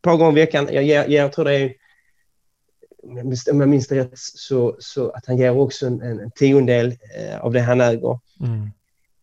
par 0.02 0.16
gånger 0.16 0.32
i 0.38 0.40
veckan. 0.40 0.68
Jag, 0.72 0.84
ger, 0.84 1.08
jag 1.08 1.32
tror 1.32 1.44
det 1.44 1.54
är, 1.54 1.72
om 3.06 3.16
jag 3.60 3.68
minns- 3.68 3.88
det 3.88 3.98
rätt, 3.98 4.10
så, 4.14 4.76
så 4.78 5.10
att 5.10 5.26
han 5.26 5.36
ger 5.36 5.58
också 5.58 5.86
en, 5.86 6.02
en, 6.02 6.30
tiondel 6.30 6.96
eh, 7.18 7.40
av 7.40 7.52
det 7.52 7.60
han 7.60 7.80
äger. 7.80 8.18
Mm. 8.40 8.70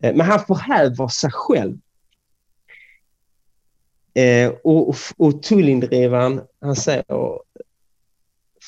Eh, 0.02 0.14
men 0.16 0.20
han 0.20 0.40
förhäver 0.46 1.08
sig 1.08 1.30
själv. 1.32 1.78
Eh, 4.14 4.52
och, 4.64 4.88
och, 4.88 4.96
och 5.16 5.42
tullindrivaren, 5.42 6.40
han 6.60 6.76
säger 6.76 7.04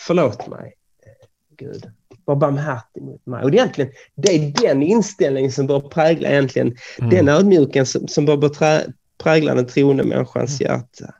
förlåt 0.06 0.46
mig, 0.48 0.74
eh, 1.06 1.26
Gud. 1.56 1.90
Var 2.24 2.36
barmhärtig 2.36 3.02
mot 3.02 3.26
mig. 3.26 3.44
Och 3.44 3.50
det 3.50 3.56
är 3.58 3.60
egentligen 3.62 3.90
det 4.14 4.34
är 4.34 4.52
den 4.62 4.82
inställningen 4.82 5.52
som 5.52 5.66
bör 5.66 5.80
prägla 5.80 6.28
egentligen 6.28 6.76
Mm. 6.98 7.10
den 7.10 7.28
ödmjuken 7.28 7.86
som, 7.86 8.08
som 8.08 8.26
bör 8.26 8.36
beträ, 8.36 8.84
prägla 9.18 9.54
den 9.54 9.66
troende 9.66 10.04
människans 10.04 10.60
hjärta. 10.60 11.14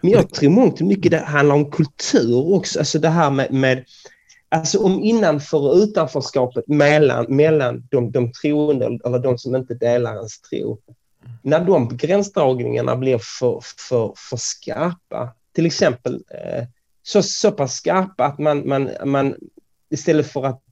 Men 0.00 0.10
jag 0.10 0.30
tror 0.30 0.50
mångt 0.50 0.80
och 0.80 0.86
mycket 0.86 1.10
det 1.10 1.18
handlar 1.18 1.54
om 1.54 1.70
kultur 1.70 2.54
också. 2.54 2.78
Alltså 2.78 2.98
det 2.98 3.08
här 3.08 3.30
med, 3.30 3.52
med 3.52 3.84
alltså 4.48 4.84
om 4.84 5.00
innanför 5.02 5.58
och 5.58 5.74
utanförskapet 5.74 6.68
mellan, 6.68 7.26
mellan 7.28 7.88
de, 7.90 8.10
de 8.10 8.32
troende 8.32 8.98
eller 9.04 9.18
de 9.18 9.38
som 9.38 9.56
inte 9.56 9.74
delar 9.74 10.16
ens 10.16 10.40
tro. 10.40 10.78
När 11.42 11.64
de 11.64 11.96
gränsdragningarna 11.96 12.96
blir 12.96 13.20
för, 13.38 13.60
för, 13.88 14.12
för 14.16 14.36
skarpa, 14.36 15.34
till 15.54 15.66
exempel 15.66 16.14
eh, 16.14 16.64
så, 17.02 17.22
så 17.22 17.52
pass 17.52 17.74
skarpa 17.74 18.24
att 18.24 18.38
man, 18.38 18.68
man, 18.68 18.90
man 19.04 19.34
istället 19.90 20.26
för 20.26 20.44
att 20.44 20.62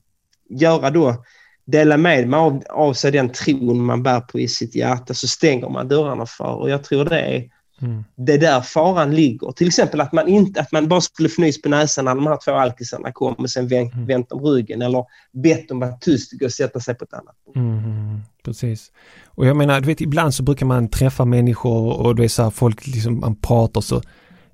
göra 0.49 0.89
då 0.89 1.23
dela 1.67 1.97
med 1.97 2.27
mig 2.27 2.39
av, 2.39 2.63
av 2.69 2.93
sig 2.93 3.11
den 3.11 3.29
tron 3.29 3.85
man 3.85 4.03
bär 4.03 4.19
på 4.19 4.39
i 4.39 4.47
sitt 4.47 4.75
hjärta 4.75 5.13
så 5.13 5.27
stänger 5.27 5.69
man 5.69 5.87
dörrarna 5.87 6.25
för. 6.25 6.55
Och 6.55 6.69
jag 6.69 6.83
tror 6.83 7.05
det 7.05 7.19
är, 7.19 7.49
Mm. 7.81 8.03
Det 8.15 8.33
är 8.33 8.37
där 8.37 8.61
faran 8.61 9.15
ligger. 9.15 9.51
Till 9.51 9.67
exempel 9.67 10.01
att 10.01 10.13
man, 10.13 10.27
inte, 10.27 10.61
att 10.61 10.71
man 10.71 10.87
bara 10.87 11.01
skulle 11.01 11.29
fnys 11.29 11.61
på 11.61 11.69
näsan 11.69 12.05
när 12.05 12.15
de 12.15 12.27
här 12.27 12.39
två 12.45 12.51
alkisarna 12.51 13.11
kom 13.11 13.33
och 13.33 13.49
sen 13.49 13.67
vänt, 13.67 13.93
mm. 13.93 14.05
vänt 14.05 14.31
om 14.31 14.45
ryggen 14.45 14.81
eller 14.81 15.05
bett 15.31 15.69
dem 15.69 15.79
vara 15.79 15.91
tyst 15.91 16.33
och 16.33 16.39
gå 16.39 16.45
och 16.45 16.51
sätta 16.51 16.79
sig 16.79 16.95
på 16.95 17.03
ett 17.03 17.13
annat. 17.13 17.35
Mm, 17.55 18.21
precis. 18.43 18.91
Och 19.25 19.45
jag 19.45 19.57
menar, 19.57 19.81
du 19.81 19.87
vet, 19.87 20.01
ibland 20.01 20.33
så 20.33 20.43
brukar 20.43 20.65
man 20.65 20.89
träffa 20.89 21.25
människor 21.25 22.01
och 22.01 22.15
det 22.15 22.23
är 22.23 22.27
så 22.27 22.43
här, 22.43 22.49
folk 22.49 22.87
liksom, 22.87 23.19
man 23.19 23.35
pratar 23.35 23.81
så 23.81 24.01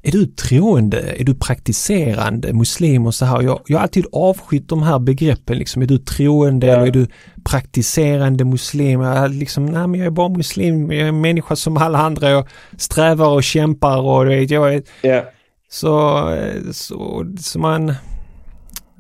är 0.06 0.12
du 0.12 0.26
troende? 0.26 1.00
Är 1.00 1.24
du 1.24 1.36
praktiserande 1.36 2.54
muslim 2.54 3.06
och 3.06 3.16
så 3.16 3.26
här? 3.26 3.42
Jag, 3.42 3.62
jag 3.68 3.78
har 3.78 3.84
alltid 3.84 4.06
avskytt 4.12 4.70
de 4.70 4.84
här 4.84 5.00
begreppen 5.00 5.58
liksom. 5.58 5.82
Är 5.82 5.86
du 5.86 5.98
troende 5.98 6.68
ja. 6.68 6.74
eller 6.74 6.88
är 6.88 6.92
du 6.92 7.08
praktiserande 7.44 8.46
muslim? 8.46 9.02
Jag, 9.02 9.32
liksom, 9.32 9.66
nej 9.66 9.88
men 9.88 10.00
jag 10.00 10.08
är 10.08 10.12
bara 10.12 10.30
muslim, 10.30 10.92
jag 10.92 11.02
är 11.02 11.08
en 11.08 11.22
människa 11.22 11.56
som 11.56 11.78
alla 11.78 12.00
andra. 12.00 12.30
Jag 12.30 12.48
strävar 12.78 13.30
och 13.30 13.44
kämpar 13.44 14.02
och 14.02 14.28
vet, 14.28 14.52
jag 14.52 14.74
är... 14.74 14.84
Ja. 15.02 15.24
Så, 15.70 16.30
så, 16.72 17.26
så 17.40 17.60
man... 17.60 17.94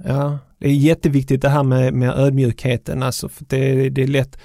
Ja, 0.05 0.37
det 0.59 0.67
är 0.67 0.73
jätteviktigt 0.73 1.41
det 1.41 1.49
här 1.49 1.63
med, 1.63 1.93
med 1.93 2.09
ödmjukheten 2.09 3.03
alltså. 3.03 3.29
För 3.29 3.45
det, 3.49 3.89
det 3.89 4.03
är 4.03 4.07
lätt 4.07 4.37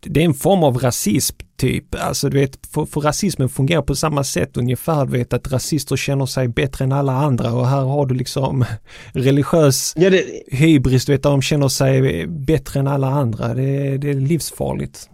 det 0.00 0.20
är 0.20 0.24
en 0.24 0.34
form 0.34 0.64
av 0.64 0.78
rasism 0.78 1.36
typ. 1.56 1.94
Alltså 1.94 2.28
du 2.28 2.40
vet, 2.40 2.66
för, 2.66 2.86
för 2.86 3.00
rasismen 3.00 3.48
fungerar 3.48 3.82
på 3.82 3.94
samma 3.94 4.24
sätt 4.24 4.56
ungefär. 4.56 5.06
Du 5.06 5.12
vet 5.12 5.32
att 5.32 5.52
rasister 5.52 5.96
känner 5.96 6.26
sig 6.26 6.48
bättre 6.48 6.84
än 6.84 6.92
alla 6.92 7.12
andra 7.12 7.52
och 7.52 7.66
här 7.68 7.82
har 7.82 8.06
du 8.06 8.14
liksom 8.14 8.64
religiös 9.12 9.92
ja, 9.96 10.10
det... 10.10 10.24
hybris, 10.48 11.04
du 11.04 11.12
vet, 11.12 11.22
de 11.22 11.42
känner 11.42 11.68
sig 11.68 12.26
bättre 12.26 12.80
än 12.80 12.86
alla 12.86 13.08
andra. 13.08 13.54
Det, 13.54 13.98
det 13.98 14.10
är 14.10 14.14
livsfarligt. 14.14 15.10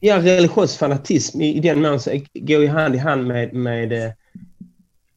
Ja, 0.00 0.22
religiös 0.22 0.76
fanatism 0.76 1.40
i, 1.40 1.56
i 1.56 1.60
den 1.60 1.82
mån 1.82 1.98
går 2.34 2.62
ju 2.62 2.68
hand 2.68 2.94
i 2.94 2.98
hand 2.98 3.26
med, 3.26 3.54
med 3.54 3.92
eh, 3.92 4.10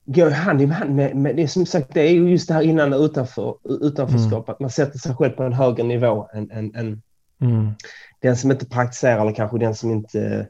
går 0.06 0.30
hand 0.30 0.62
i 0.62 0.66
hand 0.66 0.96
med, 0.96 1.16
med, 1.16 1.36
det 1.36 1.48
som 1.48 1.66
sagt, 1.66 1.94
det 1.94 2.02
är 2.02 2.12
ju 2.12 2.30
just 2.30 2.48
det 2.48 2.54
här 2.54 2.62
innan 2.62 2.94
och 2.94 3.02
utanför, 3.02 3.56
utanförskap, 3.82 4.48
mm. 4.48 4.54
att 4.54 4.60
man 4.60 4.70
sätter 4.70 5.00
sig 5.00 5.16
själv 5.16 5.32
på 5.32 5.44
en 5.44 5.54
högre 5.54 5.84
nivå 5.84 6.30
än, 6.34 6.52
än, 6.52 6.76
än 6.76 7.02
mm 7.42 7.74
den 8.20 8.38
som 8.38 8.52
inte 8.52 8.66
praktiserar 8.66 9.22
eller 9.22 9.36
kanske 9.36 9.58
den 9.58 9.76
som 9.76 9.92
inte... 9.92 10.48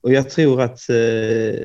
Och 0.00 0.12
jag 0.12 0.30
tror 0.30 0.60
att 0.60 0.88
eh, 0.88 1.64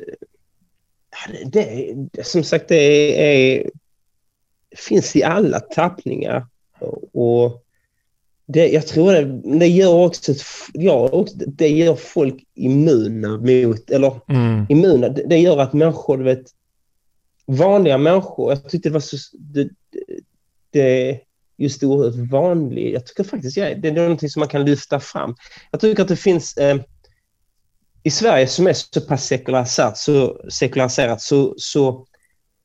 det, 1.46 1.94
som 2.22 2.44
sagt, 2.44 2.68
det 2.68 2.74
är, 2.74 3.58
är, 3.58 3.70
finns 4.76 5.16
i 5.16 5.22
alla 5.22 5.60
tappningar. 5.60 6.46
Och 7.12 7.64
det, 8.46 8.68
jag 8.68 8.86
tror 8.86 9.12
det, 9.12 9.58
det 9.58 9.66
gör 9.66 9.94
också, 9.94 10.34
ja, 10.72 11.26
det 11.46 11.68
gör 11.68 11.94
folk 11.94 12.44
immuna 12.54 13.36
mot, 13.36 13.90
eller 13.90 14.20
mm. 14.28 14.66
immuna, 14.68 15.08
det, 15.08 15.22
det, 15.26 15.38
gör 15.38 15.58
att 15.58 15.72
människor, 15.72 16.18
du 16.18 16.24
vet, 16.24 16.46
vanliga 17.46 17.98
människor, 17.98 18.52
jag 18.52 18.68
tyckte 18.68 18.88
det 18.88 18.92
var 18.92 19.00
så, 19.00 19.16
det, 19.38 19.68
det, 20.70 21.20
just 21.58 21.82
oerhört 21.82 22.30
vanlig. 22.30 22.94
Jag 22.94 23.06
tycker 23.06 23.24
faktiskt 23.24 23.56
ja, 23.56 23.74
det 23.74 23.88
är 23.88 23.92
någonting 23.92 24.28
som 24.28 24.40
man 24.40 24.48
kan 24.48 24.64
lyfta 24.64 25.00
fram. 25.00 25.34
Jag 25.70 25.80
tycker 25.80 26.02
att 26.02 26.08
det 26.08 26.16
finns 26.16 26.56
eh, 26.56 26.76
i 28.02 28.10
Sverige 28.10 28.46
som 28.46 28.66
är 28.66 28.72
så 28.72 29.00
pass 29.00 29.26
sekulariserat 29.26 29.96
så, 29.98 30.40
sekulariserat 30.50 31.22
så, 31.22 31.54
så, 31.56 32.06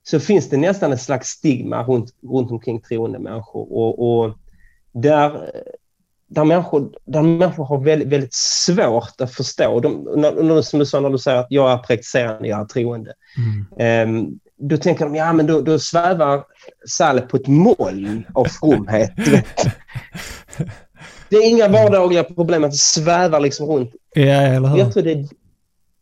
så 0.04 0.20
finns 0.20 0.50
det 0.50 0.58
nästan 0.58 0.94
ett 0.94 1.02
slags 1.02 1.28
stigma 1.28 1.84
runt, 1.84 2.10
runt 2.24 2.52
omkring 2.52 2.82
troende 2.82 3.20
människor. 3.20 3.74
Och, 3.74 4.24
och 4.24 4.34
där, 4.92 5.52
där, 6.28 6.46
människor, 6.46 6.94
där 7.06 7.22
människor 7.22 7.66
har 7.66 7.84
väldigt, 7.84 8.08
väldigt 8.08 8.34
svårt 8.34 9.22
att 9.22 9.34
förstå. 9.34 9.80
De, 9.80 10.08
när, 10.16 10.62
som 10.62 10.80
du 10.80 10.86
sa 10.86 11.00
när 11.00 11.10
du 11.10 11.18
säger 11.18 11.38
att 11.38 11.48
jag 11.50 11.72
är 11.72 11.78
praktiserande, 11.78 12.48
jag 12.48 12.62
är 12.62 12.66
troende. 12.66 13.14
Mm. 13.78 14.18
Um, 14.18 14.40
då 14.70 14.78
tänker 14.78 15.06
de, 15.06 15.16
ja 15.16 15.34
men 15.34 15.46
då, 15.46 15.62
då 15.62 15.80
svävar 15.80 16.44
Salle 16.90 17.22
på 17.22 17.38
ett 17.38 17.48
moln 17.48 18.26
av 18.34 18.46
fromhet. 18.46 19.12
det 21.30 21.36
är 21.36 21.50
inga 21.50 21.68
vardagliga 21.68 22.24
problem 22.24 22.64
att 22.64 22.72
det 22.72 22.78
svävar 22.78 23.40
liksom 23.40 23.68
runt. 23.68 23.92
Ja, 24.16 24.24
eller 24.24 24.68
hur? 24.68 24.78
Jag 24.78 24.94
tror 24.94 25.04
det, 25.04 25.28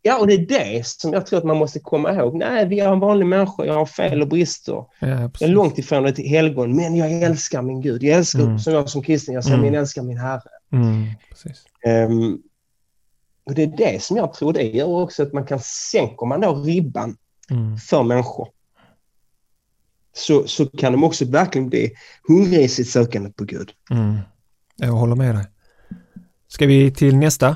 ja, 0.02 0.20
och 0.20 0.28
det 0.28 0.34
är 0.34 0.46
det 0.46 0.88
som 0.88 1.14
jag 1.14 1.26
tror 1.26 1.40
att 1.40 1.46
man 1.46 1.58
måste 1.58 1.80
komma 1.80 2.14
ihåg. 2.14 2.36
Nej, 2.36 2.68
vi 2.68 2.80
är 2.80 2.94
en 2.94 3.00
vanlig 3.00 3.26
människa, 3.26 3.66
jag 3.66 3.74
har 3.74 3.86
fel 3.86 4.22
och 4.22 4.28
brister. 4.28 4.86
Ja, 5.00 5.08
jag 5.40 5.42
är 5.42 5.48
långt 5.48 5.78
ifrån 5.78 6.06
ett 6.06 6.18
helgon, 6.18 6.76
men 6.76 6.96
jag 6.96 7.12
älskar 7.12 7.62
min 7.62 7.82
Gud. 7.82 8.04
Jag 8.04 8.18
älskar, 8.18 8.40
mm. 8.40 8.60
som 8.60 8.74
jag 8.74 8.90
som 8.90 9.02
kristen, 9.02 9.34
jag 9.34 9.44
säger, 9.44 9.58
mm. 9.58 9.74
jag 9.74 9.82
älskar 9.82 10.02
min 10.02 10.18
Herre. 10.18 10.42
Mm, 10.74 12.12
um, 12.12 12.42
och 13.44 13.54
det 13.54 13.64
är 13.64 13.78
det 13.78 14.04
som 14.04 14.18
jag 14.18 14.34
tror 14.34 14.54
det 14.54 14.64
gör 14.64 14.88
också 14.88 15.24
att 15.24 15.34
man 15.34 15.46
kan 15.46 15.60
sänka 15.60 16.26
man 16.26 16.42
då 16.42 16.54
ribban 16.54 17.18
mm. 17.52 17.78
för 17.78 18.04
människor 18.04 18.48
så, 20.14 20.48
så 20.48 20.66
kan 20.66 20.92
de 20.92 21.04
också 21.04 21.26
verkligen 21.26 21.70
bli 21.70 21.92
hungriga 22.28 22.62
i 22.62 22.68
sitt 22.68 22.90
sökande 22.90 23.30
på 23.32 23.44
Gud. 23.44 23.72
Mm. 23.92 24.18
Jag 24.76 24.92
håller 24.92 25.16
med 25.16 25.36
dig. 25.36 25.46
Ska 26.48 26.66
vi 26.66 26.92
till 26.92 27.18
nästa? 27.18 27.56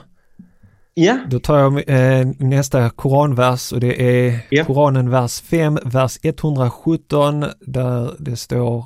Ja. 0.94 1.20
Då 1.30 1.40
tar 1.40 1.60
jag 1.60 1.90
eh, 1.90 2.28
nästa 2.40 2.90
koranvers 2.90 3.72
och 3.72 3.80
det 3.80 4.02
är 4.02 4.40
ja. 4.50 4.66
Koranen 4.66 5.10
vers 5.10 5.42
5, 5.42 5.80
vers 5.86 6.18
117 6.24 7.46
där 7.60 8.16
det 8.20 8.36
står 8.36 8.86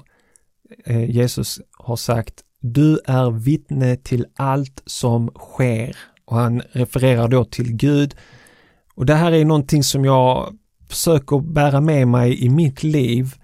eh, 0.85 1.09
Jesus 1.09 1.59
har 1.71 1.95
sagt 1.95 2.43
Du 2.59 2.99
är 3.05 3.31
vittne 3.31 3.95
till 3.95 4.25
allt 4.35 4.83
som 4.85 5.27
sker 5.27 5.97
och 6.25 6.37
han 6.37 6.61
refererar 6.71 7.27
då 7.27 7.45
till 7.45 7.73
Gud. 7.73 8.15
Och 8.95 9.05
det 9.05 9.15
här 9.15 9.31
är 9.31 9.45
någonting 9.45 9.83
som 9.83 10.05
jag 10.05 10.57
försöker 10.89 11.39
bära 11.39 11.81
med 11.81 12.07
mig 12.07 12.45
i 12.45 12.49
mitt 12.49 12.83
liv, 12.83 13.35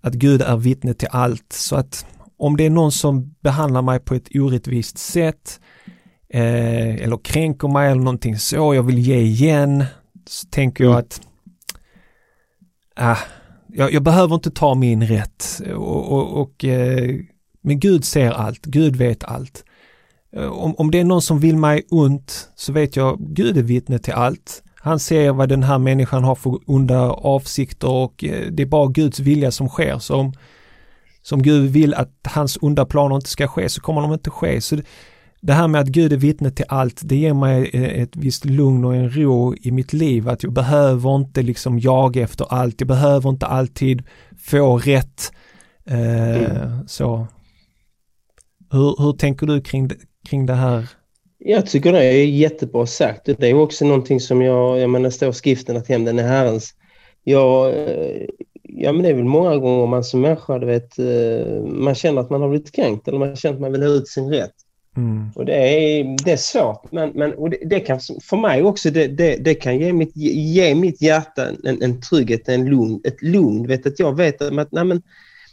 att 0.00 0.14
Gud 0.14 0.42
är 0.42 0.56
vittne 0.56 0.94
till 0.94 1.08
allt. 1.10 1.52
Så 1.52 1.76
att 1.76 2.06
om 2.36 2.56
det 2.56 2.66
är 2.66 2.70
någon 2.70 2.92
som 2.92 3.34
behandlar 3.40 3.82
mig 3.82 4.00
på 4.00 4.14
ett 4.14 4.28
orättvist 4.34 4.98
sätt 4.98 5.60
eh, 6.28 6.94
eller 6.94 7.24
kränker 7.24 7.68
mig 7.68 7.90
eller 7.90 8.02
någonting 8.02 8.38
så, 8.38 8.74
jag 8.74 8.82
vill 8.82 8.98
ge 8.98 9.16
igen, 9.16 9.84
så 10.26 10.46
tänker 10.48 10.84
jag 10.84 10.92
mm. 10.92 11.00
att 11.00 11.20
ah, 12.96 13.18
jag, 13.66 13.92
jag, 13.92 14.02
behöver 14.02 14.34
inte 14.34 14.50
ta 14.50 14.74
min 14.74 15.06
rätt 15.06 15.62
och, 15.74 16.12
och, 16.12 16.42
och 16.42 16.64
eh, 16.64 17.20
men 17.62 17.80
Gud 17.80 18.04
ser 18.04 18.30
allt, 18.30 18.64
Gud 18.66 18.96
vet 18.96 19.24
allt. 19.24 19.64
Eh, 20.36 20.46
om, 20.46 20.74
om 20.74 20.90
det 20.90 21.00
är 21.00 21.04
någon 21.04 21.22
som 21.22 21.40
vill 21.40 21.56
mig 21.56 21.82
ont 21.90 22.50
så 22.54 22.72
vet 22.72 22.96
jag, 22.96 23.18
Gud 23.20 23.58
är 23.58 23.62
vittne 23.62 23.98
till 23.98 24.12
allt. 24.12 24.62
Han 24.84 24.98
ser 24.98 25.32
vad 25.32 25.48
den 25.48 25.62
här 25.62 25.78
människan 25.78 26.24
har 26.24 26.34
för 26.34 26.58
onda 26.66 27.10
avsikter 27.10 27.88
och 27.88 28.24
eh, 28.24 28.46
det 28.50 28.62
är 28.62 28.66
bara 28.66 28.86
Guds 28.86 29.20
vilja 29.20 29.50
som 29.50 29.68
sker. 29.68 29.98
Så 29.98 30.16
om, 30.16 30.32
som 31.22 31.42
Gud 31.42 31.70
vill 31.70 31.94
att 31.94 32.10
hans 32.24 32.58
onda 32.60 32.86
planer 32.86 33.16
inte 33.16 33.30
ska 33.30 33.48
ske 33.48 33.68
så 33.68 33.80
kommer 33.80 34.00
de 34.00 34.12
inte 34.12 34.30
ske. 34.30 34.60
Så 34.60 34.76
det, 34.76 34.82
det 35.40 35.52
här 35.52 35.68
med 35.68 35.80
att 35.80 35.88
Gud 35.88 36.12
är 36.12 36.16
vittne 36.16 36.50
till 36.50 36.64
allt, 36.68 37.00
det 37.04 37.16
ger 37.16 37.34
mig 37.34 37.70
eh, 37.72 38.02
ett 38.02 38.16
visst 38.16 38.44
lugn 38.44 38.84
och 38.84 38.94
en 38.94 39.10
ro 39.10 39.54
i 39.54 39.70
mitt 39.70 39.92
liv. 39.92 40.28
Att 40.28 40.42
jag 40.42 40.52
behöver 40.52 41.16
inte 41.16 41.42
liksom 41.42 41.78
jaga 41.78 42.22
efter 42.22 42.46
allt. 42.52 42.80
Jag 42.80 42.88
behöver 42.88 43.30
inte 43.30 43.46
alltid 43.46 44.02
få 44.38 44.78
rätt. 44.78 45.32
Eh, 45.84 46.52
mm. 46.52 46.88
Så. 46.88 47.26
Hur, 48.70 49.02
hur 49.02 49.12
tänker 49.12 49.46
du 49.46 49.60
kring, 49.60 49.90
kring 50.28 50.46
det 50.46 50.54
här? 50.54 50.88
Jag 51.44 51.66
tycker 51.66 51.92
det 51.92 52.04
är 52.04 52.26
jättebra 52.26 52.86
sagt. 52.86 53.28
Det 53.38 53.50
är 53.50 53.54
också 53.54 53.84
någonting 53.84 54.20
som 54.20 54.42
jag, 54.42 54.78
jag 54.78 54.90
menar, 54.90 55.10
står 55.10 55.32
skriften 55.32 55.76
att 55.76 55.88
hämnden 55.88 56.18
är 56.18 56.22
Herrens. 56.22 56.74
Jag, 57.24 57.70
eh, 57.70 58.26
ja, 58.62 58.92
men 58.92 59.02
det 59.02 59.08
är 59.08 59.14
väl 59.14 59.24
många 59.24 59.56
gånger 59.56 59.86
man 59.86 60.04
som 60.04 60.20
människa, 60.20 60.58
du 60.58 60.66
vet, 60.66 60.98
eh, 60.98 61.62
man 61.64 61.94
känner 61.94 62.20
att 62.20 62.30
man 62.30 62.42
har 62.42 62.48
blivit 62.48 62.72
kränkt 62.72 63.08
eller 63.08 63.18
man 63.18 63.36
känner 63.36 63.54
att 63.54 63.60
man 63.60 63.72
vill 63.72 63.82
ha 63.82 63.88
ut 63.88 64.08
sin 64.08 64.30
rätt. 64.30 64.54
Mm. 64.96 65.30
Och 65.34 65.44
det 65.44 65.54
är, 65.54 66.16
det 66.24 66.32
är 66.32 66.36
svårt, 66.36 66.92
men, 66.92 67.10
men 67.10 67.34
och 67.34 67.50
det, 67.50 67.58
det, 67.64 67.80
kan 67.80 68.00
för 68.22 68.36
mig 68.36 68.62
också, 68.62 68.90
det, 68.90 69.06
det, 69.06 69.36
det 69.36 69.54
kan 69.54 69.78
ge 69.78 69.92
mitt, 69.92 70.16
ge 70.16 70.74
mitt 70.74 71.02
hjärta 71.02 71.48
en, 71.64 71.82
en 71.82 72.00
trygghet, 72.00 72.48
en 72.48 72.64
lugn, 72.64 73.00
ett 73.04 73.22
lugn. 73.22 73.66
Vet, 73.66 73.86
att 73.86 73.98
jag 73.98 74.16
vet 74.16 74.42
att 74.42 74.72
nej, 74.72 74.84
men, 74.84 75.02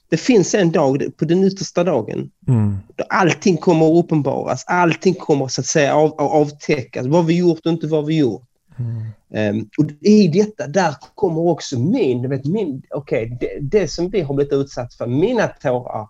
det 0.09 0.17
finns 0.17 0.55
en 0.55 0.71
dag, 0.71 1.03
på 1.17 1.25
den 1.25 1.43
yttersta 1.43 1.83
dagen, 1.83 2.31
mm. 2.47 2.77
då 2.95 3.03
allting 3.09 3.57
kommer 3.57 3.85
att 3.85 4.05
uppenbaras. 4.05 4.63
Allting 4.67 5.13
kommer 5.13 5.47
så 5.47 5.61
att 5.61 5.67
säga 5.67 5.95
av, 5.95 6.13
av, 6.21 6.31
avtäckas. 6.31 7.07
Vad 7.07 7.25
vi 7.25 7.37
gjort 7.37 7.65
och 7.65 7.71
inte 7.71 7.87
vad 7.87 8.05
vi 8.05 8.17
gjort. 8.17 8.43
Mm. 8.79 9.59
Um, 9.59 9.69
och 9.77 9.85
i 10.01 10.27
detta, 10.27 10.67
där 10.67 10.95
kommer 11.15 11.41
också 11.41 11.79
min, 11.79 12.29
vet, 12.29 12.45
min 12.45 12.81
okay, 12.89 13.25
det, 13.25 13.59
det 13.61 13.87
som 13.87 14.09
vi 14.09 14.21
har 14.21 14.33
blivit 14.33 14.53
utsatt 14.53 14.93
för, 14.93 15.07
mina 15.07 15.47
tårar, 15.47 16.07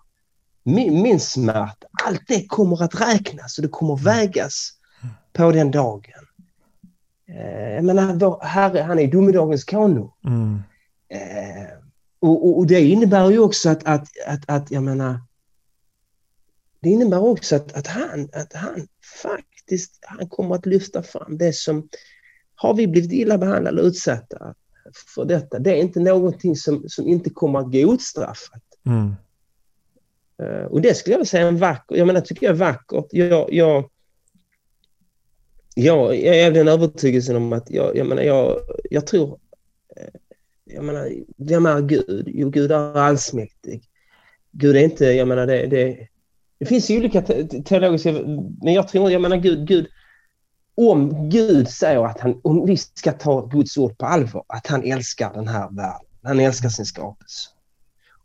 min, 0.62 1.02
min 1.02 1.20
smärta, 1.20 1.86
allt 2.06 2.22
det 2.28 2.46
kommer 2.46 2.82
att 2.82 3.00
räknas 3.00 3.58
och 3.58 3.62
det 3.62 3.68
kommer 3.68 3.94
att 3.94 4.02
vägas 4.02 4.72
på 5.32 5.52
den 5.52 5.70
dagen. 5.70 6.24
Uh, 7.28 7.74
jag 7.74 7.84
menar, 7.84 8.14
vår 8.14 8.40
Herre, 8.42 8.80
han 8.80 8.98
är 8.98 9.06
domedagens 9.06 9.64
konung. 9.64 10.10
Mm. 10.24 10.54
Uh, 11.14 11.79
och, 12.20 12.46
och, 12.46 12.58
och, 12.58 12.66
det 12.66 12.80
innebär 12.80 13.30
ju 13.30 13.38
också 13.38 13.70
att, 13.70 13.84
att, 13.84 14.08
att, 14.26 14.44
att, 14.46 14.70
jag 14.70 14.82
menar, 14.82 15.20
det 16.80 16.88
innebär 16.88 17.20
också 17.22 17.56
att, 17.56 17.72
att, 17.72 17.86
han, 17.86 18.28
att 18.32 18.52
han 18.52 18.88
faktiskt 19.22 19.98
han 20.02 20.28
kommer 20.28 20.54
att 20.54 20.66
lyfta 20.66 21.02
fram 21.02 21.38
det 21.38 21.52
som 21.52 21.88
har 22.54 22.74
vi 22.74 22.86
blivit 22.86 23.12
illa 23.12 23.38
behandlade 23.38 23.82
och 23.82 23.86
utsatta 23.86 24.54
för 25.14 25.24
detta, 25.24 25.58
det 25.58 25.70
är 25.70 25.76
inte 25.76 26.00
någonting 26.00 26.56
som, 26.56 26.84
som 26.88 27.08
inte 27.08 27.30
kommer 27.30 27.58
att 27.58 27.72
gå 27.72 27.92
ostraffat. 27.92 28.62
Mm. 28.86 29.14
Uh, 30.42 30.64
och 30.64 30.80
det 30.80 30.94
skulle 30.94 31.16
jag 31.16 31.26
säga 31.26 31.44
är 31.44 31.48
en 31.48 31.58
vacker, 31.58 31.96
jag 31.96 32.06
menar 32.06 32.20
tycker 32.20 32.46
jag 32.46 32.54
är 32.54 32.58
vackert. 32.58 33.06
Jag, 33.10 33.52
jag, 33.52 33.90
jag, 35.74 36.16
jag 36.16 36.36
är 36.36 36.46
av 36.46 36.52
den 36.52 36.68
övertygelsen 36.68 37.36
om 37.36 37.52
att 37.52 37.70
jag, 37.70 37.96
jag 37.96 38.06
menar, 38.06 38.22
jag, 38.22 38.60
jag 38.90 39.06
tror, 39.06 39.38
eh, 39.96 40.20
jag 40.74 40.84
menar, 40.84 41.10
vem 41.36 41.66
är 41.66 41.80
Gud? 41.80 42.24
Jo, 42.26 42.50
Gud 42.50 42.72
är 42.72 42.96
allsmäktig. 42.96 43.82
Gud 44.52 44.76
är 44.76 44.80
inte, 44.80 45.04
jag 45.04 45.28
menar 45.28 45.46
det, 45.46 45.66
det, 45.66 46.08
det 46.58 46.66
finns 46.66 46.90
ju 46.90 46.98
olika 46.98 47.22
teologiska, 47.64 48.12
men 48.62 48.72
jag 48.74 48.88
tror, 48.88 49.10
jag 49.10 49.22
menar 49.22 49.36
Gud, 49.36 49.68
Gud, 49.68 49.86
om 50.74 51.30
Gud 51.30 51.68
säger 51.68 52.04
att 52.04 52.20
han, 52.20 52.40
om 52.44 52.66
vi 52.66 52.76
ska 52.76 53.12
ta 53.12 53.46
Guds 53.46 53.78
ord 53.78 53.98
på 53.98 54.06
allvar, 54.06 54.44
att 54.46 54.66
han 54.66 54.82
älskar 54.84 55.32
den 55.34 55.48
här 55.48 55.70
världen, 55.70 56.06
han 56.22 56.40
älskar 56.40 56.68
sin 56.68 56.86
skapelse. 56.86 57.50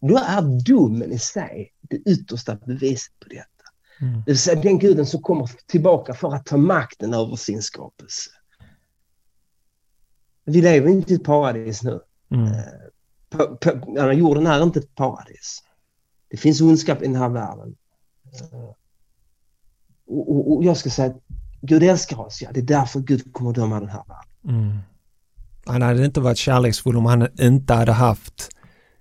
Då 0.01 0.17
är 0.17 0.63
domen 0.65 1.11
i 1.11 1.19
sig 1.19 1.73
det 1.81 1.97
yttersta 1.97 2.55
beviset 2.55 3.19
på 3.19 3.29
detta. 3.29 3.49
Mm. 4.01 4.13
Det 4.13 4.31
vill 4.31 4.39
säga 4.39 4.61
den 4.61 4.79
guden 4.79 5.05
som 5.05 5.21
kommer 5.21 5.49
tillbaka 5.67 6.13
för 6.13 6.35
att 6.35 6.45
ta 6.45 6.57
makten 6.57 7.13
över 7.13 7.35
sin 7.35 7.61
skapelse. 7.61 8.29
Vi 10.45 10.61
lever 10.61 10.89
inte 10.89 11.13
i 11.13 11.15
ett 11.15 11.23
paradis 11.23 11.83
nu. 11.83 11.99
Mm. 12.31 12.51
På, 13.29 13.55
på, 13.55 14.13
jorden 14.13 14.47
är 14.47 14.63
inte 14.63 14.79
ett 14.79 14.95
paradis. 14.95 15.63
Det 16.29 16.37
finns 16.37 16.61
ondskap 16.61 17.01
i 17.01 17.05
den 17.05 17.15
här 17.15 17.29
världen. 17.29 17.75
Och, 20.07 20.35
och, 20.35 20.55
och 20.55 20.63
jag 20.63 20.77
ska 20.77 20.89
säga 20.89 21.07
att 21.07 21.21
Gud 21.61 21.83
älskar 21.83 22.19
oss, 22.19 22.41
ja. 22.41 22.49
Det 22.53 22.59
är 22.59 22.63
därför 22.63 22.99
Gud 22.99 23.33
kommer 23.33 23.49
att 23.49 23.55
döma 23.55 23.79
den 23.79 23.89
här 23.89 24.03
världen. 24.07 24.61
Mm. 24.61 24.77
Han 25.65 25.81
hade 25.81 26.05
inte 26.05 26.19
varit 26.19 26.37
kärleksfull 26.37 26.97
om 26.97 27.05
han 27.05 27.27
inte 27.39 27.73
hade 27.73 27.91
haft 27.91 28.49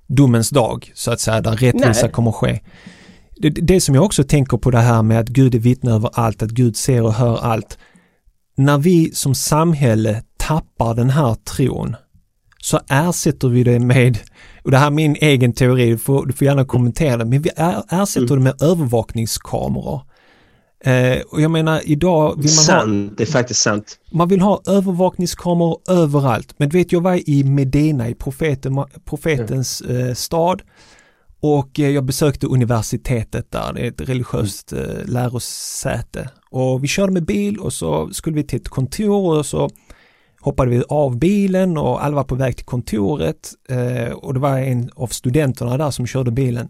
domens 0.07 0.51
dag, 0.51 0.93
så 0.95 1.11
att 1.11 1.21
säga, 1.21 1.41
där 1.41 1.57
rättvisa 1.57 2.03
Nej. 2.03 2.13
kommer 2.13 2.31
att 2.31 2.37
ske. 2.37 2.61
Det, 3.37 3.51
det 3.51 3.81
som 3.81 3.95
jag 3.95 4.05
också 4.05 4.25
tänker 4.25 4.57
på 4.57 4.71
det 4.71 4.79
här 4.79 5.03
med 5.03 5.21
att 5.21 5.29
Gud 5.29 5.55
är 5.55 5.59
vittne 5.59 5.93
över 5.93 6.11
allt, 6.13 6.43
att 6.43 6.51
Gud 6.51 6.77
ser 6.77 7.03
och 7.03 7.15
hör 7.15 7.37
allt. 7.37 7.79
När 8.57 8.79
vi 8.79 9.15
som 9.15 9.35
samhälle 9.35 10.23
tappar 10.37 10.95
den 10.95 11.11
här 11.11 11.35
tron 11.35 11.97
så 12.65 12.81
ersätter 12.89 13.49
vi 13.49 13.65
det 13.65 13.79
med, 13.79 14.19
och 14.63 14.71
det 14.71 14.79
här 14.79 14.87
är 14.87 14.91
min 14.91 15.17
egen 15.21 15.53
teori, 15.53 15.91
du 15.91 15.99
får, 15.99 16.27
du 16.27 16.33
får 16.33 16.47
gärna 16.47 16.65
kommentera 16.65 17.17
det, 17.17 17.25
men 17.25 17.43
vi 17.43 17.51
ersätter 17.89 18.21
mm. 18.21 18.45
det 18.45 18.45
med 18.45 18.63
övervakningskameror. 18.63 20.01
Eh, 20.85 21.21
och 21.31 21.41
jag 21.41 21.51
menar 21.51 21.81
idag 21.85 22.35
vill 22.37 22.45
man 22.45 22.49
sant, 22.49 23.11
ha... 23.11 23.17
det 23.17 23.23
är 23.23 23.33
faktiskt 23.33 23.61
sant. 23.61 23.99
Man 24.13 24.29
vill 24.29 24.41
ha 24.41 24.63
övervakningskameror 24.67 25.79
överallt. 25.89 26.55
Men 26.57 26.69
vet 26.69 26.93
jag 26.93 27.01
var 27.01 27.29
i 27.29 27.45
Medina, 27.45 28.09
i 28.09 28.15
profeten, 28.15 28.85
profetens 29.05 29.83
mm. 29.83 30.09
eh, 30.09 30.15
stad. 30.15 30.63
Och 31.41 31.81
eh, 31.81 31.91
jag 31.91 32.05
besökte 32.05 32.47
universitetet 32.47 33.51
där, 33.51 33.73
det 33.73 33.81
är 33.81 33.89
ett 33.89 34.01
religiöst 34.01 34.73
eh, 34.73 35.05
lärosäte. 35.05 36.29
Och 36.51 36.85
vi 36.85 36.89
körde 36.89 37.13
med 37.13 37.25
bil 37.25 37.59
och 37.59 37.73
så 37.73 38.09
skulle 38.13 38.37
vi 38.37 38.45
till 38.45 38.61
ett 38.61 38.69
kontor 38.69 39.39
och 39.39 39.47
så 39.47 39.71
hoppade 40.45 40.71
vi 40.71 40.83
av 40.89 41.19
bilen 41.19 41.77
och 41.77 42.05
alla 42.05 42.17
var 42.17 42.25
på 42.25 42.35
väg 42.35 42.57
till 42.57 42.67
kontoret 42.67 43.53
eh, 43.69 44.13
och 44.13 44.35
det 44.35 44.41
var 44.41 44.59
en 44.59 44.91
av 44.97 45.07
studenterna 45.07 45.77
där 45.77 45.91
som 45.91 46.07
körde 46.07 46.31
bilen. 46.31 46.69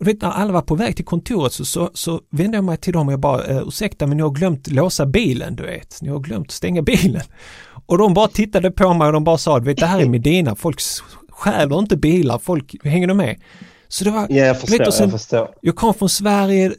Och 0.00 0.08
vet, 0.08 0.22
när 0.22 0.30
alla 0.30 0.52
var 0.52 0.62
på 0.62 0.74
väg 0.74 0.96
till 0.96 1.04
kontoret 1.04 1.52
så, 1.52 1.64
så, 1.64 1.90
så 1.94 2.20
vände 2.30 2.56
jag 2.56 2.64
mig 2.64 2.76
till 2.76 2.92
dem 2.92 3.06
och 3.06 3.12
jag 3.12 3.20
bara 3.20 3.44
eh, 3.44 3.62
ursäkta 3.66 4.06
men 4.06 4.16
ni 4.16 4.22
har 4.22 4.30
glömt 4.30 4.68
låsa 4.68 5.06
bilen 5.06 5.56
du 5.56 5.62
vet, 5.62 6.02
ni 6.02 6.08
har 6.08 6.18
glömt 6.18 6.50
stänga 6.50 6.82
bilen. 6.82 7.22
Och 7.86 7.98
de 7.98 8.14
bara 8.14 8.28
tittade 8.28 8.70
på 8.70 8.94
mig 8.94 9.06
och 9.06 9.12
de 9.12 9.24
bara 9.24 9.38
sa, 9.38 9.58
vet 9.58 9.76
det 9.76 9.86
här 9.86 10.00
är 10.00 10.08
Medina, 10.08 10.54
folk 10.54 10.80
stjäler 11.30 11.78
inte 11.78 11.96
bilar, 11.96 12.38
folk, 12.38 12.74
hänger 12.84 13.06
du 13.06 13.14
med? 13.14 13.40
Så 13.88 14.04
det 14.04 14.10
var, 14.10 14.26
ja, 14.30 14.44
jag 14.44 14.60
förstår, 14.60 14.78
vet, 14.78 14.94
sen, 14.94 15.04
jag 15.04 15.20
förstår. 15.20 15.48
Jag 15.60 15.76
kom 15.76 15.94
från 15.94 16.08
Sverige, 16.08 16.72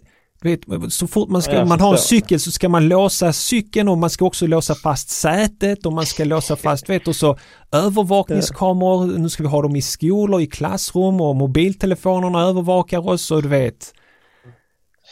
vet, 0.44 0.94
så 0.94 1.08
fort 1.08 1.30
man, 1.30 1.42
ska, 1.42 1.66
man 1.66 1.80
har 1.80 1.92
en 1.92 2.00
cykel 2.00 2.40
så 2.40 2.52
ska 2.52 2.70
man 2.70 2.88
låsa 2.88 3.34
cykeln 3.34 3.90
och 3.90 3.98
man 3.98 4.10
ska 4.10 4.26
också 4.26 4.48
låsa 4.48 4.76
fast 4.76 5.10
sätet 5.10 5.86
och 5.86 5.94
man 5.94 6.06
ska 6.06 6.24
låsa 6.24 6.56
fast, 6.56 6.90
vet 6.90 7.08
och 7.08 7.16
så 7.16 7.38
övervakningskameror, 7.72 9.20
nu 9.20 9.30
ska 9.30 9.44
vi 9.44 9.50
ha 9.50 9.62
dem 9.62 9.76
i 9.76 9.82
skolor, 9.82 10.42
i 10.42 10.48
klassrum 10.48 11.22
och 11.22 11.36
mobiltelefonerna 11.36 12.42
övervakar 12.42 13.10
oss 13.10 13.32
och 13.32 13.42
du 13.42 13.50
vet. 13.50 13.94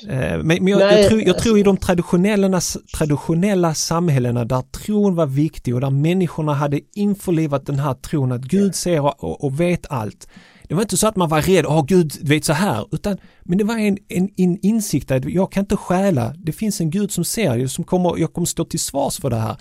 Eh, 0.07 0.37
men, 0.37 0.47
men 0.47 0.67
jag, 0.67 0.79
Nej, 0.79 1.01
jag, 1.01 1.09
tror, 1.09 1.21
jag 1.21 1.39
tror 1.39 1.59
i 1.59 1.63
de 1.63 1.77
traditionella, 1.77 2.61
traditionella 2.97 3.73
samhällena 3.73 4.45
där 4.45 4.61
tron 4.61 5.15
var 5.15 5.25
viktig 5.25 5.75
och 5.75 5.81
där 5.81 5.89
människorna 5.89 6.53
hade 6.53 6.79
införlivat 6.95 7.65
den 7.65 7.79
här 7.79 7.93
tron 7.93 8.31
att 8.31 8.41
Gud 8.41 8.75
ser 8.75 9.01
och, 9.01 9.43
och 9.43 9.59
vet 9.59 9.85
allt. 9.89 10.27
Det 10.71 10.75
var 10.75 10.81
inte 10.81 10.97
så 10.97 11.07
att 11.07 11.15
man 11.15 11.29
var 11.29 11.41
rädd, 11.41 11.65
åh 11.65 11.85
gud, 11.87 12.11
vet 12.21 12.45
så 12.45 12.53
här, 12.53 12.87
utan 12.91 13.17
men 13.41 13.57
det 13.57 13.63
var 13.63 13.77
en, 13.77 13.97
en, 14.07 14.29
en 14.37 14.57
insikt 14.61 15.11
att 15.11 15.25
jag 15.25 15.51
kan 15.51 15.63
inte 15.63 15.75
stjäla, 15.75 16.33
det 16.37 16.51
finns 16.51 16.81
en 16.81 16.89
gud 16.89 17.11
som 17.11 17.23
ser, 17.23 17.67
som 17.67 17.83
kommer, 17.83 18.17
jag 18.17 18.33
kommer 18.33 18.45
stå 18.45 18.65
till 18.65 18.79
svars 18.79 19.19
för 19.19 19.29
det 19.29 19.35
här. 19.35 19.57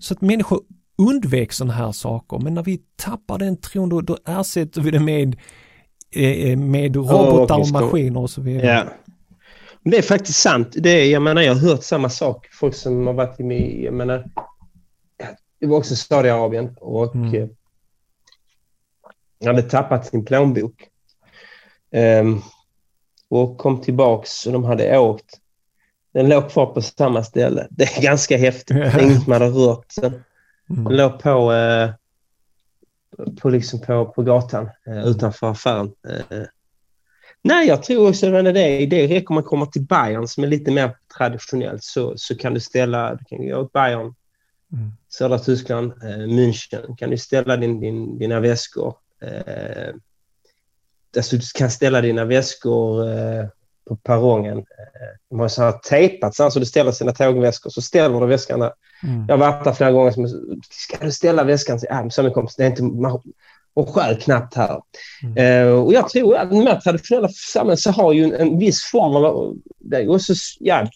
Så 0.00 0.14
att 0.14 0.20
människor 0.20 0.60
undvek 0.98 1.52
sådana 1.52 1.72
här 1.72 1.92
saker, 1.92 2.38
men 2.38 2.54
när 2.54 2.62
vi 2.62 2.80
tappar 2.96 3.38
den 3.38 3.56
tron 3.56 3.88
då, 3.88 4.00
då 4.00 4.18
ersätter 4.26 4.80
vi 4.80 4.90
det 4.90 5.00
med, 5.00 5.36
eh, 6.14 6.30
eh 6.30 6.58
med 6.58 6.96
robotar 6.96 7.58
och 7.58 7.70
maskiner 7.72 8.20
och 8.20 8.30
så 8.30 8.40
vidare. 8.40 8.66
Ja. 8.66 8.84
Det 9.84 9.98
är 9.98 10.02
faktiskt 10.02 10.38
sant. 10.38 10.68
Det 10.74 10.90
är, 10.90 11.10
jag 11.10 11.22
menar, 11.22 11.42
jag 11.42 11.54
har 11.54 11.60
hört 11.60 11.82
samma 11.82 12.08
sak. 12.08 12.48
Folk 12.52 12.74
som 12.74 13.06
har 13.06 13.14
varit 13.14 13.40
i, 13.40 13.84
jag 13.84 13.94
menar, 13.94 14.24
det 15.60 15.66
var 15.66 15.78
också 15.78 15.96
Saudiarabien 15.96 16.76
och 16.80 17.14
mm. 17.14 17.48
Eh, 19.42 19.46
hade 19.46 19.62
tappat 19.62 20.06
sin 20.06 20.24
plånbok. 20.24 20.88
Um, 22.20 22.42
och 23.28 23.58
kom 23.58 23.80
tillbaks 23.80 24.46
och 24.46 24.52
de 24.52 24.64
hade 24.64 24.98
åkt. 24.98 25.38
Den 26.12 26.28
låg 26.28 26.50
kvar 26.50 26.66
på 26.66 26.82
samma 26.82 27.24
ställe. 27.24 27.66
Det 27.70 27.84
är 27.84 28.02
ganska 28.02 28.36
häftigt. 28.36 28.76
Det 28.76 28.82
är 28.82 29.02
inget 29.02 29.26
man 29.26 29.42
hade 29.42 29.54
rört 29.54 29.92
sen. 29.92 30.22
Den 30.66 30.78
mm. 30.78 30.92
låg 30.92 31.18
på, 31.18 31.52
eh, 31.52 31.90
på, 33.40 33.50
liksom 33.50 33.80
på, 33.80 34.04
på 34.04 34.22
gatan 34.22 34.68
eh, 34.86 35.06
utanför 35.06 35.50
affären. 35.50 35.92
Eh, 36.08 36.42
nej, 37.42 37.68
jag 37.68 37.82
tror 37.82 38.08
också 38.08 38.36
att 38.36 38.44
det, 38.44 38.86
det 38.86 39.06
räcker 39.06 39.34
man 39.34 39.42
kommer 39.42 39.66
till 39.66 39.82
Bayern 39.82 40.28
som 40.28 40.44
är 40.44 40.48
lite 40.48 40.70
mer 40.70 40.96
traditionellt 41.18 41.82
så, 41.82 42.12
så 42.16 42.36
kan 42.36 42.54
du 42.54 42.60
ställa, 42.60 43.14
du 43.14 43.24
kan 43.24 43.48
gå 43.48 43.64
till 43.64 43.72
Bayern, 43.72 44.14
mm. 44.72 44.92
södra 45.08 45.38
Tyskland, 45.38 45.92
eh, 46.02 46.26
München, 46.26 46.96
kan 46.96 47.10
du 47.10 47.18
ställa 47.18 47.56
din, 47.56 47.80
din, 47.80 48.18
dina 48.18 48.40
väskor 48.40 48.96
Eh, 49.22 49.94
alltså 51.16 51.36
du 51.36 51.42
kan 51.54 51.70
ställa 51.70 52.00
dina 52.00 52.24
väskor 52.24 53.08
eh, 53.08 53.46
på 53.88 53.96
perrongen. 53.96 54.58
Eh, 54.58 55.18
de 55.30 55.40
har 55.40 55.48
så 55.48 55.62
här 55.62 55.72
tejpat 55.72 56.34
så, 56.34 56.58
du 56.58 56.66
ställer 56.66 56.92
sina 56.92 57.12
tågväskor 57.12 57.70
så 57.70 57.82
ställer 57.82 58.20
du 58.20 58.26
väskorna. 58.26 58.72
Mm. 59.02 59.24
Jag 59.28 59.38
har 59.38 59.52
varit 59.52 59.64
där 59.64 59.72
flera 59.72 59.90
gånger. 59.90 60.10
Som, 60.10 60.26
ska 60.70 61.04
du 61.04 61.12
ställa 61.12 61.44
väskan? 61.44 61.78
Ja, 61.82 62.10
så 62.10 62.30
kompis, 62.30 62.56
det 62.56 62.64
är 62.64 62.70
inte... 62.70 62.82
Man, 62.82 63.20
och 63.74 63.88
själv 63.88 64.16
knappt 64.16 64.54
här. 64.54 64.80
Mm. 65.22 65.66
Uh, 65.66 65.74
och 65.74 65.92
jag 65.92 66.08
tror 66.08 66.36
att 66.36 66.50
de 66.50 66.58
mer 66.58 66.80
traditionella 66.80 67.28
samhällen 67.28 67.76
så 67.76 67.90
har 67.90 68.12
ju 68.12 68.24
en, 68.24 68.34
en 68.34 68.58
viss 68.58 68.84
form 68.84 69.16
av... 69.16 69.56
Det 69.78 69.96
är 69.96 70.10
också, 70.10 70.32
ja, 70.60 70.90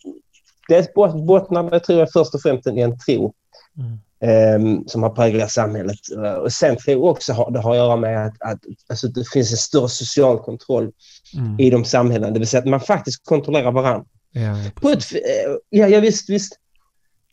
det 0.69 0.95
bottnar, 0.95 1.69
jag 1.73 1.85
tror 1.85 1.99
jag 1.99 2.13
först 2.13 2.35
och 2.35 2.43
främst 2.43 2.67
i 2.67 2.81
en 2.81 2.99
tro. 2.99 3.35
Mm 3.79 3.99
som 4.87 5.03
har 5.03 5.11
präglat 5.11 5.51
samhället. 5.51 5.99
Och 6.43 6.53
sen 6.53 6.77
tror 6.77 6.97
jag 6.97 7.05
också 7.05 7.33
att 7.33 7.53
det 7.53 7.61
har 7.61 7.71
att 7.71 7.77
göra 7.77 7.97
med 7.97 8.27
att, 8.27 8.43
att 8.43 8.59
alltså, 8.89 9.09
det 9.09 9.25
finns 9.33 9.51
en 9.51 9.57
större 9.57 9.89
social 9.89 10.39
kontroll 10.39 10.93
mm. 11.35 11.61
i 11.61 11.71
de 11.71 11.85
samhällena. 11.85 12.33
Det 12.33 12.39
vill 12.39 12.49
säga 12.49 12.61
att 12.61 12.69
man 12.69 12.81
faktiskt 12.81 13.25
kontrollerar 13.25 13.73
varandra. 13.73 14.07
Ja, 14.33 14.71
På 14.75 14.89
ett, 14.89 15.13
eh, 15.13 15.21
ja, 15.71 15.89
ja, 15.89 16.01
visst, 16.01 16.31
visst. 16.31 16.59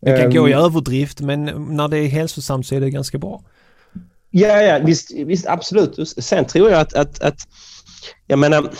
Det 0.01 0.17
kan 0.17 0.25
um, 0.25 0.33
gå 0.33 0.49
i 0.49 0.53
överdrift 0.53 1.21
men 1.21 1.45
när 1.75 1.87
det 1.87 1.97
är 1.97 2.07
hälsosamt 2.07 2.67
så 2.67 2.75
är 2.75 2.79
det 2.79 2.89
ganska 2.89 3.17
bra. 3.17 3.43
Ja, 4.29 4.61
ja 4.61 4.79
visst, 4.85 5.11
visst 5.11 5.47
absolut. 5.47 6.09
Sen 6.17 6.45
tror 6.45 6.69
jag 6.69 6.79
att, 6.79 6.93
att, 6.93 7.21
att 7.21 7.39
jag 8.27 8.39
menar, 8.39 8.73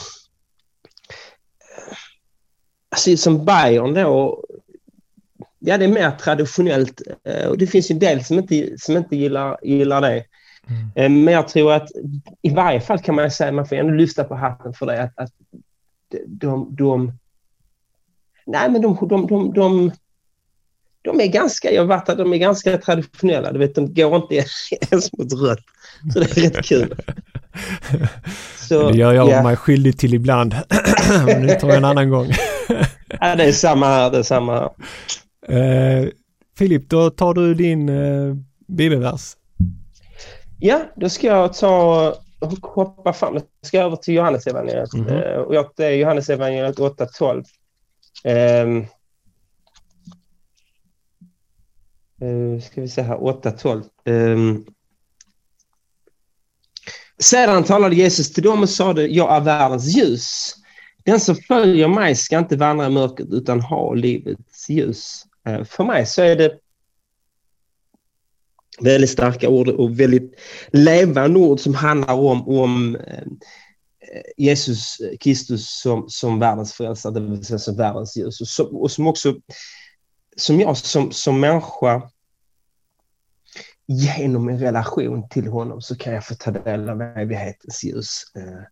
alltså 2.89 3.17
som 3.17 3.45
Bayern 3.45 3.93
då, 3.93 4.43
ja, 5.65 5.77
det 5.77 5.85
är 5.85 5.89
mer 5.89 6.11
traditionellt 6.11 7.01
eh, 7.23 7.47
och 7.47 7.57
det 7.57 7.67
finns 7.67 7.91
en 7.91 7.99
del 7.99 8.23
som 8.23 8.37
inte, 8.37 8.73
som 8.77 8.97
inte 8.97 9.15
gillar, 9.15 9.57
gillar 9.63 10.01
det. 10.01 10.23
Mm. 10.67 10.91
Eh, 10.95 11.23
men 11.23 11.33
jag 11.33 11.47
tror 11.47 11.73
att 11.73 11.89
i 12.41 12.49
varje 12.49 12.81
fall 12.81 12.99
kan 12.99 13.15
man 13.15 13.31
säga, 13.31 13.51
man 13.51 13.65
får 13.65 13.75
ändå 13.75 13.93
lyfta 13.93 14.23
på 14.23 14.35
hatten 14.35 14.73
för 14.73 14.85
det, 14.85 15.03
att, 15.03 15.19
att 15.19 15.31
de, 16.27 16.75
de, 16.75 17.11
nej 18.45 18.69
men 18.69 18.81
de, 18.81 19.07
de, 19.09 19.27
de, 19.27 19.53
de, 19.53 19.91
de 21.01 21.21
är 21.21 21.27
ganska, 21.27 21.71
jag 21.71 21.85
vet 21.85 22.09
att 22.09 22.17
de 22.17 22.33
är 22.33 22.37
ganska 22.37 22.77
traditionella. 22.77 23.51
Du 23.51 23.59
vet, 23.59 23.75
de 23.75 23.93
går 23.93 24.15
inte 24.15 24.35
ens 24.91 25.13
mot 25.13 25.33
rött. 25.33 25.59
Så 26.13 26.19
det 26.19 26.37
är 26.37 26.41
rätt 26.41 26.65
kul. 26.65 26.95
Så, 28.57 28.91
det 28.91 28.97
gör 28.97 29.13
jag 29.13 29.29
ja. 29.29 29.43
mig 29.43 29.55
skyldig 29.55 29.97
till 29.97 30.13
ibland. 30.13 30.55
Men 31.25 31.47
det 31.47 31.55
tar 31.55 31.67
jag 31.67 31.77
en 31.77 31.85
annan 31.85 32.09
gång. 32.09 32.31
ja, 33.19 33.35
det 33.35 33.43
är 33.43 33.51
samma 33.51 33.85
här, 33.85 34.11
det 34.11 34.17
är 34.17 34.23
samma 34.23 34.53
här. 34.53 34.69
Eh, 35.47 36.09
Filip, 36.57 36.89
då 36.89 37.09
tar 37.09 37.33
du 37.33 37.53
din, 37.53 37.89
eh, 37.89 38.35
bibelvers. 38.67 39.35
Ja, 40.59 40.81
då 40.95 41.09
ska 41.09 41.27
jag 41.27 41.53
ta 41.53 42.15
hoppa 42.61 43.13
fram. 43.13 43.33
Jag 43.33 43.43
ska 43.61 43.79
över 43.81 43.95
till 43.95 44.13
Johannesevangeliet. 44.13 44.93
Mhm. 44.93 45.07
Eh, 45.07 45.35
och 45.35 45.55
jag, 45.55 45.69
det 45.75 45.85
är 45.85 45.91
Johannesevangeliet 45.91 46.79
8.12. 46.79 47.43
Um, 48.25 48.85
uh, 52.23 52.61
ska 52.61 52.81
vi 52.81 52.87
se 52.87 53.01
här, 53.01 53.17
8.12. 53.17 53.83
Um, 54.05 54.65
sedan 57.19 57.63
talade 57.63 57.95
Jesus 57.95 58.33
till 58.33 58.43
dem 58.43 58.61
och 58.61 58.69
sade, 58.69 59.07
jag 59.07 59.35
är 59.35 59.41
världens 59.41 59.97
ljus. 59.97 60.55
Den 61.03 61.19
som 61.19 61.35
följer 61.35 61.87
mig 61.87 62.15
ska 62.15 62.37
inte 62.37 62.57
vandra 62.57 62.85
i 62.85 62.89
mörkret 62.89 63.27
utan 63.31 63.61
ha 63.61 63.93
livets 63.93 64.69
ljus. 64.69 65.25
Eh, 65.45 65.63
för 65.63 65.83
mig 65.83 66.05
så 66.05 66.21
är 66.21 66.35
det 66.35 66.59
väldigt 68.79 69.09
starka 69.09 69.49
ord 69.49 69.69
och 69.69 69.99
väldigt 69.99 70.39
levande 70.67 71.39
ord 71.39 71.59
som 71.59 71.73
handlar 71.73 72.13
om, 72.13 72.47
om 72.47 72.95
eh, 72.95 73.23
Jesus 74.37 74.97
Kristus 75.19 75.79
som, 75.81 76.09
som 76.09 76.39
världens 76.39 76.73
frälsare, 76.73 77.13
det 77.13 77.19
vill 77.19 77.45
säga 77.45 77.59
som 77.59 77.77
världens 77.77 78.17
ljus. 78.17 78.41
Och 78.41 78.47
som, 78.47 78.75
och 78.75 78.91
som 78.91 79.07
också, 79.07 79.35
som 80.37 80.59
jag 80.59 80.77
som, 80.77 81.11
som 81.11 81.39
människa, 81.39 82.09
genom 83.87 84.49
en 84.49 84.59
relation 84.59 85.29
till 85.29 85.47
honom 85.47 85.81
så 85.81 85.95
kan 85.95 86.13
jag 86.13 86.25
få 86.25 86.35
ta 86.35 86.51
del 86.51 86.89
av 86.89 87.01
evighetens 87.01 87.83
ljus. 87.83 88.23
Eh, 88.35 88.63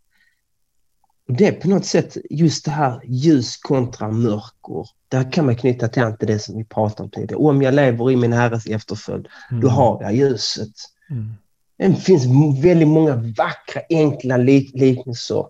det 1.27 1.47
är 1.47 1.51
på 1.51 1.67
något 1.67 1.85
sätt 1.85 2.17
just 2.29 2.65
det 2.65 2.71
här 2.71 3.01
ljus 3.03 3.57
kontra 3.57 4.11
mörker. 4.11 4.89
Där 5.07 5.31
kan 5.31 5.45
man 5.45 5.55
knyta 5.55 5.87
till 5.87 6.13
till 6.19 6.27
det 6.27 6.39
som 6.39 6.57
vi 6.57 6.63
pratade 6.63 7.03
om 7.03 7.09
tidigare. 7.09 7.35
Om 7.35 7.61
jag 7.61 7.73
lever 7.73 8.11
i 8.11 8.15
min 8.15 8.33
Herres 8.33 8.65
efterföljd, 8.65 9.27
då 9.61 9.69
har 9.69 10.03
jag 10.03 10.15
ljuset. 10.15 10.73
Mm. 11.09 11.33
Det 11.77 11.95
finns 11.95 12.25
väldigt 12.63 12.87
många 12.87 13.15
vackra, 13.15 13.81
enkla 13.89 14.37
lik 14.37 14.71
liknelser. 14.73 15.45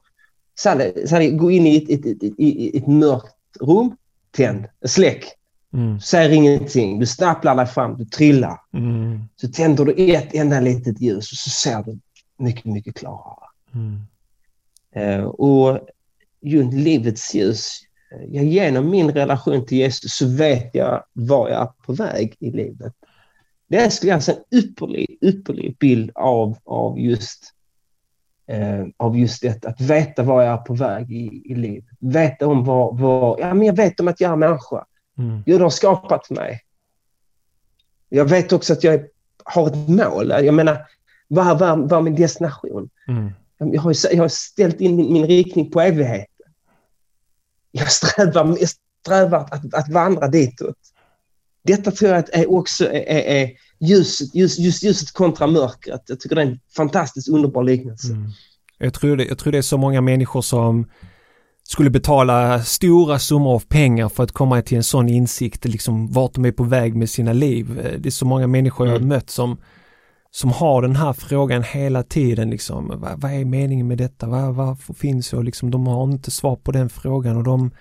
Sally, 0.59 1.07
Sally, 1.07 1.31
gå 1.31 1.51
in 1.51 1.67
i 1.67 1.77
ett, 1.77 1.89
ett, 1.89 2.05
ett, 2.05 2.23
ett, 2.23 2.75
ett 2.75 2.87
mörkt 2.87 3.35
rum, 3.59 3.95
tänd, 4.31 4.65
släck. 4.85 5.25
Mm. 5.73 5.99
Säger 5.99 6.29
ingenting, 6.29 6.99
du 6.99 7.05
stapplar 7.05 7.55
dig 7.55 7.65
fram, 7.65 7.97
du 7.97 8.05
trillar. 8.05 8.59
Mm. 8.73 9.23
Så 9.35 9.47
tänder 9.47 9.85
du 9.85 10.13
ett 10.13 10.33
enda 10.33 10.59
litet 10.59 11.01
ljus 11.01 11.31
och 11.31 11.37
så 11.37 11.49
ser 11.49 11.83
du 11.83 11.99
mycket, 12.37 12.65
mycket 12.65 12.95
klarare. 12.95 13.45
Mm. 13.73 14.01
Eh, 14.95 15.23
och 15.23 15.87
ju 16.41 16.71
livets 16.71 17.35
ljus, 17.35 17.79
eh, 18.11 18.25
ja, 18.27 18.41
genom 18.41 18.89
min 18.89 19.11
relation 19.11 19.65
till 19.65 19.77
Jesus 19.77 20.15
så 20.15 20.27
vet 20.27 20.75
jag 20.75 21.03
var 21.13 21.49
jag 21.49 21.61
är 21.61 21.85
på 21.85 21.93
väg 21.93 22.35
i 22.39 22.51
livet. 22.51 22.93
Det 23.67 23.77
är 23.77 23.89
skulle 23.89 24.11
jag 24.11 24.23
säga 24.23 24.37
en 24.37 24.59
ypperlig, 24.59 25.17
ypperlig 25.21 25.77
bild 25.77 26.11
av, 26.15 26.57
av, 26.63 26.99
just, 26.99 27.53
eh, 28.47 28.85
av 28.97 29.17
just 29.17 29.41
detta, 29.41 29.69
att 29.69 29.81
veta 29.81 30.23
var 30.23 30.43
jag 30.43 30.53
är 30.53 30.57
på 30.57 30.73
väg 30.73 31.11
i, 31.11 31.41
i 31.45 31.55
livet. 31.55 31.89
Veta 31.99 32.47
om 32.47 32.63
vad, 32.63 32.99
vad, 32.99 33.39
ja 33.39 33.53
men 33.53 33.67
jag 33.67 33.75
vet 33.75 33.99
om 33.99 34.07
att 34.07 34.21
jag 34.21 34.31
är 34.31 34.35
människa. 34.35 34.85
Mm. 35.17 35.43
Gud 35.45 35.61
har 35.61 35.69
skapat 35.69 36.29
mig. 36.29 36.61
Jag 38.09 38.25
vet 38.25 38.53
också 38.53 38.73
att 38.73 38.83
jag 38.83 38.93
är, 38.93 39.07
har 39.43 39.67
ett 39.67 39.89
mål. 39.89 40.29
Jag 40.29 40.53
menar, 40.53 40.85
vad, 41.27 41.59
vad, 41.59 41.89
vad 41.89 41.99
är 41.99 42.01
min 42.01 42.15
destination? 42.15 42.89
Mm. 43.07 43.31
Jag 43.65 43.81
har, 43.81 43.95
jag 44.11 44.23
har 44.23 44.27
ställt 44.27 44.81
in 44.81 44.95
min, 44.95 45.13
min 45.13 45.27
riktning 45.27 45.71
på 45.71 45.81
evigheten. 45.81 46.25
Jag 47.71 47.91
strävar, 47.91 48.57
jag 48.59 48.69
strävar 49.03 49.47
att, 49.51 49.73
att 49.73 49.89
vandra 49.89 50.27
ditåt. 50.27 50.75
Detta 51.63 51.91
tror 51.91 52.11
jag 52.11 52.23
är 52.33 52.51
också 52.51 52.85
är, 52.85 53.09
är, 53.09 53.41
är 53.41 53.51
ljuset, 53.79 54.35
ljus, 54.35 54.59
just 54.59 54.83
ljuset 54.83 55.11
kontra 55.11 55.47
mörkret. 55.47 56.01
Jag 56.07 56.19
tycker 56.19 56.35
det 56.35 56.41
är 56.41 56.45
en 56.45 56.59
fantastiskt 56.75 57.29
underbar 57.29 57.63
liknelse. 57.63 58.13
Mm. 58.13 58.29
Jag, 58.77 58.93
tror 58.93 59.17
det, 59.17 59.25
jag 59.25 59.37
tror 59.37 59.51
det 59.51 59.57
är 59.57 59.61
så 59.61 59.77
många 59.77 60.01
människor 60.01 60.41
som 60.41 60.87
skulle 61.63 61.89
betala 61.89 62.63
stora 62.63 63.19
summor 63.19 63.53
av 63.55 63.59
pengar 63.59 64.09
för 64.09 64.23
att 64.23 64.31
komma 64.31 64.61
till 64.61 64.77
en 64.77 64.83
sån 64.83 65.09
insikt, 65.09 65.65
liksom 65.65 66.11
vart 66.11 66.33
de 66.33 66.45
är 66.45 66.51
på 66.51 66.63
väg 66.63 66.95
med 66.95 67.09
sina 67.09 67.33
liv. 67.33 67.95
Det 67.99 68.09
är 68.09 68.11
så 68.11 68.25
många 68.25 68.47
människor 68.47 68.87
jag 68.87 68.93
har 68.93 68.97
Mm. 68.97 69.09
mött 69.09 69.29
som, 69.29 69.57
som 70.33 70.51
har 70.51 70.81
den 70.81 70.95
här 70.95 71.13
frågan 71.13 71.63
hela 71.63 72.03
tiden. 72.03 72.49
Liksom, 72.49 72.91
vad, 72.95 73.21
vad 73.21 73.31
är 73.31 73.45
meningen 73.45 73.87
med 73.87 73.97
detta? 73.97 74.27
Vad, 74.27 74.55
varför 74.55 74.93
finns 74.93 75.33
jag? 75.33 75.43
Liksom, 75.43 75.71
de 75.71 75.87
har 75.87 76.03
inte 76.03 76.31
svar 76.31 76.55
på 76.55 76.71
den 76.71 76.89
frågan 76.89 77.37
och 77.37 77.43
de 77.43 77.71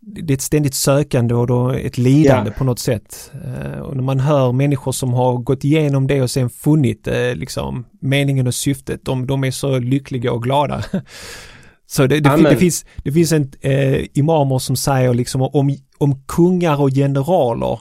det 0.00 0.32
är 0.32 0.34
ett 0.34 0.42
ständigt 0.42 0.74
sökande 0.74 1.34
och 1.34 1.46
då 1.46 1.70
ett 1.70 1.98
lidande 1.98 2.50
Ja. 2.50 2.58
på 2.58 2.64
något 2.64 2.78
sätt. 2.78 3.30
Eh, 3.46 3.80
Och 3.80 3.96
när 3.96 4.02
man 4.02 4.20
hör 4.20 4.52
människor 4.52 4.92
som 4.92 5.12
har 5.12 5.36
gått 5.38 5.64
igenom 5.64 6.06
det 6.06 6.22
och 6.22 6.30
sen 6.30 6.50
funnit 6.50 7.06
eh, 7.06 7.34
liksom 7.34 7.84
meningen 8.00 8.46
och 8.46 8.54
syftet, 8.54 9.04
de, 9.04 9.26
de 9.26 9.44
är 9.44 9.50
så 9.50 9.78
lyckliga 9.78 10.32
och 10.32 10.42
glada. 10.42 10.84
Så 11.88 12.06
det, 12.06 12.20
det, 12.20 12.36
det 12.50 12.56
finns, 12.56 12.84
det 13.04 13.12
finns 13.12 13.32
en 13.32 13.52
eh, 13.60 14.04
imamer 14.14 14.58
som 14.58 14.76
säger 14.76 15.14
liksom 15.14 15.42
om, 15.42 15.76
om 15.98 16.22
kungar 16.26 16.80
och 16.82 16.90
generaler 16.90 17.80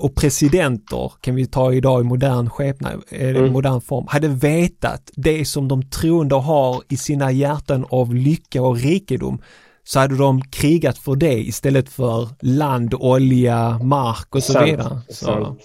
och 0.00 0.14
presidenter 0.14 1.12
kan 1.20 1.34
vi 1.34 1.46
ta 1.46 1.72
idag 1.72 2.00
i 2.00 2.04
modern 2.04 2.48
skepnad, 2.50 3.02
eh, 3.10 3.28
Mm. 3.28 3.52
modern 3.52 3.80
form, 3.80 4.06
hade 4.08 4.28
vetat 4.28 5.10
det 5.16 5.44
som 5.44 5.68
de 5.68 5.82
troende 5.82 6.34
har 6.34 6.82
i 6.88 6.96
sina 6.96 7.32
hjärtan 7.32 7.86
av 7.90 8.14
lycka 8.14 8.62
och 8.62 8.76
rikedom 8.76 9.42
så 9.84 9.98
hade 10.00 10.16
de 10.16 10.42
krigat 10.42 10.98
för 10.98 11.16
det 11.16 11.38
istället 11.40 11.88
för 11.88 12.28
land, 12.40 12.94
olja, 12.94 13.78
mark 13.82 14.34
och 14.34 14.42
så 14.42 14.52
Sant, 14.52 14.68
vidare. 14.68 15.00
Så. 15.08 15.24
sant. 15.24 15.60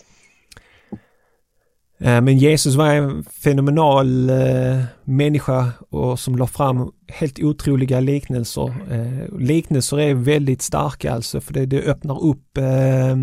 Eh, 2.00 2.22
Men 2.22 2.38
Jesus 2.38 2.76
var 2.76 2.88
en 2.88 3.24
fenomenal 3.24 4.30
eh, 4.30 4.84
människa 5.04 5.72
och 5.90 6.20
som 6.20 6.36
la 6.36 6.48
fram 6.48 6.92
helt 7.08 7.40
otroliga 7.40 8.00
liknelser. 8.00 8.76
Eh, 8.92 9.40
liknelser 9.40 10.00
är 10.00 10.14
väldigt 10.14 10.62
starka 10.62 11.14
alltså 11.14 11.42
för 11.42 11.54
det, 11.54 11.66
det 11.66 11.82
öppnar 11.82 12.24
upp 12.24 12.58
eh, 12.58 13.16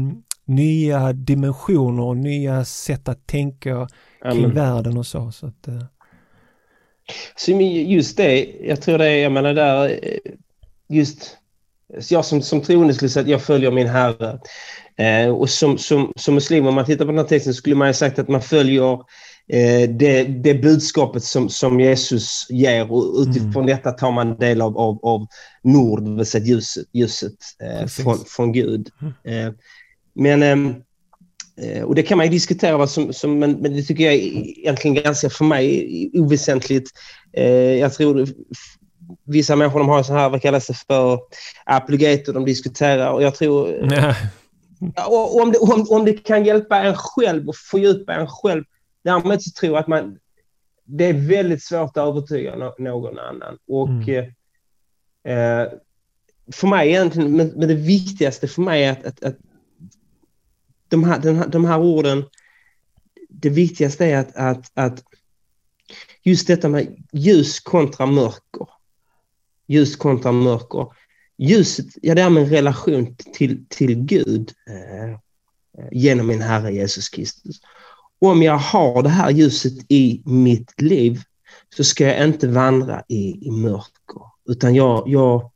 nya 0.44 1.12
dimensioner, 1.12 2.14
nya 2.14 2.64
sätt 2.64 3.08
att 3.08 3.26
tänka 3.26 3.88
kring 4.22 4.44
Amen. 4.44 4.54
världen 4.54 4.98
och 4.98 5.06
så. 5.06 5.32
så 5.32 5.46
att, 5.46 5.68
eh, 5.68 5.84
Så 7.36 7.50
just 7.52 8.16
det, 8.16 8.46
jag 8.60 8.82
tror 8.82 8.98
det 8.98 9.06
är, 9.06 9.22
jag 9.22 9.32
menar 9.32 9.54
där, 9.54 9.88
eh, 10.02 10.32
just 10.88 11.36
jag 12.08 12.24
som, 12.24 12.42
som 12.42 12.60
troende 12.60 12.94
skulle 12.94 13.08
säga 13.08 13.22
att 13.22 13.30
jag 13.30 13.42
följer 13.42 13.70
min 13.70 13.88
Herre. 13.88 14.40
Eh, 14.96 15.28
och 15.28 15.50
som, 15.50 15.78
som, 15.78 16.12
som 16.16 16.34
muslim, 16.34 16.66
om 16.66 16.74
man 16.74 16.84
tittar 16.84 17.04
på 17.04 17.10
den 17.10 17.18
här 17.18 17.26
texten, 17.26 17.54
skulle 17.54 17.76
man 17.76 17.88
ju 17.88 17.94
sagt 17.94 18.18
att 18.18 18.28
man 18.28 18.42
följer 18.42 18.92
eh, 19.48 19.90
det, 19.90 20.24
det 20.24 20.54
budskapet 20.54 21.24
som, 21.24 21.48
som 21.48 21.80
Jesus 21.80 22.46
ger 22.50 22.92
och 22.92 23.04
utifrån 23.20 23.66
detta 23.66 23.90
tar 23.90 24.12
man 24.12 24.38
del 24.38 24.60
av, 24.60 24.78
av, 24.78 24.98
av 25.02 25.26
nord, 25.62 26.04
det 26.04 26.16
vill 26.16 26.26
säga 26.26 26.44
ljuset, 26.44 26.84
ljuset 26.92 27.32
eh, 27.62 27.86
från, 27.86 28.18
från 28.26 28.52
Gud. 28.52 28.88
Eh, 30.16 30.22
men 30.22 30.42
ehm, 30.42 30.74
Eh, 31.56 31.82
Och 31.82 31.94
det 31.94 32.02
kan 32.02 32.18
man 32.18 32.26
ju 32.26 32.32
diskutera, 32.32 32.76
vad 32.76 32.90
som, 32.90 33.12
som, 33.12 33.38
men, 33.38 33.52
men 33.52 33.76
det 33.76 33.82
tycker 33.82 34.04
jag 34.04 34.14
är 34.14 34.18
egentligen 34.18 34.94
ganska 34.94 35.30
för 35.30 35.44
mig 35.44 36.10
oväsentligt. 36.14 36.90
Eh, 37.32 37.74
jag 37.74 37.94
tror 37.94 38.28
vissa 39.24 39.56
människor 39.56 39.78
de 39.78 39.88
har 39.88 40.02
så 40.02 40.12
här, 40.12 40.28
vad 40.28 40.42
kallas 40.42 40.66
det 40.66 40.74
för, 40.74 41.20
apologeter 41.64 42.32
de 42.32 42.44
diskuterar 42.44 43.10
och 43.12 43.22
jag 43.22 43.34
tror 43.34 43.68
Ja, 44.96 45.06
och 45.06 45.42
om, 45.42 45.52
det, 45.52 45.58
om, 45.58 45.86
om 45.90 46.04
det 46.04 46.12
kan 46.12 46.44
hjälpa 46.44 46.78
en 46.80 46.94
själv 46.96 47.48
och 47.48 47.56
fördjupa 47.56 48.14
en 48.14 48.26
själv. 48.26 48.64
Därmed 49.04 49.42
så 49.42 49.50
tror 49.60 49.72
jag 49.72 49.80
att 49.80 49.88
man, 49.88 50.18
det 50.84 51.04
är 51.04 51.28
väldigt 51.28 51.62
svårt 51.62 51.96
att 51.96 52.08
övertyga 52.08 52.72
någon 52.78 53.18
annan. 53.18 53.58
Och 53.68 53.88
Mm. 53.88 54.32
eh, 55.24 55.60
eh, 55.60 55.68
för 56.52 56.66
mig 56.66 56.88
egentligen, 56.88 57.36
men, 57.36 57.48
men 57.48 57.68
det 57.68 57.74
viktigaste 57.74 58.48
för 58.48 58.62
mig 58.62 58.84
är 58.84 58.92
att, 58.92 59.06
att, 59.06 59.24
att 59.24 59.36
de, 60.92 61.04
här, 61.04 61.18
den 61.18 61.36
här, 61.36 61.48
de 61.48 61.64
här 61.64 61.80
orden, 61.80 62.24
det 63.28 63.50
viktigaste 63.50 64.06
är 64.06 64.18
att, 64.18 64.36
att, 64.36 64.70
att 64.74 65.04
just 66.22 66.46
detta 66.46 66.68
med 66.68 67.04
ljus 67.12 67.60
kontra 67.60 68.06
mörker. 68.06 68.68
Ljus 69.66 69.96
kontra 69.96 70.32
mörker. 70.32 70.86
Ljuset, 71.38 71.86
ja 72.02 72.14
det 72.14 72.22
är 72.22 72.30
min 72.30 72.48
relation 72.48 73.16
till, 73.16 73.64
till 73.68 73.94
Gud 73.94 74.52
eh, 74.66 75.18
genom 75.92 76.26
min 76.26 76.42
Herre 76.42 76.72
Jesus 76.72 77.08
Kristus. 77.08 77.60
Om 78.18 78.42
jag 78.42 78.58
har 78.58 79.02
det 79.02 79.08
här 79.08 79.30
ljuset 79.30 79.72
i 79.88 80.22
mitt 80.24 80.80
liv 80.80 81.22
så 81.76 81.84
ska 81.84 82.06
jag 82.06 82.24
inte 82.24 82.48
vandra 82.48 83.02
i, 83.08 83.46
i 83.46 83.50
mörker. 83.50 84.22
Utan 84.48 84.74
jag, 84.74 85.08
jag, 85.08 85.50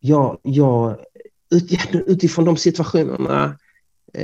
jag, 0.00 0.38
jag 0.42 0.98
ut, 1.50 1.94
utifrån 2.06 2.44
de 2.44 2.56
situationerna 2.56 3.44
eh, 3.44 3.52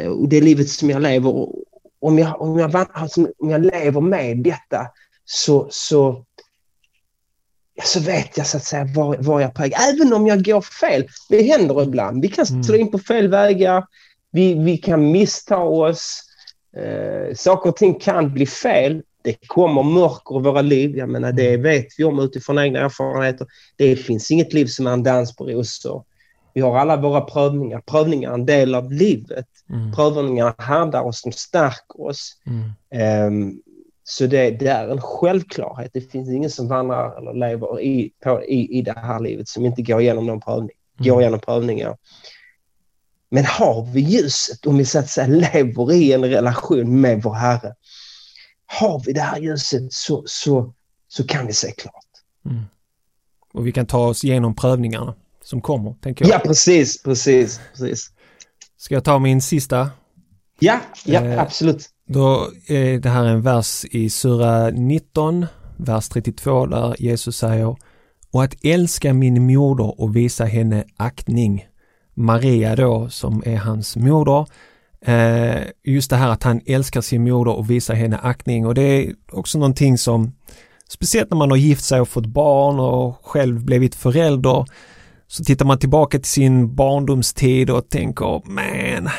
och 0.09 0.29
det 0.29 0.41
livet 0.41 0.69
som 0.69 0.91
jag 0.91 1.03
lever, 1.03 1.35
och 1.37 1.55
om 2.01 2.19
jag, 2.19 2.43
om 2.43 2.59
jag, 2.59 2.69
vandrar, 2.69 2.95
alltså, 2.95 3.29
om 3.39 3.51
jag 3.51 3.63
lever 3.67 4.01
med 4.01 4.39
detta 4.39 4.87
så, 5.25 5.67
så, 5.71 6.25
ja, 7.75 7.83
så 7.85 8.01
vet 8.01 8.37
jag 8.37 8.47
så 8.47 8.57
att 8.57 8.65
säga 8.65 8.85
var, 8.85 9.17
var 9.17 9.41
jag 9.41 9.51
är 9.51 9.55
på 9.55 9.63
väg. 9.63 9.73
Även 9.73 10.13
om 10.13 10.27
jag 10.27 10.45
går 10.45 10.61
fel. 10.61 11.07
Det 11.29 11.43
händer 11.43 11.83
ibland. 11.83 12.23
Vi 12.23 12.29
kan 12.29 12.47
Mm. 12.51 12.63
slå 12.65 12.77
in 12.77 12.91
på 12.91 12.99
fel 12.99 13.29
vägar. 13.29 13.85
Vi, 14.31 14.55
vi 14.55 14.77
kan 14.79 15.11
missta 15.13 15.57
oss. 15.57 16.23
Eh, 16.77 17.35
saker 17.35 17.71
och 17.71 17.77
ting 17.77 17.95
kan 17.95 18.33
bli 18.35 18.47
fel. 18.47 19.03
Det 19.23 19.37
kommer 19.47 19.83
mörker 19.83 20.41
i 20.41 20.43
våra 20.43 20.63
liv. 20.63 20.97
Jag 20.97 21.09
menar, 21.09 21.33
det 21.33 21.57
vet 21.57 21.87
vi 21.99 22.05
om 22.05 22.19
utifrån 22.19 22.59
egna 22.59 22.81
erfarenheter. 22.81 23.47
Det 23.77 23.97
finns 23.97 24.31
inget 24.31 24.53
liv 24.53 24.67
som 24.67 24.87
är 24.87 24.93
en 24.93 25.03
dans 25.03 25.37
på 25.37 25.45
rosor. 25.45 26.05
Vi 26.55 26.61
har 26.61 26.79
alla 26.79 26.97
våra 26.97 27.21
prövningar. 27.21 27.81
Prövningar 27.81 28.31
är 28.31 28.35
en 28.35 28.47
del 28.47 28.75
av 28.75 28.93
livet. 28.93 29.47
Mm. 29.73 29.93
Prövningarna 29.93 30.55
härdar 30.59 31.03
oss, 31.03 31.23
de 31.23 31.33
stärker 31.33 32.01
oss. 32.01 32.37
Mm. 32.47 33.27
Um, 33.27 33.63
så 34.05 34.27
det, 34.27 34.51
det, 34.51 34.67
är 34.67 34.89
en 34.89 35.01
självklarhet. 35.01 35.91
Det 35.95 36.01
finns 36.01 36.29
ingen 36.29 36.51
som 36.51 36.69
vandrar 36.69 37.19
eller 37.19 37.35
lever 37.35 37.81
i, 37.81 38.13
på, 38.25 38.45
i, 38.45 38.79
i 38.79 38.83
det 38.83 38.99
här 38.99 39.21
livet 39.21 39.49
som 39.49 39.67
inte 39.67 39.83
går 39.83 40.01
igenom, 40.01 40.27
någon 40.27 40.41
prövning, 40.41 40.77
Mm. 41.01 41.11
går 41.11 41.21
igenom 41.21 41.41
prövningar. 41.41 41.97
Men 43.31 43.45
har 43.45 43.87
vi 43.93 44.01
ljuset, 44.01 44.67
om 44.67 44.79
vi 44.79 44.85
så 44.85 44.99
att 44.99 45.09
säga 45.09 45.27
lever 45.27 45.93
i 45.93 46.13
en 46.13 46.25
relation 46.25 47.01
med 47.01 47.23
vår 47.23 47.35
Herre, 47.35 47.75
har 48.67 49.03
vi 49.07 49.13
det 49.13 49.21
här 49.21 49.39
ljuset 49.39 49.93
så, 49.93 50.23
så, 50.27 50.75
så 51.09 51.27
kan 51.27 51.47
vi 51.47 51.53
se 51.53 51.73
klart. 51.73 51.95
Mm. 52.47 52.63
Och 53.53 53.67
vi 53.67 53.73
kan 53.73 53.87
ta 53.87 54.07
oss 54.07 54.25
igenom 54.25 54.55
prövningarna 54.55 55.15
som 55.43 55.61
kommer, 55.61 55.95
tänker 56.03 56.25
jag. 56.25 56.35
Ja, 56.35 56.39
precis, 56.39 57.03
precis, 57.03 57.61
precis. 57.71 58.11
Ska 58.83 58.95
jag 58.95 59.05
ta 59.05 59.19
min 59.19 59.43
sista? 59.43 59.91
Ja, 60.59 60.81
ja 61.05 61.21
Eh, 61.21 61.41
absolut. 61.41 61.89
Då 62.09 62.49
är 62.67 62.99
det 62.99 63.09
här 63.09 63.25
en 63.25 63.43
vers 63.43 63.85
i 63.85 64.11
Sura 64.11 64.71
19, 64.71 65.47
vers 65.77 66.09
32 66.09 66.67
där 66.67 66.97
Jesus 66.99 67.37
säger 67.37 67.77
och 68.33 68.45
att 68.45 68.55
älska 68.65 69.15
min 69.15 69.47
moder 69.47 70.01
och 70.01 70.17
visa 70.17 70.45
henne 70.45 70.85
aktning. 70.97 71.67
Maria 72.15 72.77
då 72.77 73.09
som 73.09 73.43
är 73.47 73.57
hans 73.57 73.97
moder. 73.97 74.47
Eh, 75.05 75.63
just 75.85 76.11
det 76.11 76.17
här 76.17 76.31
att 76.31 76.43
han 76.43 76.61
älskar 76.67 77.01
sin 77.01 77.23
moder 77.23 77.53
och 77.53 77.71
visar 77.71 77.95
henne 77.95 78.19
aktning 78.19 78.67
och 78.67 78.75
det 78.75 78.83
är 78.83 79.15
också 79.33 79.59
någonting 79.59 79.99
som 79.99 80.33
speciellt 80.89 81.31
när 81.31 81.39
man 81.39 81.51
har 81.51 81.59
gift 81.59 81.85
sig 81.85 82.01
och 82.01 82.09
fått 82.09 82.27
barn 82.27 82.81
och 82.81 83.27
själv 83.27 83.65
blivit 83.65 83.95
förälder 83.95 84.65
så 85.33 85.45
tittar 85.45 85.65
man 85.65 85.79
tillbaka 85.79 86.19
till 86.19 86.31
sin 86.31 86.75
barndomstid 86.75 87.71
och 87.71 87.89
tänker 87.89 88.43
man, 88.51 89.11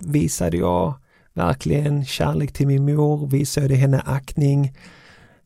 visade 0.00 0.56
jag 0.56 0.94
verkligen 1.34 2.04
kärlek 2.04 2.52
till 2.52 2.66
min 2.66 2.84
mor? 2.84 3.26
Visade 3.26 3.66
jag 3.66 3.76
henne 3.76 4.02
aktning? 4.06 4.72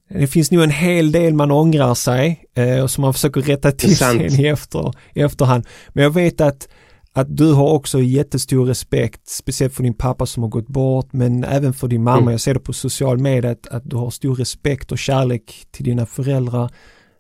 Det 0.09 0.27
finns 0.27 0.51
nog 0.51 0.63
en 0.63 0.71
hel 0.71 1.13
del 1.13 1.35
man 1.35 1.51
ångrar 1.51 1.95
sig 1.95 2.45
eh, 2.55 2.83
och 2.83 2.91
som 2.91 3.03
man 3.03 3.13
försöker 3.13 3.41
rätta 3.43 3.73
till 3.73 3.97
sen 3.97 4.21
i, 4.21 4.47
efter, 4.47 4.93
efterhand. 5.15 5.67
Men 5.89 6.05
jag 6.05 6.11
vet 6.11 6.41
att, 6.41 6.69
att 7.13 7.37
du 7.37 7.53
har 7.53 7.69
också 7.69 8.01
jättestor 8.01 8.67
respekt, 8.67 9.29
speciellt 9.29 9.75
för 9.75 9.83
din 9.83 9.95
pappa 9.95 10.27
som 10.27 10.43
har 10.43 10.51
gått 10.51 10.69
bort, 10.69 11.13
men 11.13 11.45
även 11.45 11.73
för 11.73 11.89
din 11.89 12.03
mamma. 12.03 12.19
Mm. 12.19 12.31
Jag 12.31 12.41
ser 12.41 12.55
det 12.55 12.61
på 12.61 12.73
social 12.73 13.19
media 13.19 13.51
att, 13.51 13.69
att 13.69 13.91
du 13.91 13.97
har 13.97 14.11
stor 14.11 14.35
respekt 14.35 14.93
och 14.93 14.99
kärlek 14.99 15.67
till 15.71 15.85
dina 15.85 16.07
föräldrar. 16.07 16.71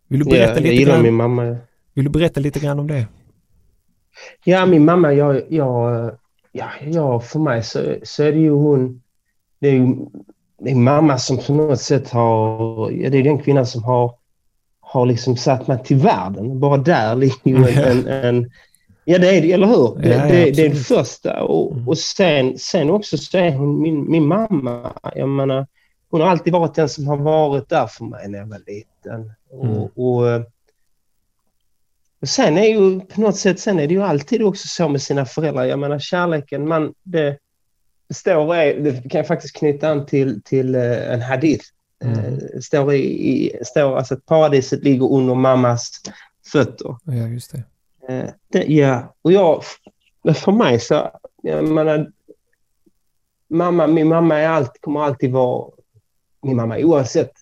Vill 0.08 0.18
du 0.18 0.24
berätta, 0.24 0.44
Ja, 0.44 0.54
jag 0.54 0.62
lite, 0.62 0.74
gillar 0.74 0.94
grann, 0.94 1.02
min 1.02 1.14
mamma. 1.14 1.56
Vill 1.94 2.04
du 2.04 2.10
berätta 2.10 2.40
lite 2.40 2.60
grann 2.60 2.78
om 2.78 2.86
det? 2.86 3.06
Ja, 4.44 4.66
min 4.66 4.84
mamma, 4.84 5.12
jag, 5.12 5.42
jag, 5.48 6.10
ja, 6.52 6.68
ja, 6.86 7.20
för 7.20 7.38
mig 7.38 7.62
så, 7.62 7.94
så 8.02 8.22
är 8.22 8.32
det 8.32 8.38
ju 8.38 8.50
hon. 8.50 9.02
Det 9.60 9.68
är 9.68 9.72
ju 9.72 9.96
det 10.58 10.70
är 10.70 10.74
mamma 10.74 11.18
som 11.18 11.38
på 11.38 11.52
något 11.54 11.80
sätt 11.80 12.10
har, 12.10 12.90
ja, 12.90 13.10
det 13.10 13.18
är 13.18 13.22
den 13.22 13.38
kvinnan 13.38 13.66
som 13.66 13.82
har, 13.84 14.14
har 14.80 15.06
liksom 15.06 15.36
satt 15.36 15.66
mig 15.68 15.82
till 15.84 15.96
världen. 15.96 16.60
Bara 16.60 16.76
där 16.76 17.14
ligger 17.14 17.36
ju 17.44 17.68
en, 17.68 18.06
en, 18.24 18.50
ja 19.04 19.18
det 19.18 19.36
är 19.36 19.42
det, 19.42 19.52
eller 19.52 19.66
hur? 19.66 19.96
Det, 20.02 20.08
Ja, 20.08 20.22
det, 20.26 20.28
det 20.50 20.66
är 20.66 20.70
absolut. 20.70 20.86
första. 20.86 21.42
Och, 21.42 21.72
Mm. 21.72 21.88
och 21.88 21.98
sen, 21.98 22.58
sen 22.58 22.90
också 22.90 23.18
så 23.18 23.38
är 23.38 23.50
hon 23.52 23.82
min, 23.82 24.10
min 24.10 24.26
mamma. 24.26 24.92
Jag 25.14 25.28
menar, 25.28 25.66
hon 26.10 26.20
har 26.20 26.28
alltid 26.28 26.52
varit 26.52 26.74
den 26.74 26.88
som 26.88 27.06
har 27.06 27.16
varit 27.16 27.68
där 27.68 27.86
för 27.86 28.04
mig 28.04 28.28
när 28.28 28.38
jag 28.38 28.46
var 28.46 28.60
liten. 28.66 29.32
Mm. 29.62 29.76
Och, 29.76 29.90
och, 29.96 30.28
eh, 30.30 30.42
och 32.22 32.28
sen 32.28 32.58
är 32.58 32.66
ju 32.66 33.00
på 33.00 33.20
något 33.20 33.36
sätt, 33.36 33.60
sen 33.60 33.78
är 33.80 33.86
det 33.86 33.94
ju 33.94 34.02
alltid 34.02 34.42
också 34.42 34.68
så 34.68 34.88
med 34.88 35.02
sina 35.02 35.24
föräldrar. 35.24 35.64
Jag 35.64 35.78
menar 35.78 35.98
kärleken, 35.98 36.68
man, 36.68 36.94
det, 37.02 37.38
står, 38.14 38.54
är- 38.54 38.80
det 38.80 38.92
kan 39.10 39.18
jag 39.18 39.26
faktiskt 39.26 39.56
knyta 39.56 39.88
an 39.88 40.06
till, 40.06 40.42
till 40.42 40.74
eh, 40.74 41.12
en 41.12 41.22
hadith. 41.22 41.64
Mm. 42.04 42.18
Eh, 42.18 42.60
står, 42.60 42.92
i, 42.94 42.98
i, 42.98 43.64
står 43.64 43.96
alltså 43.96 44.14
att 44.14 44.26
paradiset 44.26 44.84
ligger 44.84 45.12
under 45.12 45.34
mammas 45.34 45.90
fötter. 46.52 46.96
Ja, 47.04 47.12
just 47.12 47.52
det. 47.52 47.62
Eh, 48.14 48.28
det, 48.48 48.64
ja, 48.64 49.14
och 49.22 49.32
jag, 49.32 49.62
för 50.34 50.52
mig 50.52 50.80
så, 50.80 51.10
jag 51.42 51.68
menar, 51.68 52.12
mamma, 53.48 53.86
min 53.86 54.08
mamma 54.08 54.38
är 54.38 54.48
allt, 54.48 54.80
kommer 54.80 55.00
alltid 55.00 55.32
vara 55.32 55.70
min 56.42 56.56
mamma 56.56 56.78
oavsett. 56.78 57.32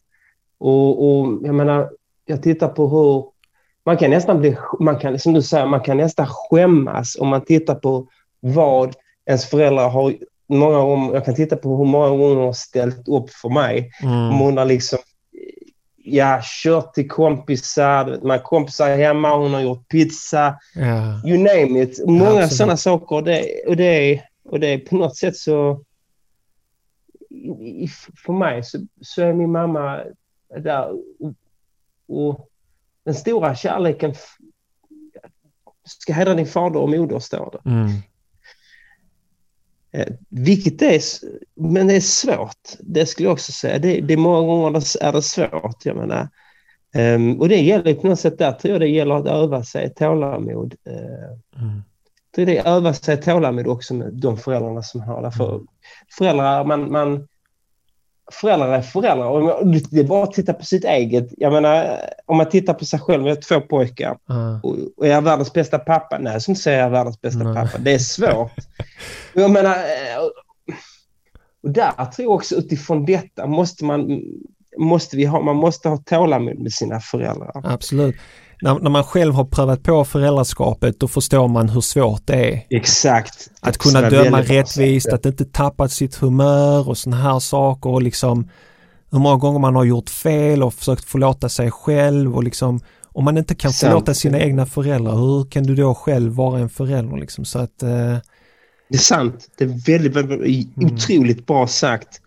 Och, 0.59 1.21
och 1.21 1.39
jag 1.43 1.55
menar, 1.55 1.91
jag 2.25 2.43
tittar 2.43 2.69
på 2.69 2.89
hur, 2.89 3.31
man 3.85 3.97
kan 3.97 4.11
nästan 4.11 4.41
bli, 4.41 4.57
man 4.81 4.99
kan, 4.99 5.19
som 5.19 5.33
du 5.33 5.43
säger, 5.43 5.67
man 5.67 5.81
kan 5.81 5.97
nästan 5.97 6.27
skämmas 6.29 7.17
om 7.21 7.29
man 7.29 7.45
tittar 7.45 7.75
på 7.75 8.09
vad 8.41 8.95
ens 9.27 9.47
föräldrar 9.47 9.89
har, 9.89 10.15
många 10.49 10.79
gånger, 10.79 11.15
jag 11.15 11.25
kan 11.25 11.35
titta 11.35 11.57
på 11.57 11.77
hur 11.77 11.85
många 11.85 12.09
gånger 12.09 12.35
de 12.35 12.45
har 12.45 12.53
ställt 12.53 13.09
upp 13.09 13.31
för 13.31 13.49
mig. 13.49 13.91
Mm. 14.03 14.29
Hon 14.39 14.57
har 14.57 14.65
liksom, 14.65 14.99
ja, 15.97 16.41
kört 16.63 16.95
till 16.95 17.09
kompisar, 17.09 18.19
man 18.23 18.31
har 18.31 18.39
kompisar 18.39 18.97
hemma, 18.97 19.37
hon 19.37 19.55
har 19.55 19.61
gjort 19.61 19.89
pizza, 19.89 20.55
Ja. 20.75 21.29
you 21.29 21.39
name 21.39 21.83
it. 21.83 22.07
Många 22.07 22.29
absolut. 22.29 22.53
sådana 22.53 22.77
saker. 22.77 23.17
Och 23.17 23.25
det, 23.25 23.65
och, 23.67 23.77
det 23.77 24.23
och 24.45 24.61
det 24.61 24.67
är 24.67 24.79
på 24.79 24.97
något 24.97 25.17
sätt 25.17 25.37
så... 25.37 25.85
i- 27.61 27.89
För 28.25 28.33
mig 28.33 28.65
så, 28.65 28.79
så 29.01 29.23
är 29.23 29.33
min 29.33 29.53
mamma 29.53 30.01
där. 30.57 30.89
Och, 31.21 31.35
och 32.09 32.49
den 33.05 33.15
stora 33.15 33.55
kärleken 33.55 34.15
ska 35.85 36.13
hedra 36.13 36.35
din 36.35 36.47
fader 36.47 36.81
och 36.81 36.91
moder, 36.91 37.19
står 37.19 37.51
det. 37.53 37.71
Mm. 37.71 37.91
Eh, 39.93 40.15
vilket 40.29 40.83
är, 40.83 41.01
men 41.55 41.87
det 41.87 41.97
är 41.97 42.01
svårt. 42.01 42.69
Det 42.81 43.07
skulle 43.07 43.27
jag 43.27 43.33
också 43.33 43.53
säga. 43.53 43.79
Det, 43.79 44.01
det 44.01 44.15
är 44.15 44.19
många 44.19 44.47
gånger 44.47 45.03
är 45.05 45.13
det 45.13 45.23
svårt. 45.23 45.85
Jag 45.85 45.97
menar. 45.97 46.29
Ehm, 46.95 47.41
och 47.41 47.49
det 47.49 47.57
gäller 47.57 47.95
på 47.95 48.07
något 48.07 48.21
sätt 48.21 48.39
där 48.39 48.53
tror 48.53 48.73
jag 48.73 48.81
det 48.81 48.89
gäller 48.89 49.15
att 49.15 49.27
öva 49.27 49.65
sig 49.65 49.95
tålamod. 49.95 50.75
Uh, 50.89 51.63
Mm. 51.63 51.83
tror 52.35 52.47
det 52.47 52.59
är 52.59 52.77
öva 52.77 52.95
sig 52.95 53.23
tålamod 53.23 53.67
också 53.67 53.95
med 53.95 54.15
de 54.15 54.37
föräldrarna 54.37 54.83
som 54.83 55.01
har 55.01 55.23
det. 55.23 55.31
För 55.33 55.61
föräldrar, 56.19 56.65
man, 56.65 56.93
man, 56.93 57.29
föräldrar 58.31 58.69
är 58.73 58.83
föräldrar. 58.83 59.27
Och 59.27 59.67
det 59.67 60.01
är 60.01 60.05
bara 60.05 60.25
att 60.25 60.33
titta 60.33 60.53
på 60.53 60.65
sitt 60.65 60.85
eget. 60.85 61.29
Jag 61.37 61.53
menar, 61.53 62.01
om 62.27 62.37
man 62.37 62.49
tittar 62.49 62.75
på 62.75 62.85
sig 62.85 62.99
själv, 62.99 63.27
jag 63.27 63.35
har 63.35 63.43
två 63.43 63.61
pojkar. 63.61 64.19
Ja. 64.27 64.61
Och, 64.63 64.77
och 64.97 65.07
är 65.07 65.11
jag 65.11 65.23
världens 65.23 65.53
bästa 65.53 65.79
pappa? 65.79 66.19
Nej, 66.19 66.33
jag 66.33 66.43
ska 66.43 66.53
inte 66.53 66.63
säga 66.63 66.77
jag 66.77 66.87
är 66.87 66.91
världens 66.91 67.21
bästa 67.21 67.45
Nej. 67.45 67.55
pappa. 67.55 67.79
Det 67.79 67.93
är 67.93 67.99
svårt. 67.99 68.53
Jag 69.35 69.51
menar, 69.51 69.75
eh, 69.75 70.25
och 71.63 71.71
där 71.71 71.93
tror 71.93 72.25
jag 72.25 72.31
också 72.31 72.55
utifrån 72.55 73.05
detta 73.05 73.47
måste 73.47 73.85
man, 73.85 74.23
måste 74.79 75.17
vi 75.17 75.25
ha, 75.25 75.41
man 75.41 75.57
måste 75.57 75.89
ha 75.89 75.97
tålamod 75.97 76.59
med 76.59 76.73
sina 76.73 77.01
föräldrar. 77.01 77.51
Absolut. 77.65 78.17
När, 78.63 78.79
när 78.79 78.91
man 78.91 79.05
själv 79.05 79.35
har 79.35 79.45
prövat 79.45 79.83
på 79.83 80.05
föräldraskapet 80.05 81.01
då 81.01 81.09
förstår 81.09 81.49
man 81.49 81.69
hur 81.69 81.81
svårt 81.81 82.27
det 82.27 82.35
är. 82.53 82.67
Exakt. 82.71 83.51
Att 83.61 83.79
kunna 83.79 84.11
döma 84.11 84.43
rättvist, 84.43 85.09
att 85.13 85.27
inte 85.27 85.45
tappa 85.45 85.89
sitt 85.89 86.15
humör 86.15 86.89
och 86.89 86.99
sådana 86.99 87.23
här 87.23 87.39
saker 87.39 87.91
och 87.91 88.03
liksom 88.03 88.49
hur 89.11 89.19
många 89.19 89.37
gånger 89.37 89.59
man 89.59 89.77
har 89.77 89.85
gjort 89.85 90.11
fel 90.11 90.63
och 90.63 90.75
försökt 90.75 91.05
förlåta 91.05 91.49
sig 91.49 91.71
själv 91.71 92.37
och 92.37 92.45
liksom 92.45 92.81
om 93.13 93.25
man 93.25 93.39
inte 93.39 93.55
kan 93.55 93.73
Sant. 93.73 93.91
förlåta 93.91 94.15
sina 94.15 94.41
egna 94.41 94.67
föräldrar, 94.67 95.15
hur 95.17 95.51
kan 95.51 95.63
du 95.63 95.75
då 95.75 95.95
själv 95.95 96.33
vara 96.33 96.59
en 96.59 96.69
förälder 96.69 97.17
liksom? 97.17 97.45
Så 97.45 97.59
att, 97.59 97.83
eh, 97.83 98.17
Det 98.89 98.97
är 98.97 98.99
sant. 98.99 99.49
Det 99.59 99.65
är 99.65 99.87
väldigt, 99.87 100.17
väldigt 100.17 100.77
Mm. 100.77 100.95
otroligt 100.95 101.47
bra 101.47 101.67
sagt. 101.67 102.21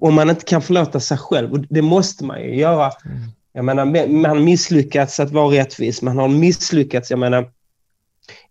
Om 0.00 0.14
man 0.14 0.30
inte 0.30 0.44
kan 0.44 0.62
förlåta 0.62 1.00
sig 1.00 1.18
själv, 1.18 1.52
och 1.52 1.60
det 1.70 1.82
måste 1.82 2.24
man 2.24 2.40
ju 2.42 2.56
göra. 2.56 2.90
Mm. 3.04 3.18
Jag 3.52 3.64
menar, 3.64 4.08
man 4.08 4.24
har 4.24 4.44
misslyckats 4.44 5.20
att 5.20 5.30
vara 5.30 5.54
rättvis. 5.54 6.02
Man 6.02 6.18
har 6.18 6.28
misslyckats, 6.28 7.10
jag 7.10 7.18
menar, 7.18 7.50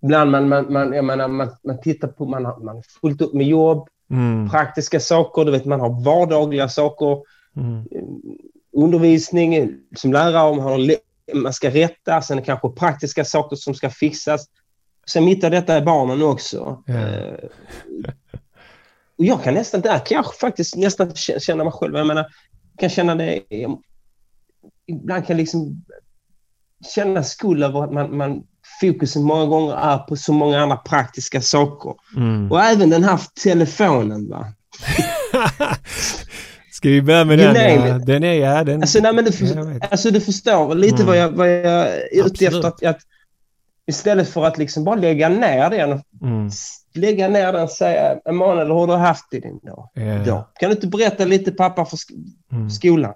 ibland 0.02 0.32
man, 0.32 0.50
man, 0.50 0.74
man, 0.74 0.94
jag 0.94 1.06
menar, 1.06 1.28
man, 1.28 1.50
man 1.64 1.82
tittar 1.82 2.08
på, 2.08 2.26
man 2.26 2.46
har, 2.46 2.60
man 2.60 2.76
har 2.76 2.84
fullt 3.02 3.22
upp 3.22 3.34
med 3.34 3.48
jobb, 3.48 3.88
mm, 4.12 4.50
praktiska 4.50 5.00
saker, 5.00 5.46
du 5.46 5.52
vet, 5.52 5.66
man 5.66 5.80
har 5.80 6.04
vardagliga 6.04 6.70
saker, 6.70 7.18
mm, 7.56 7.86
undervisning 8.74 9.78
som 9.96 10.14
lärare, 10.14 10.56
man, 10.56 10.66
har, 10.66 10.96
man 11.34 11.54
ska 11.54 11.70
rätta, 11.70 12.22
sen 12.22 12.42
kanske 12.42 12.70
praktiska 12.70 13.26
saker 13.26 13.56
som 13.56 13.74
ska 13.74 13.90
fixas. 13.90 14.46
Sen 15.12 15.26
mitt 15.26 15.44
av 15.44 15.52
detta 15.52 15.76
är 15.76 15.82
barnen 15.82 16.24
också. 16.24 16.84
Eh, 16.88 17.50
och 19.18 19.26
jag 19.26 19.44
kan 19.44 19.54
nästan, 19.54 19.82
där 19.82 20.00
kan 20.06 20.16
jag 20.16 20.36
faktiskt 20.36 20.76
nästan 20.76 21.10
kä- 21.10 21.40
känna 21.40 21.64
mig 21.64 21.74
själv. 21.74 21.96
Jag 21.96 22.08
menar, 22.08 22.26
jag 22.72 22.80
kan 22.80 22.90
känna 22.90 23.16
det, 23.16 23.42
ibland 24.90 25.28
kan 25.28 25.38
liksom 25.38 25.84
känna 26.96 27.24
skuld 27.24 27.64
över 27.64 27.84
att 27.84 27.94
man, 27.94 28.18
man 28.18 28.44
fokusen 28.82 29.24
många 29.24 29.46
gånger 29.46 29.74
är 29.76 29.98
på 29.98 30.16
så 30.16 30.34
många 30.34 30.60
andra 30.62 30.78
praktiska 30.78 31.42
saker. 31.42 31.94
mm. 32.18 32.52
Och 32.52 32.62
även 32.62 32.90
den 32.90 33.04
här 33.04 33.20
telefonen. 33.44 34.30
Va? 34.30 34.46
Ska 36.72 36.90
vi 36.90 37.02
börja 37.02 37.26
med 37.26 37.40
You 37.40 37.54
den? 37.54 37.88
Ja, 37.88 37.98
den 37.98 38.24
är, 38.24 38.34
ja 38.34 38.64
den... 38.64 38.82
Alltså, 38.82 39.00
nej, 39.00 39.14
men 39.14 39.26
du, 39.26 39.32
vet. 39.32 39.92
alltså, 39.92 40.12
du 40.12 40.22
förstår 40.22 40.76
lite 40.76 40.96
Mm. 40.96 41.08
vad, 41.08 41.18
jag, 41.18 41.30
vad 41.32 41.50
jag 41.52 41.66
är 41.66 42.26
ute 42.26 42.46
efter. 42.46 42.68
Att, 42.68 42.84
att 42.86 42.98
istället 43.88 44.30
för 44.30 44.46
att 44.46 44.58
liksom 44.58 44.84
bara 44.84 44.96
lägga 44.96 45.30
ner 45.30 45.70
den, 45.70 46.02
Mm. 46.22 46.50
lägga 46.94 47.28
ner 47.28 47.54
den 47.54 47.64
och 47.64 47.70
säga 47.70 48.20
Emanuel, 48.30 48.68
hur 48.68 48.74
har 48.76 48.88
du 48.88 48.94
haft 48.94 49.26
det 49.32 49.40
din 49.40 49.60
dag? 49.60 49.90
Idag? 49.96 50.46
Kan 50.60 50.70
du 50.70 50.76
inte 50.76 50.88
berätta 50.88 51.26
lite 51.26 51.52
pappa 51.52 51.86
för 51.86 51.98
sk- 51.98 52.26
Mm. 52.52 52.70
skolan? 52.70 53.14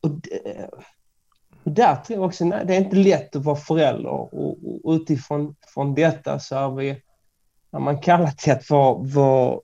Och, 0.00 0.10
det- 0.10 0.70
där 1.64 1.96
tror 1.96 2.18
jag 2.18 2.26
också, 2.26 2.44
nej, 2.44 2.64
det 2.66 2.74
är 2.74 2.78
inte 2.84 2.96
lätt 2.96 3.36
att 3.36 3.44
vara 3.44 3.56
förälder 3.56 4.10
och, 4.10 4.58
och 4.84 4.92
utifrån 4.92 5.54
från 5.74 5.94
detta 5.94 6.38
så 6.38 6.54
är 6.56 6.70
vi, 6.76 6.96
när 7.72 7.80
man 7.80 7.98
kallar 7.98 8.30
till 8.30 8.52
att 8.52 8.70
vara, 8.70 8.98
vara 8.98 9.58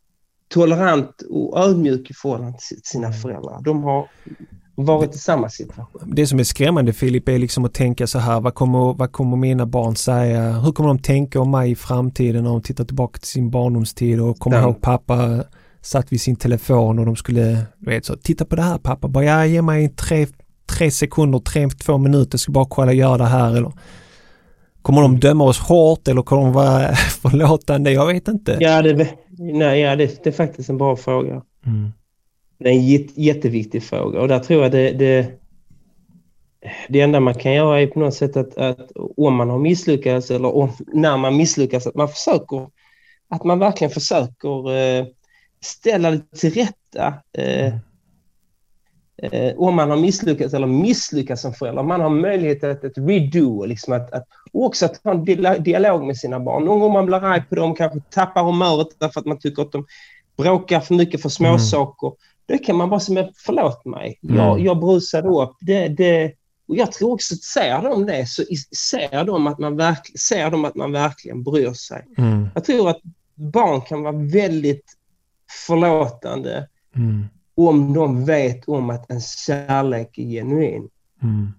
tolerant 0.48 1.22
och 1.30 1.58
ödmjuk 1.60 2.10
i 2.10 2.14
förhållande 2.14 2.58
till 2.68 2.80
sina 2.84 3.12
föräldrar. 3.12 3.60
De 3.64 3.84
har 3.84 4.08
varit 4.74 5.14
i 5.14 5.18
samma 5.18 5.48
situation. 5.48 6.12
Det 6.14 6.26
som 6.26 6.38
är 6.38 6.44
skrämmande 6.44 6.92
Filip 6.92 7.28
är 7.28 7.38
liksom 7.38 7.64
att 7.64 7.74
tänka 7.74 8.06
så 8.06 8.18
här, 8.18 8.40
vad 8.40 8.54
kommer, 8.54 8.94
vad 8.94 9.12
kommer 9.12 9.36
mina 9.36 9.66
barn 9.66 9.96
säga? 9.96 10.52
Hur 10.52 10.72
kommer 10.72 10.88
de 10.88 10.98
tänka 10.98 11.40
om 11.40 11.50
mig 11.50 11.70
i 11.70 11.76
framtiden 11.76 12.44
när 12.44 12.50
de 12.50 12.62
tittar 12.62 12.84
tillbaka 12.84 13.18
till 13.18 13.28
sin 13.28 13.50
barndomstid 13.50 14.20
och 14.20 14.38
kommer 14.38 14.60
ihåg 14.62 14.80
pappa 14.80 15.44
satt 15.86 16.12
vid 16.12 16.20
sin 16.20 16.36
telefon 16.36 16.98
och 16.98 17.06
de 17.06 17.16
skulle, 17.16 17.66
du 17.78 17.90
vet 17.90 18.04
så, 18.04 18.16
titta 18.16 18.44
på 18.44 18.56
det 18.56 18.62
här 18.62 18.78
pappa, 18.78 19.08
bara 19.08 19.24
ja, 19.24 19.46
ge 19.46 19.62
mig 19.62 19.88
tre, 19.88 20.26
tre 20.66 20.90
sekunder, 20.90 21.38
tre, 21.38 21.68
två 21.68 21.98
minuter, 21.98 22.28
jag 22.32 22.40
ska 22.40 22.52
bara 22.52 22.66
kolla 22.68 22.92
göra 22.92 23.18
det 23.18 23.24
här 23.24 23.56
eller 23.56 23.72
Kommer 24.86 25.02
de 25.02 25.20
döma 25.20 25.44
oss 25.44 25.58
hårt 25.58 26.08
eller 26.08 26.22
kommer 26.22 26.42
de 26.42 26.52
vara 26.52 26.94
förlåtande? 27.22 27.92
Jag 27.92 28.06
vet 28.06 28.28
inte. 28.28 28.56
Ja, 28.60 28.82
det, 28.82 29.08
nej, 29.38 29.80
ja 29.80 29.96
det, 29.96 30.24
det 30.24 30.30
är 30.30 30.32
faktiskt 30.32 30.68
en 30.68 30.78
bra 30.78 30.96
fråga. 30.96 31.42
Mm. 31.66 31.92
Det 32.58 32.68
är 32.68 32.72
en 32.72 32.82
jät- 32.82 33.12
jätteviktig 33.14 33.82
fråga 33.82 34.20
och 34.20 34.28
där 34.28 34.38
tror 34.38 34.62
jag 34.62 34.72
det, 34.72 34.90
det, 34.90 35.26
det 36.88 37.00
enda 37.00 37.20
man 37.20 37.34
kan 37.34 37.54
göra 37.54 37.80
är 37.80 37.86
på 37.86 37.98
något 37.98 38.14
sätt 38.14 38.36
att, 38.36 38.58
att 38.58 38.92
om 39.16 39.34
man 39.34 39.50
har 39.50 39.58
misslyckats 39.58 40.30
eller 40.30 40.56
om, 40.56 40.70
när 40.92 41.16
man 41.16 41.36
misslyckas 41.36 41.86
att 41.86 41.94
man 41.94 42.08
försöker, 42.08 42.68
att 43.28 43.44
man 43.44 43.58
verkligen 43.58 43.90
försöker 43.90 44.76
eh, 44.76 45.06
ställa 45.66 46.10
det 46.10 46.38
till 46.38 46.54
rätta. 46.54 47.14
Eh, 47.38 47.74
eh, 49.22 49.54
om 49.56 49.74
man 49.74 49.90
har 49.90 49.96
misslyckats 49.96 50.54
eller 50.54 50.66
misslyckats 50.66 51.42
som 51.42 51.52
förälder. 51.54 51.82
Man 51.82 52.00
har 52.00 52.10
möjlighet 52.10 52.64
att, 52.64 52.84
att 52.84 52.98
redo, 52.98 53.64
liksom 53.64 53.92
att, 53.92 54.12
att, 54.12 54.24
och 54.52 54.64
också 54.64 54.86
att 54.86 55.00
ha 55.04 55.10
en 55.10 55.24
dia- 55.24 55.58
dialog 55.58 56.04
med 56.04 56.16
sina 56.16 56.40
barn. 56.40 56.64
Någon 56.64 56.80
gång 56.80 56.92
man 56.92 57.06
blir 57.06 57.24
arg 57.24 57.42
på 57.48 57.54
dem, 57.54 57.74
kanske 57.74 58.00
tappar 58.10 58.42
humöret 58.42 58.88
därför 58.98 59.20
att 59.20 59.26
man 59.26 59.38
tycker 59.38 59.62
att 59.62 59.72
de 59.72 59.86
bråkar 60.36 60.80
för 60.80 60.94
mycket 60.94 61.22
för 61.22 61.28
små 61.28 61.48
Mm. 61.48 61.58
Det 62.48 62.58
kan 62.58 62.76
man 62.76 62.90
bara 62.90 63.00
säga, 63.00 63.28
förlåt 63.36 63.84
mig, 63.84 64.18
jag, 64.20 64.52
Mm. 64.52 64.64
jag 64.64 64.80
brusade 64.80 65.28
upp. 65.28 65.56
Det, 65.60 65.88
det, 65.88 66.32
och 66.68 66.76
jag 66.76 66.92
tror 66.92 67.12
också 67.12 67.34
att 67.34 67.42
ser 67.42 67.82
de 67.82 68.06
det 68.06 68.26
så 68.26 68.42
ser 68.90 69.24
de 69.24 69.46
att 69.46 69.58
man, 69.58 69.76
verkl, 69.76 70.12
ser 70.18 70.50
de 70.50 70.64
att 70.64 70.74
man 70.74 70.92
verkligen 70.92 71.42
bryr 71.42 71.72
sig. 71.72 72.04
Mm. 72.18 72.48
Jag 72.54 72.64
tror 72.64 72.90
att 72.90 73.00
barn 73.34 73.80
kan 73.80 74.02
vara 74.02 74.16
väldigt 74.16 74.95
förlåtande 75.66 76.68
Mm. 76.96 77.24
om 77.56 77.92
de 77.94 78.24
vet 78.24 78.68
om 78.68 78.90
att 78.90 79.10
en 79.10 79.20
kärlek 79.20 80.18
är 80.18 80.22
genuin. 80.22 80.88
Mm. 81.22 81.52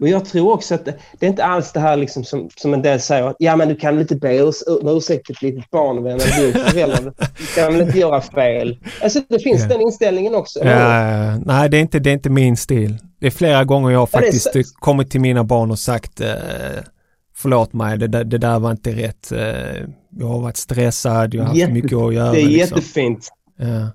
Och 0.00 0.08
jag 0.08 0.24
tror 0.24 0.52
också 0.52 0.74
att 0.74 0.84
det, 0.84 0.94
det 1.18 1.26
är 1.26 1.30
inte 1.30 1.44
alls 1.44 1.72
det 1.72 1.80
här 1.80 1.96
liksom 1.96 2.24
som, 2.24 2.48
som 2.56 2.74
en 2.74 2.82
del 2.82 3.00
säger 3.00 3.22
att 3.26 3.36
ja 3.38 3.56
men 3.56 3.68
du 3.68 3.76
kan 3.76 3.94
väl 3.94 4.00
inte 4.02 4.16
be 4.16 4.38
urs, 4.42 4.54
om 4.82 4.88
ursäkt 4.96 5.26
till 5.26 5.34
ett 5.36 5.42
litet 5.42 5.70
barn 5.70 6.02
men 6.02 6.18
du 6.18 6.48
är 6.48 6.52
förälder. 6.52 7.12
Du 7.38 7.46
kan 7.60 7.72
väl 7.72 7.82
inte 7.86 7.98
göra 7.98 8.20
fel. 8.20 8.78
Alltså 9.02 9.20
det 9.28 9.38
finns 9.38 9.62
Ja. 9.62 9.68
den 9.68 9.80
inställningen 9.80 10.34
också. 10.34 10.58
Ja, 10.64 11.36
nej, 11.36 11.68
det 11.68 11.76
är, 11.76 11.80
inte, 11.80 11.98
det 11.98 12.10
är 12.10 12.14
inte 12.14 12.30
min 12.30 12.56
stil. 12.56 12.98
Det 13.20 13.26
är 13.26 13.30
flera 13.30 13.64
gånger 13.64 13.90
jag 13.90 14.02
Ja, 14.02 14.06
faktiskt 14.06 14.52
så- 14.52 14.62
kommit 14.78 15.10
till 15.10 15.20
mina 15.20 15.44
barn 15.44 15.70
och 15.70 15.78
sagt 15.78 16.20
eh, 16.20 16.28
förlåt 17.34 17.72
mig, 17.72 17.98
det, 17.98 18.06
där- 18.06 18.24
det 18.24 18.38
där 18.38 18.58
var 18.58 18.70
inte 18.70 18.90
rätt. 18.92 19.32
Eh, 19.32 19.88
jag 20.18 20.26
har 20.28 20.40
varit 20.40 20.56
stressad, 20.56 21.34
jag 21.34 21.42
har 21.42 21.46
haft 21.48 21.58
Jätte- 21.58 21.72
mycket 21.72 21.92
att 21.98 22.14
göra. 22.14 22.32
Det 22.32 22.40
är 22.42 22.46
liksom. 22.46 22.58
jättefint. 22.78 23.28
Ja. 23.56 23.90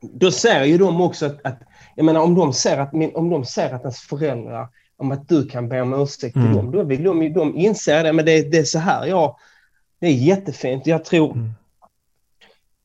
Då 0.00 0.30
ser 0.30 0.64
ju 0.64 0.78
de 0.78 1.00
också 1.00 1.26
att, 1.26 1.46
att 1.46 1.58
jag 1.96 2.04
menar 2.04 2.20
om 2.20 2.34
de 2.34 2.52
ser 2.52 2.78
att, 2.78 2.92
om 3.14 3.30
de 3.30 3.44
ser 3.44 3.74
att 3.74 3.80
ens 3.80 3.98
föräldrar, 4.00 4.68
om 4.96 5.12
att 5.12 5.28
du 5.28 5.46
kan 5.48 5.68
be 5.68 5.80
om 5.80 5.94
ursäkt 6.02 6.32
till 6.32 6.42
Mm. 6.42 6.56
dem, 6.56 6.70
då 6.70 6.82
vill 6.82 7.02
de, 7.02 7.32
de 7.32 7.56
inser 7.56 8.04
det, 8.04 8.12
men 8.12 8.24
det, 8.24 8.50
det 8.50 8.58
är 8.58 8.64
så 8.64 8.78
här, 8.78 9.06
ja, 9.06 9.38
det 10.00 10.06
är 10.06 10.12
jättefint. 10.12 10.86
Jag 10.86 11.04
tror, 11.04 11.32
Mm. 11.32 11.50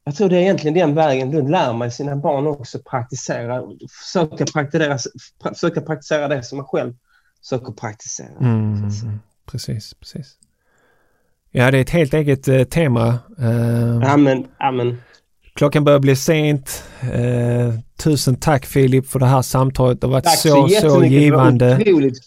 jag 0.03 0.15
tror 0.15 0.29
det 0.29 0.37
är 0.37 0.41
egentligen 0.41 0.73
den 0.73 0.95
vägen 0.95 1.31
du 1.31 1.47
lär 1.47 1.73
man 1.73 1.91
sina 1.91 2.15
barn 2.15 2.47
också 2.47 2.79
praktisera, 2.79 3.63
försöka 4.03 4.45
praktisera, 4.45 4.97
försöka 5.53 5.81
praktisera 5.81 6.27
det 6.27 6.43
som 6.43 6.57
man 6.57 6.67
själv 6.67 6.93
försöker 7.41 7.71
praktisera. 7.71 8.37
Mm, 8.39 8.91
säga. 8.91 9.03
mm, 9.09 9.19
precis, 9.45 9.93
precis. 9.93 10.37
Ja, 11.55 11.71
det 11.71 11.77
är 11.77 11.81
ett 11.81 11.89
helt 11.89 12.13
eget 12.13 12.47
eh, 12.47 12.63
tema. 12.63 13.07
Eh, 13.39 14.13
Amen, 14.13 14.45
amen. 14.57 14.97
Klockan 15.55 15.83
börjar 15.83 15.99
bli 15.99 16.15
sent. 16.15 16.83
Eh, 17.01 17.73
tusen 18.03 18.35
tack 18.35 18.65
Filip 18.65 19.07
för 19.07 19.19
det 19.19 19.25
här 19.25 19.41
samtalet. 19.41 20.01
Det 20.01 20.07
har 20.07 20.11
varit 20.11 20.23
Tack 20.23 20.37
så, 20.37 20.67
så, 20.67 20.89
så 20.89 21.03
givande. 21.03 21.65
Det 21.65 21.73
var 21.73 21.81
otroligt. 21.81 22.17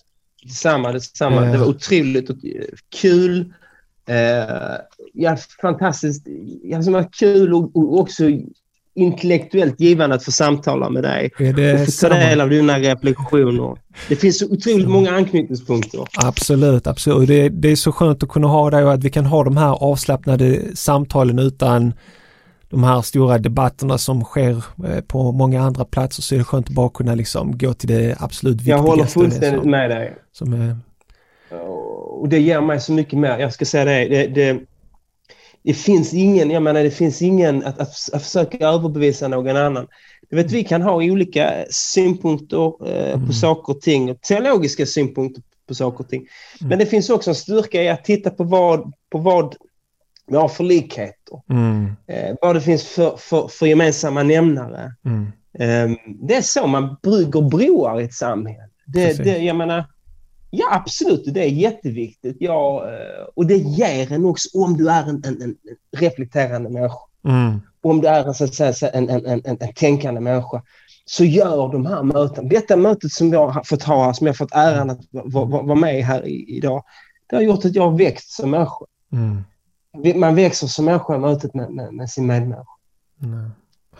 Detsamma, 0.42 0.92
detsamma. 0.92 1.40
Det 1.40 1.58
var 1.58 1.66
otroligt 1.66 2.30
och, 2.30 2.36
eh, 2.36 2.64
kul. 3.00 3.52
Eh, 4.08 4.76
ja, 5.12 5.36
fantastiskt. 5.60 6.26
Ja, 6.62 6.78
det 6.78 6.90
var 6.90 7.08
kul 7.12 7.54
och, 7.54 7.76
och 7.76 8.00
också 8.00 8.24
intellektuellt 8.96 9.80
givande 9.80 10.16
att 10.16 10.24
få 10.24 10.32
samtala 10.32 10.90
med 10.90 11.02
dig. 11.02 11.30
Och 11.38 11.44
det 11.54 11.86
få 12.00 12.08
ta 12.08 12.14
del 12.14 12.40
av 12.40 12.50
dina 12.50 12.78
reflektioner. 12.78 13.76
Det 14.08 14.16
finns 14.16 14.38
så 14.38 14.46
otroligt 14.46 14.88
många 14.88 15.10
anknytningspunkter. 15.10 16.00
Absolut, 16.24 16.86
absolut. 16.86 17.28
Det, 17.28 17.48
det 17.48 17.68
är 17.72 17.76
så 17.76 17.92
skönt 17.92 18.22
att 18.22 18.28
kunna 18.28 18.46
ha 18.48 18.70
det 18.70 18.84
och 18.84 18.92
att 18.92 19.04
vi 19.04 19.10
kan 19.10 19.26
ha 19.26 19.44
de 19.44 19.56
här 19.56 19.82
avslappnade 19.84 20.62
samtalen 20.76 21.38
utan 21.38 21.92
de 22.70 22.84
här 22.84 23.02
stora 23.02 23.38
debatterna 23.38 23.98
som 23.98 24.24
sker 24.24 24.64
eh, 24.88 25.00
på 25.06 25.32
många 25.32 25.62
andra 25.62 25.84
platser 25.84 26.22
så 26.22 26.34
är 26.34 26.38
det 26.38 26.44
skönt 26.44 26.66
att 26.68 26.74
bara 26.74 26.88
kunna 26.88 27.14
liksom 27.14 27.58
gå 27.58 27.72
till 27.74 27.88
det 27.88 28.16
absolut 28.18 28.52
Jag 28.52 28.58
viktigaste. 28.62 28.90
håller 28.90 29.02
det 29.04 29.10
fullständigt 29.10 29.62
som, 29.62 29.70
med 29.70 29.90
dig. 29.90 30.14
som 30.32 30.52
är, 30.52 30.76
Och 32.20 32.28
det 32.28 32.38
ger 32.40 32.60
mig 32.60 32.80
så 32.80 32.92
mycket 32.92 33.18
mer. 33.18 33.38
Jag 33.38 33.52
ska 33.52 33.64
säga 33.64 33.84
det. 33.84 34.08
Det, 34.08 34.26
det, 34.26 34.60
det 35.66 35.74
finns 35.74 36.14
ingen, 36.14 36.50
jag 36.50 36.62
menar 36.62 36.82
det 36.82 36.90
finns 36.90 37.22
ingen 37.22 37.64
att, 37.64 37.78
att, 37.78 37.88
att 38.12 38.22
försöka 38.22 38.68
överbevisa 38.68 39.28
någon 39.28 39.56
annan. 39.56 39.86
Du 40.30 40.36
vet, 40.36 40.52
vi 40.52 40.64
kan 40.64 40.82
ha 40.82 40.94
olika 40.94 41.64
synpunkter 41.70 42.88
eh, 42.88 43.14
Mm. 43.14 43.26
på 43.26 43.32
saker 43.32 43.72
och 43.72 43.80
ting, 43.80 44.14
teologiska 44.16 44.86
synpunkter 44.86 45.42
på 45.68 45.74
saker 45.74 46.04
och 46.04 46.10
ting. 46.10 46.20
Mm. 46.60 46.68
Men 46.68 46.78
det 46.78 46.86
finns 46.86 47.10
också 47.10 47.30
en 47.30 47.34
styrka 47.34 47.82
i 47.82 47.88
att 47.88 48.04
titta 48.04 48.30
på 48.30 48.44
vad, 48.44 48.92
på 49.10 49.18
vad 49.18 49.54
vi 50.26 50.36
har 50.36 50.48
för 50.48 50.64
likheter. 50.64 51.42
mm, 51.50 51.86
Eh, 52.06 52.34
vad 52.42 52.56
det 52.56 52.60
finns 52.60 52.84
för, 52.84 53.16
för, 53.16 53.48
för 53.48 53.66
gemensamma 53.66 54.22
nämnare. 54.22 54.92
Eh, 55.58 55.90
det 56.20 56.34
är 56.34 56.42
så 56.42 56.66
man 56.66 56.96
brygger 57.02 57.40
broar 57.50 58.00
i 58.00 58.04
ett 58.04 58.14
samhälle. 58.14 58.68
Det, 58.86 59.24
det, 59.24 59.38
jag 59.38 59.56
menar, 59.56 59.84
ja 60.58 60.66
absolut, 60.70 61.34
det 61.34 61.40
är 61.44 61.48
jätteviktigt. 61.48 62.36
Ja, 62.40 62.84
eh, 62.90 63.24
och 63.34 63.46
det 63.46 63.56
ger 63.56 64.12
en 64.12 64.24
också, 64.24 64.48
om 64.58 64.76
du 64.76 64.90
är 64.90 65.02
en, 65.08 65.22
en, 65.24 65.42
en 65.42 65.56
reflekterande 65.96 66.70
människa, 66.70 66.98
mm, 67.28 67.60
om 67.82 68.00
du 68.00 68.08
är 68.08 68.24
en, 68.24 68.34
så 68.34 68.44
att 68.44 68.54
säga, 68.54 68.90
en, 68.90 69.08
en, 69.10 69.26
en, 69.26 69.42
en, 69.44 69.58
tänkande 69.74 70.20
människa, 70.20 70.62
så 71.04 71.24
gör 71.24 71.72
de 71.72 71.86
här 71.86 72.02
mötena, 72.02 72.48
detta 72.48 72.76
mötet 72.76 73.12
som 73.12 73.32
jag 73.32 73.48
har 73.48 73.62
fått 73.64 73.82
ha, 73.82 74.14
som 74.14 74.26
jag 74.26 74.36
fått 74.36 74.52
äran 74.54 74.90
att 74.90 75.00
vara 75.10 75.44
vara- 75.44 75.62
vara 75.62 75.78
med 75.78 76.04
här 76.04 76.26
i, 76.26 76.56
idag, 76.56 76.84
det 77.30 77.36
har 77.36 77.42
gjort 77.42 77.64
att 77.64 77.74
jag 77.74 77.90
har 77.90 77.98
växt 77.98 78.30
som 78.32 78.50
människa. 78.50 78.84
mm. 79.12 79.44
Man 80.20 80.34
växer 80.34 80.66
som 80.66 80.84
människa 80.84 81.16
i 81.16 81.18
mötet 81.18 81.54
med, 81.54 81.70
med, 81.70 81.94
med 81.94 82.10
sin 82.10 82.26
medmänniska. 82.26 82.70
Nej. 83.18 83.50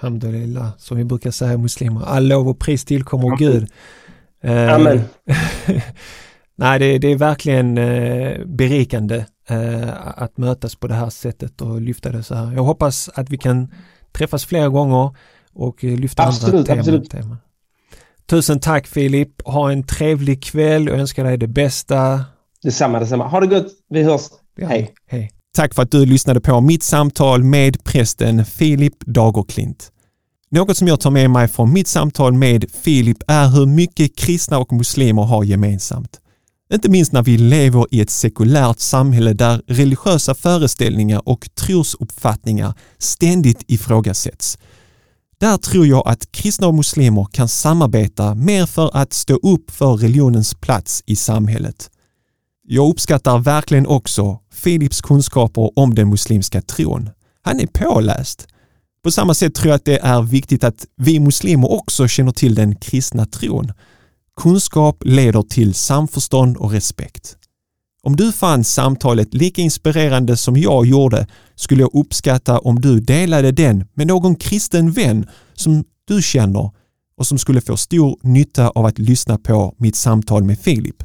Alhamdulillah, 0.00 0.68
som 0.78 0.96
vi 0.96 1.04
brukar 1.04 1.30
säga 1.30 1.58
muslimer. 1.58 2.02
All 2.06 2.28
lov 2.28 2.48
och 2.48 2.58
pris 2.58 2.84
tillkommer 2.84 3.24
Amen. 3.26 3.38
Gud. 3.38 3.68
Eh, 4.40 4.74
Amen. 4.74 5.00
Nej, 6.58 6.78
det, 6.78 6.98
det 6.98 7.08
är 7.08 7.16
verkligen 7.16 7.78
eh, 7.78 8.44
berikande 8.46 9.24
eh, 9.48 10.18
att 10.22 10.38
mötas 10.38 10.76
på 10.76 10.86
det 10.86 10.94
här 10.94 11.10
sättet 11.10 11.60
och 11.60 11.80
lyfta 11.80 12.10
det 12.12 12.22
så 12.22 12.34
här. 12.34 12.52
Jag 12.52 12.62
hoppas 12.62 13.10
att 13.14 13.30
vi 13.30 13.38
kan 13.38 13.72
träffas 14.12 14.44
flera 14.44 14.68
gånger 14.68 15.16
och 15.52 15.84
eh, 15.84 15.96
lyfta 15.98 16.22
andra 16.22 16.34
Absolut, 16.36 16.66
teman. 16.66 16.78
absolut. 16.78 17.10
teman. 17.10 17.36
Tusen 18.26 18.60
tack 18.60 18.86
Filip, 18.86 19.42
ha 19.44 19.72
en 19.72 19.82
trevlig 19.82 20.42
kväll 20.42 20.88
och 20.88 20.96
önskar 20.98 21.24
dig 21.24 21.36
det 21.38 21.46
bästa. 21.46 22.24
Detsamma, 22.62 23.00
detsamma. 23.00 23.28
Ha 23.28 23.40
det 23.40 23.46
gott. 23.46 23.66
Vi 23.90 24.02
hörs. 24.02 24.22
Ja, 24.56 24.68
Hej. 24.68 24.94
Hej. 25.08 25.32
Tack 25.56 25.74
för 25.74 25.82
att 25.82 25.90
du 25.90 26.06
lyssnade 26.06 26.40
på 26.40 26.60
mitt 26.60 26.82
samtal 26.82 27.44
med 27.44 27.84
prästen 27.84 28.44
Filip 28.44 28.94
Dagerklint. 29.06 29.92
Något 30.50 30.76
som 30.76 30.88
jag 30.88 31.00
tar 31.00 31.10
med 31.10 31.30
mig 31.30 31.48
från 31.48 31.72
mitt 31.72 31.88
samtal 31.88 32.32
med 32.32 32.64
Filip 32.82 33.18
är 33.26 33.48
hur 33.48 33.66
mycket 33.66 34.16
kristna 34.16 34.58
och 34.58 34.72
muslimer 34.72 35.22
har 35.22 35.44
gemensamt. 35.44 36.20
Inte 36.72 36.88
minst 36.88 37.12
när 37.12 37.22
vi 37.22 37.38
lever 37.38 37.86
i 37.90 38.00
ett 38.00 38.10
sekulärt 38.10 38.80
samhälle 38.80 39.32
där 39.32 39.62
religiösa 39.66 40.34
föreställningar 40.34 41.28
och 41.28 41.48
trosuppfattningar 41.54 42.74
ständigt 42.98 43.62
ifrågasätts. 43.66 44.58
Där 45.38 45.56
tror 45.56 45.86
jag 45.86 46.08
att 46.08 46.32
kristna 46.32 46.66
och 46.66 46.74
muslimer 46.74 47.26
kan 47.32 47.48
samarbeta 47.48 48.34
mer 48.34 48.66
för 48.66 48.96
att 48.96 49.12
stå 49.12 49.34
upp 49.34 49.70
för 49.70 49.96
religionens 49.96 50.54
plats 50.54 51.02
i 51.06 51.16
samhället. 51.16 51.90
Jag 52.68 52.90
uppskattar 52.90 53.38
verkligen 53.38 53.86
också 53.86 54.38
Philips 54.64 55.00
kunskaper 55.00 55.78
om 55.78 55.94
den 55.94 56.10
muslimska 56.10 56.62
tron. 56.62 57.10
Han 57.42 57.60
är 57.60 57.66
påläst. 57.66 58.48
På 59.04 59.10
samma 59.10 59.34
sätt 59.34 59.54
tror 59.54 59.68
jag 59.68 59.76
att 59.76 59.84
det 59.84 59.98
är 59.98 60.22
viktigt 60.22 60.64
att 60.64 60.86
vi 60.96 61.20
muslimer 61.20 61.72
också 61.72 62.08
känner 62.08 62.32
till 62.32 62.54
den 62.54 62.74
kristna 62.74 63.26
tron. 63.26 63.72
Kunskap 64.40 65.02
leder 65.04 65.42
till 65.42 65.74
samförstånd 65.74 66.56
och 66.56 66.70
respekt. 66.70 67.36
Om 68.02 68.16
du 68.16 68.32
fann 68.32 68.64
samtalet 68.64 69.34
lika 69.34 69.62
inspirerande 69.62 70.36
som 70.36 70.56
jag 70.56 70.86
gjorde 70.86 71.26
skulle 71.54 71.80
jag 71.80 71.94
uppskatta 71.94 72.58
om 72.58 72.80
du 72.80 73.00
delade 73.00 73.52
den 73.52 73.84
med 73.94 74.06
någon 74.06 74.36
kristen 74.36 74.92
vän 74.92 75.26
som 75.54 75.84
du 76.04 76.22
känner 76.22 76.70
och 77.16 77.26
som 77.26 77.38
skulle 77.38 77.60
få 77.60 77.76
stor 77.76 78.18
nytta 78.22 78.68
av 78.68 78.86
att 78.86 78.98
lyssna 78.98 79.38
på 79.38 79.74
mitt 79.78 79.96
samtal 79.96 80.44
med 80.44 80.58
Filip. 80.58 81.02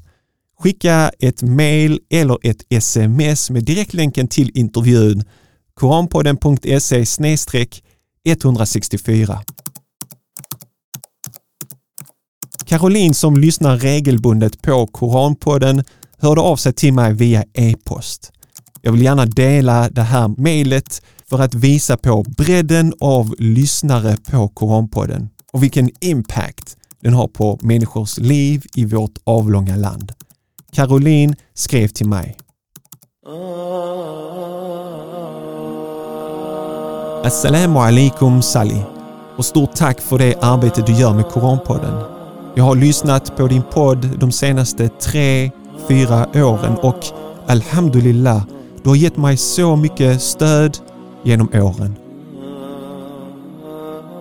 Skicka 0.60 1.12
ett 1.20 1.42
mail 1.42 2.00
eller 2.10 2.38
ett 2.44 2.66
sms 2.70 3.50
med 3.50 3.64
direktlänken 3.64 4.28
till 4.28 4.52
intervjun 4.54 5.24
koranpodden.se 5.74 7.06
164. 8.26 9.40
Caroline 12.66 13.14
som 13.14 13.38
lyssnar 13.38 13.78
regelbundet 13.78 14.62
på 14.62 14.88
Koranpodden 14.88 15.84
hörde 16.18 16.42
av 16.42 16.56
sig 16.56 16.74
till 16.74 16.94
mig 16.94 17.14
via 17.14 17.44
e-post. 17.54 18.32
Jag 18.82 18.92
vill 18.92 19.02
gärna 19.02 19.26
dela 19.26 19.90
det 19.90 20.02
här 20.02 20.28
mejlet 20.28 21.02
för 21.30 21.40
att 21.40 21.54
visa 21.54 21.98
på 21.98 22.24
bredden 22.38 22.94
av 23.00 23.36
lyssnare 23.40 24.18
på 24.32 24.48
Koranpodden 24.48 25.30
och 25.54 25.64
vilken 25.64 25.90
impact 26.02 26.78
den 27.02 27.14
har 27.14 27.28
på 27.28 27.60
människors 27.62 28.18
liv 28.18 28.64
i 28.76 28.86
vårt 28.86 29.18
avlånga 29.24 29.76
land. 29.76 30.12
Caroline 30.72 31.36
skrev 31.54 31.88
till 31.88 32.08
mig. 32.08 32.38
Assalamu 37.24 37.80
alaikum 37.80 38.42
Sally 38.42 38.82
och 39.38 39.46
stort 39.46 39.76
tack 39.76 40.02
för 40.02 40.18
det 40.18 40.36
arbete 40.42 40.82
du 40.82 40.94
gör 40.94 41.14
med 41.14 41.26
Koranpodden. 41.26 42.11
Jag 42.56 42.64
har 42.64 42.76
lyssnat 42.76 43.38
på 43.38 43.48
din 43.48 43.62
podd 43.74 44.10
de 44.20 44.32
senaste 44.32 44.90
tre, 44.90 45.52
fyra 45.88 46.26
åren 46.36 46.76
och 46.82 47.06
Alhamdulillah, 47.48 48.42
du 48.84 48.90
har 48.90 48.96
gett 48.96 49.18
mig 49.18 49.38
så 49.38 49.76
mycket 49.76 50.22
stöd 50.22 50.78
genom 51.24 51.50
åren. 51.54 51.96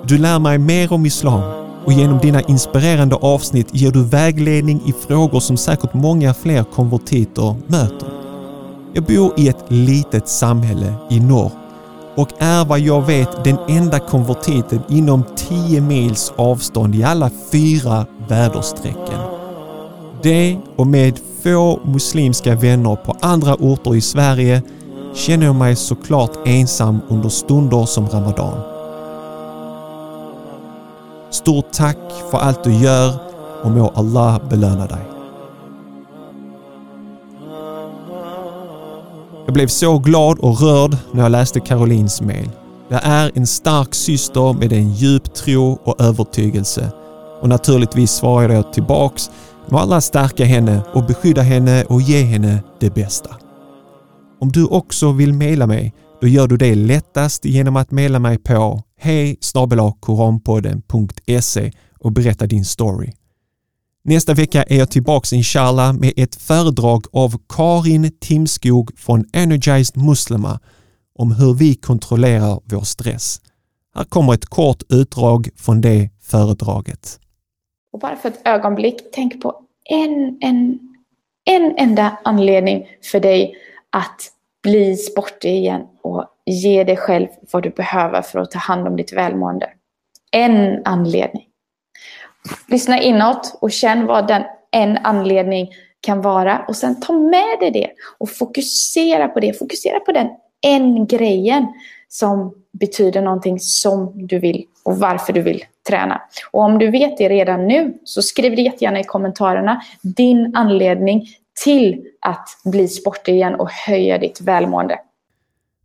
Du 0.05 0.19
lär 0.19 0.39
mig 0.39 0.59
mer 0.59 0.93
om 0.93 1.07
Islam 1.07 1.43
och 1.85 1.93
genom 1.93 2.19
dina 2.19 2.41
inspirerande 2.41 3.17
avsnitt 3.17 3.69
ger 3.71 3.91
du 3.91 4.05
vägledning 4.05 4.83
i 4.87 4.93
frågor 4.93 5.41
som 5.41 5.57
säkert 5.57 5.95
många 5.95 6.35
fler 6.35 6.65
konvertiter 6.65 7.55
möter. 7.67 8.09
Jag 8.93 9.05
bor 9.05 9.33
i 9.37 9.49
ett 9.49 9.65
litet 9.69 10.29
samhälle 10.29 10.95
i 11.11 11.21
norr 11.21 11.51
och 12.17 12.29
är 12.39 12.65
vad 12.65 12.81
jag 12.81 13.07
vet 13.07 13.45
den 13.45 13.59
enda 13.69 13.99
konvertiten 13.99 14.81
inom 14.89 15.25
10 15.37 15.81
mils 15.81 16.33
avstånd 16.37 16.95
i 16.95 17.05
alla 17.05 17.31
fyra 17.53 18.07
väderstrecken. 18.29 19.21
Det 20.23 20.59
och 20.77 20.87
med 20.87 21.19
få 21.43 21.81
muslimska 21.85 22.55
vänner 22.55 22.97
på 22.97 23.17
andra 23.21 23.55
orter 23.55 23.97
i 23.97 24.01
Sverige 24.01 24.63
känner 25.15 25.47
jag 25.47 25.55
mig 25.55 25.77
såklart 25.77 26.39
ensam 26.47 27.01
under 27.09 27.29
stunder 27.29 27.87
som 27.87 28.09
Ramadan. 28.09 28.61
Stort 31.31 31.73
tack 31.73 31.99
för 32.31 32.39
allt 32.39 32.65
du 32.65 32.75
gör 32.75 33.15
och 33.65 33.71
må 33.71 33.89
Allah 33.89 34.41
belöna 34.49 34.87
dig. 34.87 35.20
Jag 39.47 39.55
blev 39.55 39.67
så 39.67 39.99
glad 39.99 40.39
och 40.39 40.61
rörd 40.61 40.97
när 41.13 41.23
jag 41.23 41.33
läste 41.33 41.61
Carolines 41.61 42.21
mail. 42.21 42.51
Jag 42.89 43.01
är 43.05 43.31
en 43.35 43.47
stark 43.47 43.95
syster 43.95 44.53
med 44.53 44.73
en 44.73 44.93
djup 44.93 45.35
tro 45.35 45.79
och 45.85 46.01
övertygelse. 46.01 46.93
Och 47.43 47.49
naturligtvis 47.49 48.11
svarade 48.11 48.55
jag 48.55 48.73
tillbaks 48.73 49.31
med 49.69 49.81
alla 49.81 50.01
stärka 50.01 50.45
henne 50.45 50.83
och 50.95 51.05
beskydda 51.05 51.43
henne 51.43 51.85
och 51.85 52.03
ge 52.03 52.23
henne 52.23 52.63
det 52.81 52.95
bästa. 52.95 53.37
Om 54.41 54.53
du 54.53 54.67
också 54.67 55.13
vill 55.13 55.33
mejla 55.33 55.67
mig, 55.67 55.95
då 56.21 56.27
gör 56.27 56.47
du 56.47 56.57
det 56.57 56.75
lättast 56.75 57.45
genom 57.45 57.77
att 57.77 57.91
mejla 57.91 58.19
mig 58.19 58.39
på 58.39 58.83
hej 58.99 59.37
koranpodden.se 60.01 61.73
och 61.99 62.13
berätta 62.13 62.47
din 62.47 62.65
story. 62.65 63.13
Nästa 64.11 64.35
vecka 64.35 64.63
är 64.63 64.79
jag 64.79 64.91
tillbaks 64.91 65.33
inshallah 65.33 65.93
med 65.93 66.13
ett 66.17 66.35
föredrag 66.35 67.05
av 67.13 67.31
Karin 67.49 68.19
Timskog 68.21 68.99
från 68.99 69.25
Energized 69.33 70.03
Muslima 70.03 70.61
om 71.15 71.33
hur 71.33 71.55
vi 71.55 71.75
kontrollerar 71.75 72.61
vår 72.65 72.81
stress. 72.81 73.41
Här 73.95 74.05
kommer 74.05 74.35
ett 74.35 74.47
kort 74.47 74.83
utdrag 74.89 75.49
från 75.57 75.81
det 75.81 76.11
föredraget. 76.23 77.21
Och 77.93 77.99
bara 78.01 78.17
för 78.17 78.29
ett 78.29 78.41
ögonblick, 78.45 78.97
tänk 79.13 79.43
på 79.43 79.63
en, 79.85 80.39
en, 80.41 80.79
en 81.45 81.77
enda 81.77 82.19
anledning 82.25 82.87
för 83.13 83.21
dig 83.21 83.55
att 83.91 84.21
bli 84.63 84.97
sportig 84.97 85.57
igen 85.57 85.83
och 86.03 86.25
ge 86.47 86.85
dig 86.85 86.97
själv 86.97 87.27
vad 87.53 87.63
du 87.63 87.71
behöver 87.71 88.23
för 88.23 88.39
att 88.39 88.51
ta 88.51 88.59
hand 88.59 88.89
om 88.89 88.97
ditt 88.97 89.13
välmående. 89.13 89.71
En 90.33 90.83
anledning. 90.85 91.50
Lyssna 92.69 93.01
inåt 93.03 93.59
och 93.61 93.73
känn 93.73 94.07
vad 94.07 94.29
den 94.29 94.43
en 94.71 94.97
anledning 94.97 95.71
kan 96.01 96.23
vara 96.23 96.65
och 96.69 96.77
sen 96.77 97.01
ta 97.01 97.13
med 97.13 97.59
dig 97.61 97.71
det 97.71 97.91
och 98.19 98.31
fokusera 98.31 99.29
på 99.29 99.41
det. 99.41 99.59
Fokusera 99.59 100.01
på 100.01 100.13
den 100.13 100.29
en 100.61 101.07
grejen 101.07 101.67
som 102.09 102.55
betyder 102.73 103.23
någonting 103.23 103.61
som 103.61 104.13
du 104.15 104.39
vill 104.39 104.65
och 104.83 104.99
varför 104.99 105.33
du 105.33 105.43
vill 105.43 105.65
träna. 105.89 106.21
Och 106.51 106.63
om 106.63 106.79
du 106.79 106.91
vet 106.91 107.19
det 107.19 107.29
redan 107.29 107.67
nu 107.67 107.99
så 108.05 108.23
skriv 108.23 108.57
det 108.57 108.63
jättegärna 108.63 109.01
i 109.01 109.05
kommentarerna 109.05 109.83
din 110.03 110.57
anledning 110.57 111.27
till 111.65 112.03
att 112.21 112.49
bli 112.65 112.89
sportig 112.89 113.35
igen 113.35 113.55
och 113.55 113.71
höja 113.71 114.19
ditt 114.19 114.41
välmående. 114.41 114.99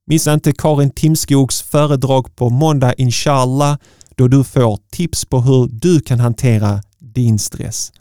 Missa 0.08 0.34
inte 0.34 0.54
Karin 0.54 0.92
Timskogs 0.92 1.62
föredrag 1.62 2.36
på 2.36 2.50
måndag 2.50 2.94
inshallah 2.94 3.78
då 4.16 4.28
du 4.28 4.44
får 4.44 4.80
tips 4.92 5.26
på 5.26 5.42
hur 5.42 5.68
du 5.72 6.00
kan 6.00 6.20
hantera 6.20 6.82
din 7.00 7.40
stress. 7.40 7.92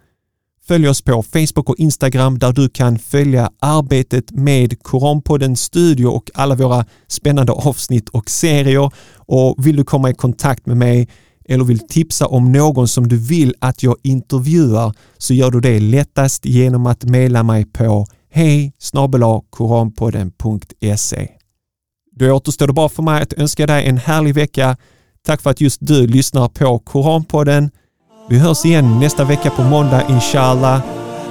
Följ 0.67 0.89
oss 0.89 1.03
på 1.03 1.23
Facebook 1.23 1.71
och 1.71 1.79
Instagram 1.79 2.39
där 2.39 2.53
du 2.53 2.69
kan 2.69 2.99
följa 2.99 3.51
arbetet 3.59 4.31
med 4.31 4.83
Koranpodden 4.83 5.57
Studio 5.57 6.07
och 6.07 6.31
alla 6.35 6.55
våra 6.55 6.85
spännande 7.07 7.53
avsnitt 7.53 8.09
och 8.09 8.31
serier. 8.31 8.91
Och 9.17 9.67
vill 9.67 9.77
du 9.77 9.85
komma 9.85 10.11
i 10.11 10.15
kontakt 10.15 10.67
med 10.67 10.77
mig 10.77 11.09
eller 11.49 11.65
vill 11.65 11.89
tipsa 11.89 12.27
om 12.27 12.53
någon 12.53 12.89
som 12.89 13.09
du 13.09 13.17
vill 13.17 13.55
att 13.59 13.83
jag 13.83 13.97
intervjuar 14.03 14.93
så 15.19 15.35
gör 15.35 15.51
du 15.51 15.61
det 15.61 15.81
lättast 15.81 16.45
genom 16.45 16.87
att 16.87 17.05
mejla 17.05 17.43
mig 17.43 17.65
på 17.65 18.07
hej 18.31 18.73
koranpodden.se. 19.51 21.29
Då 22.17 22.33
återstår 22.33 22.67
det 22.67 22.73
bara 22.73 22.89
för 22.89 23.03
mig 23.03 23.23
att 23.23 23.33
önska 23.33 23.67
dig 23.67 23.87
en 23.87 23.99
härlig 23.99 24.35
vecka. 24.35 24.77
Tack 25.27 25.43
för 25.43 25.51
att 25.51 25.61
just 25.61 25.79
du 25.81 26.07
lyssnar 26.07 26.49
på 26.49 26.79
Koranpodden. 26.79 27.71
Vi 28.29 28.39
hörs 28.39 28.65
igen 28.65 29.01
nästa 29.01 29.25
vecka 29.25 29.51
på 29.51 29.63
måndag 29.63 30.03
inshallah. 30.09 30.81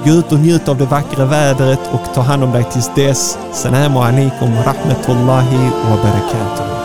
Gå 0.04 0.10
ut 0.10 0.32
och 0.32 0.38
njut 0.38 0.68
av 0.68 0.78
det 0.78 0.84
vackra 0.84 1.24
vädret 1.24 1.80
och 1.92 2.14
ta 2.14 2.20
hand 2.20 2.44
om 2.44 2.52
dig 2.52 2.64
tills 2.72 2.94
dess. 2.94 3.38
Salam 3.52 3.96
alaikum 3.96 4.54
rahmatullahi 4.54 5.70
wa 5.90 5.96
barakatuh. 5.96 6.83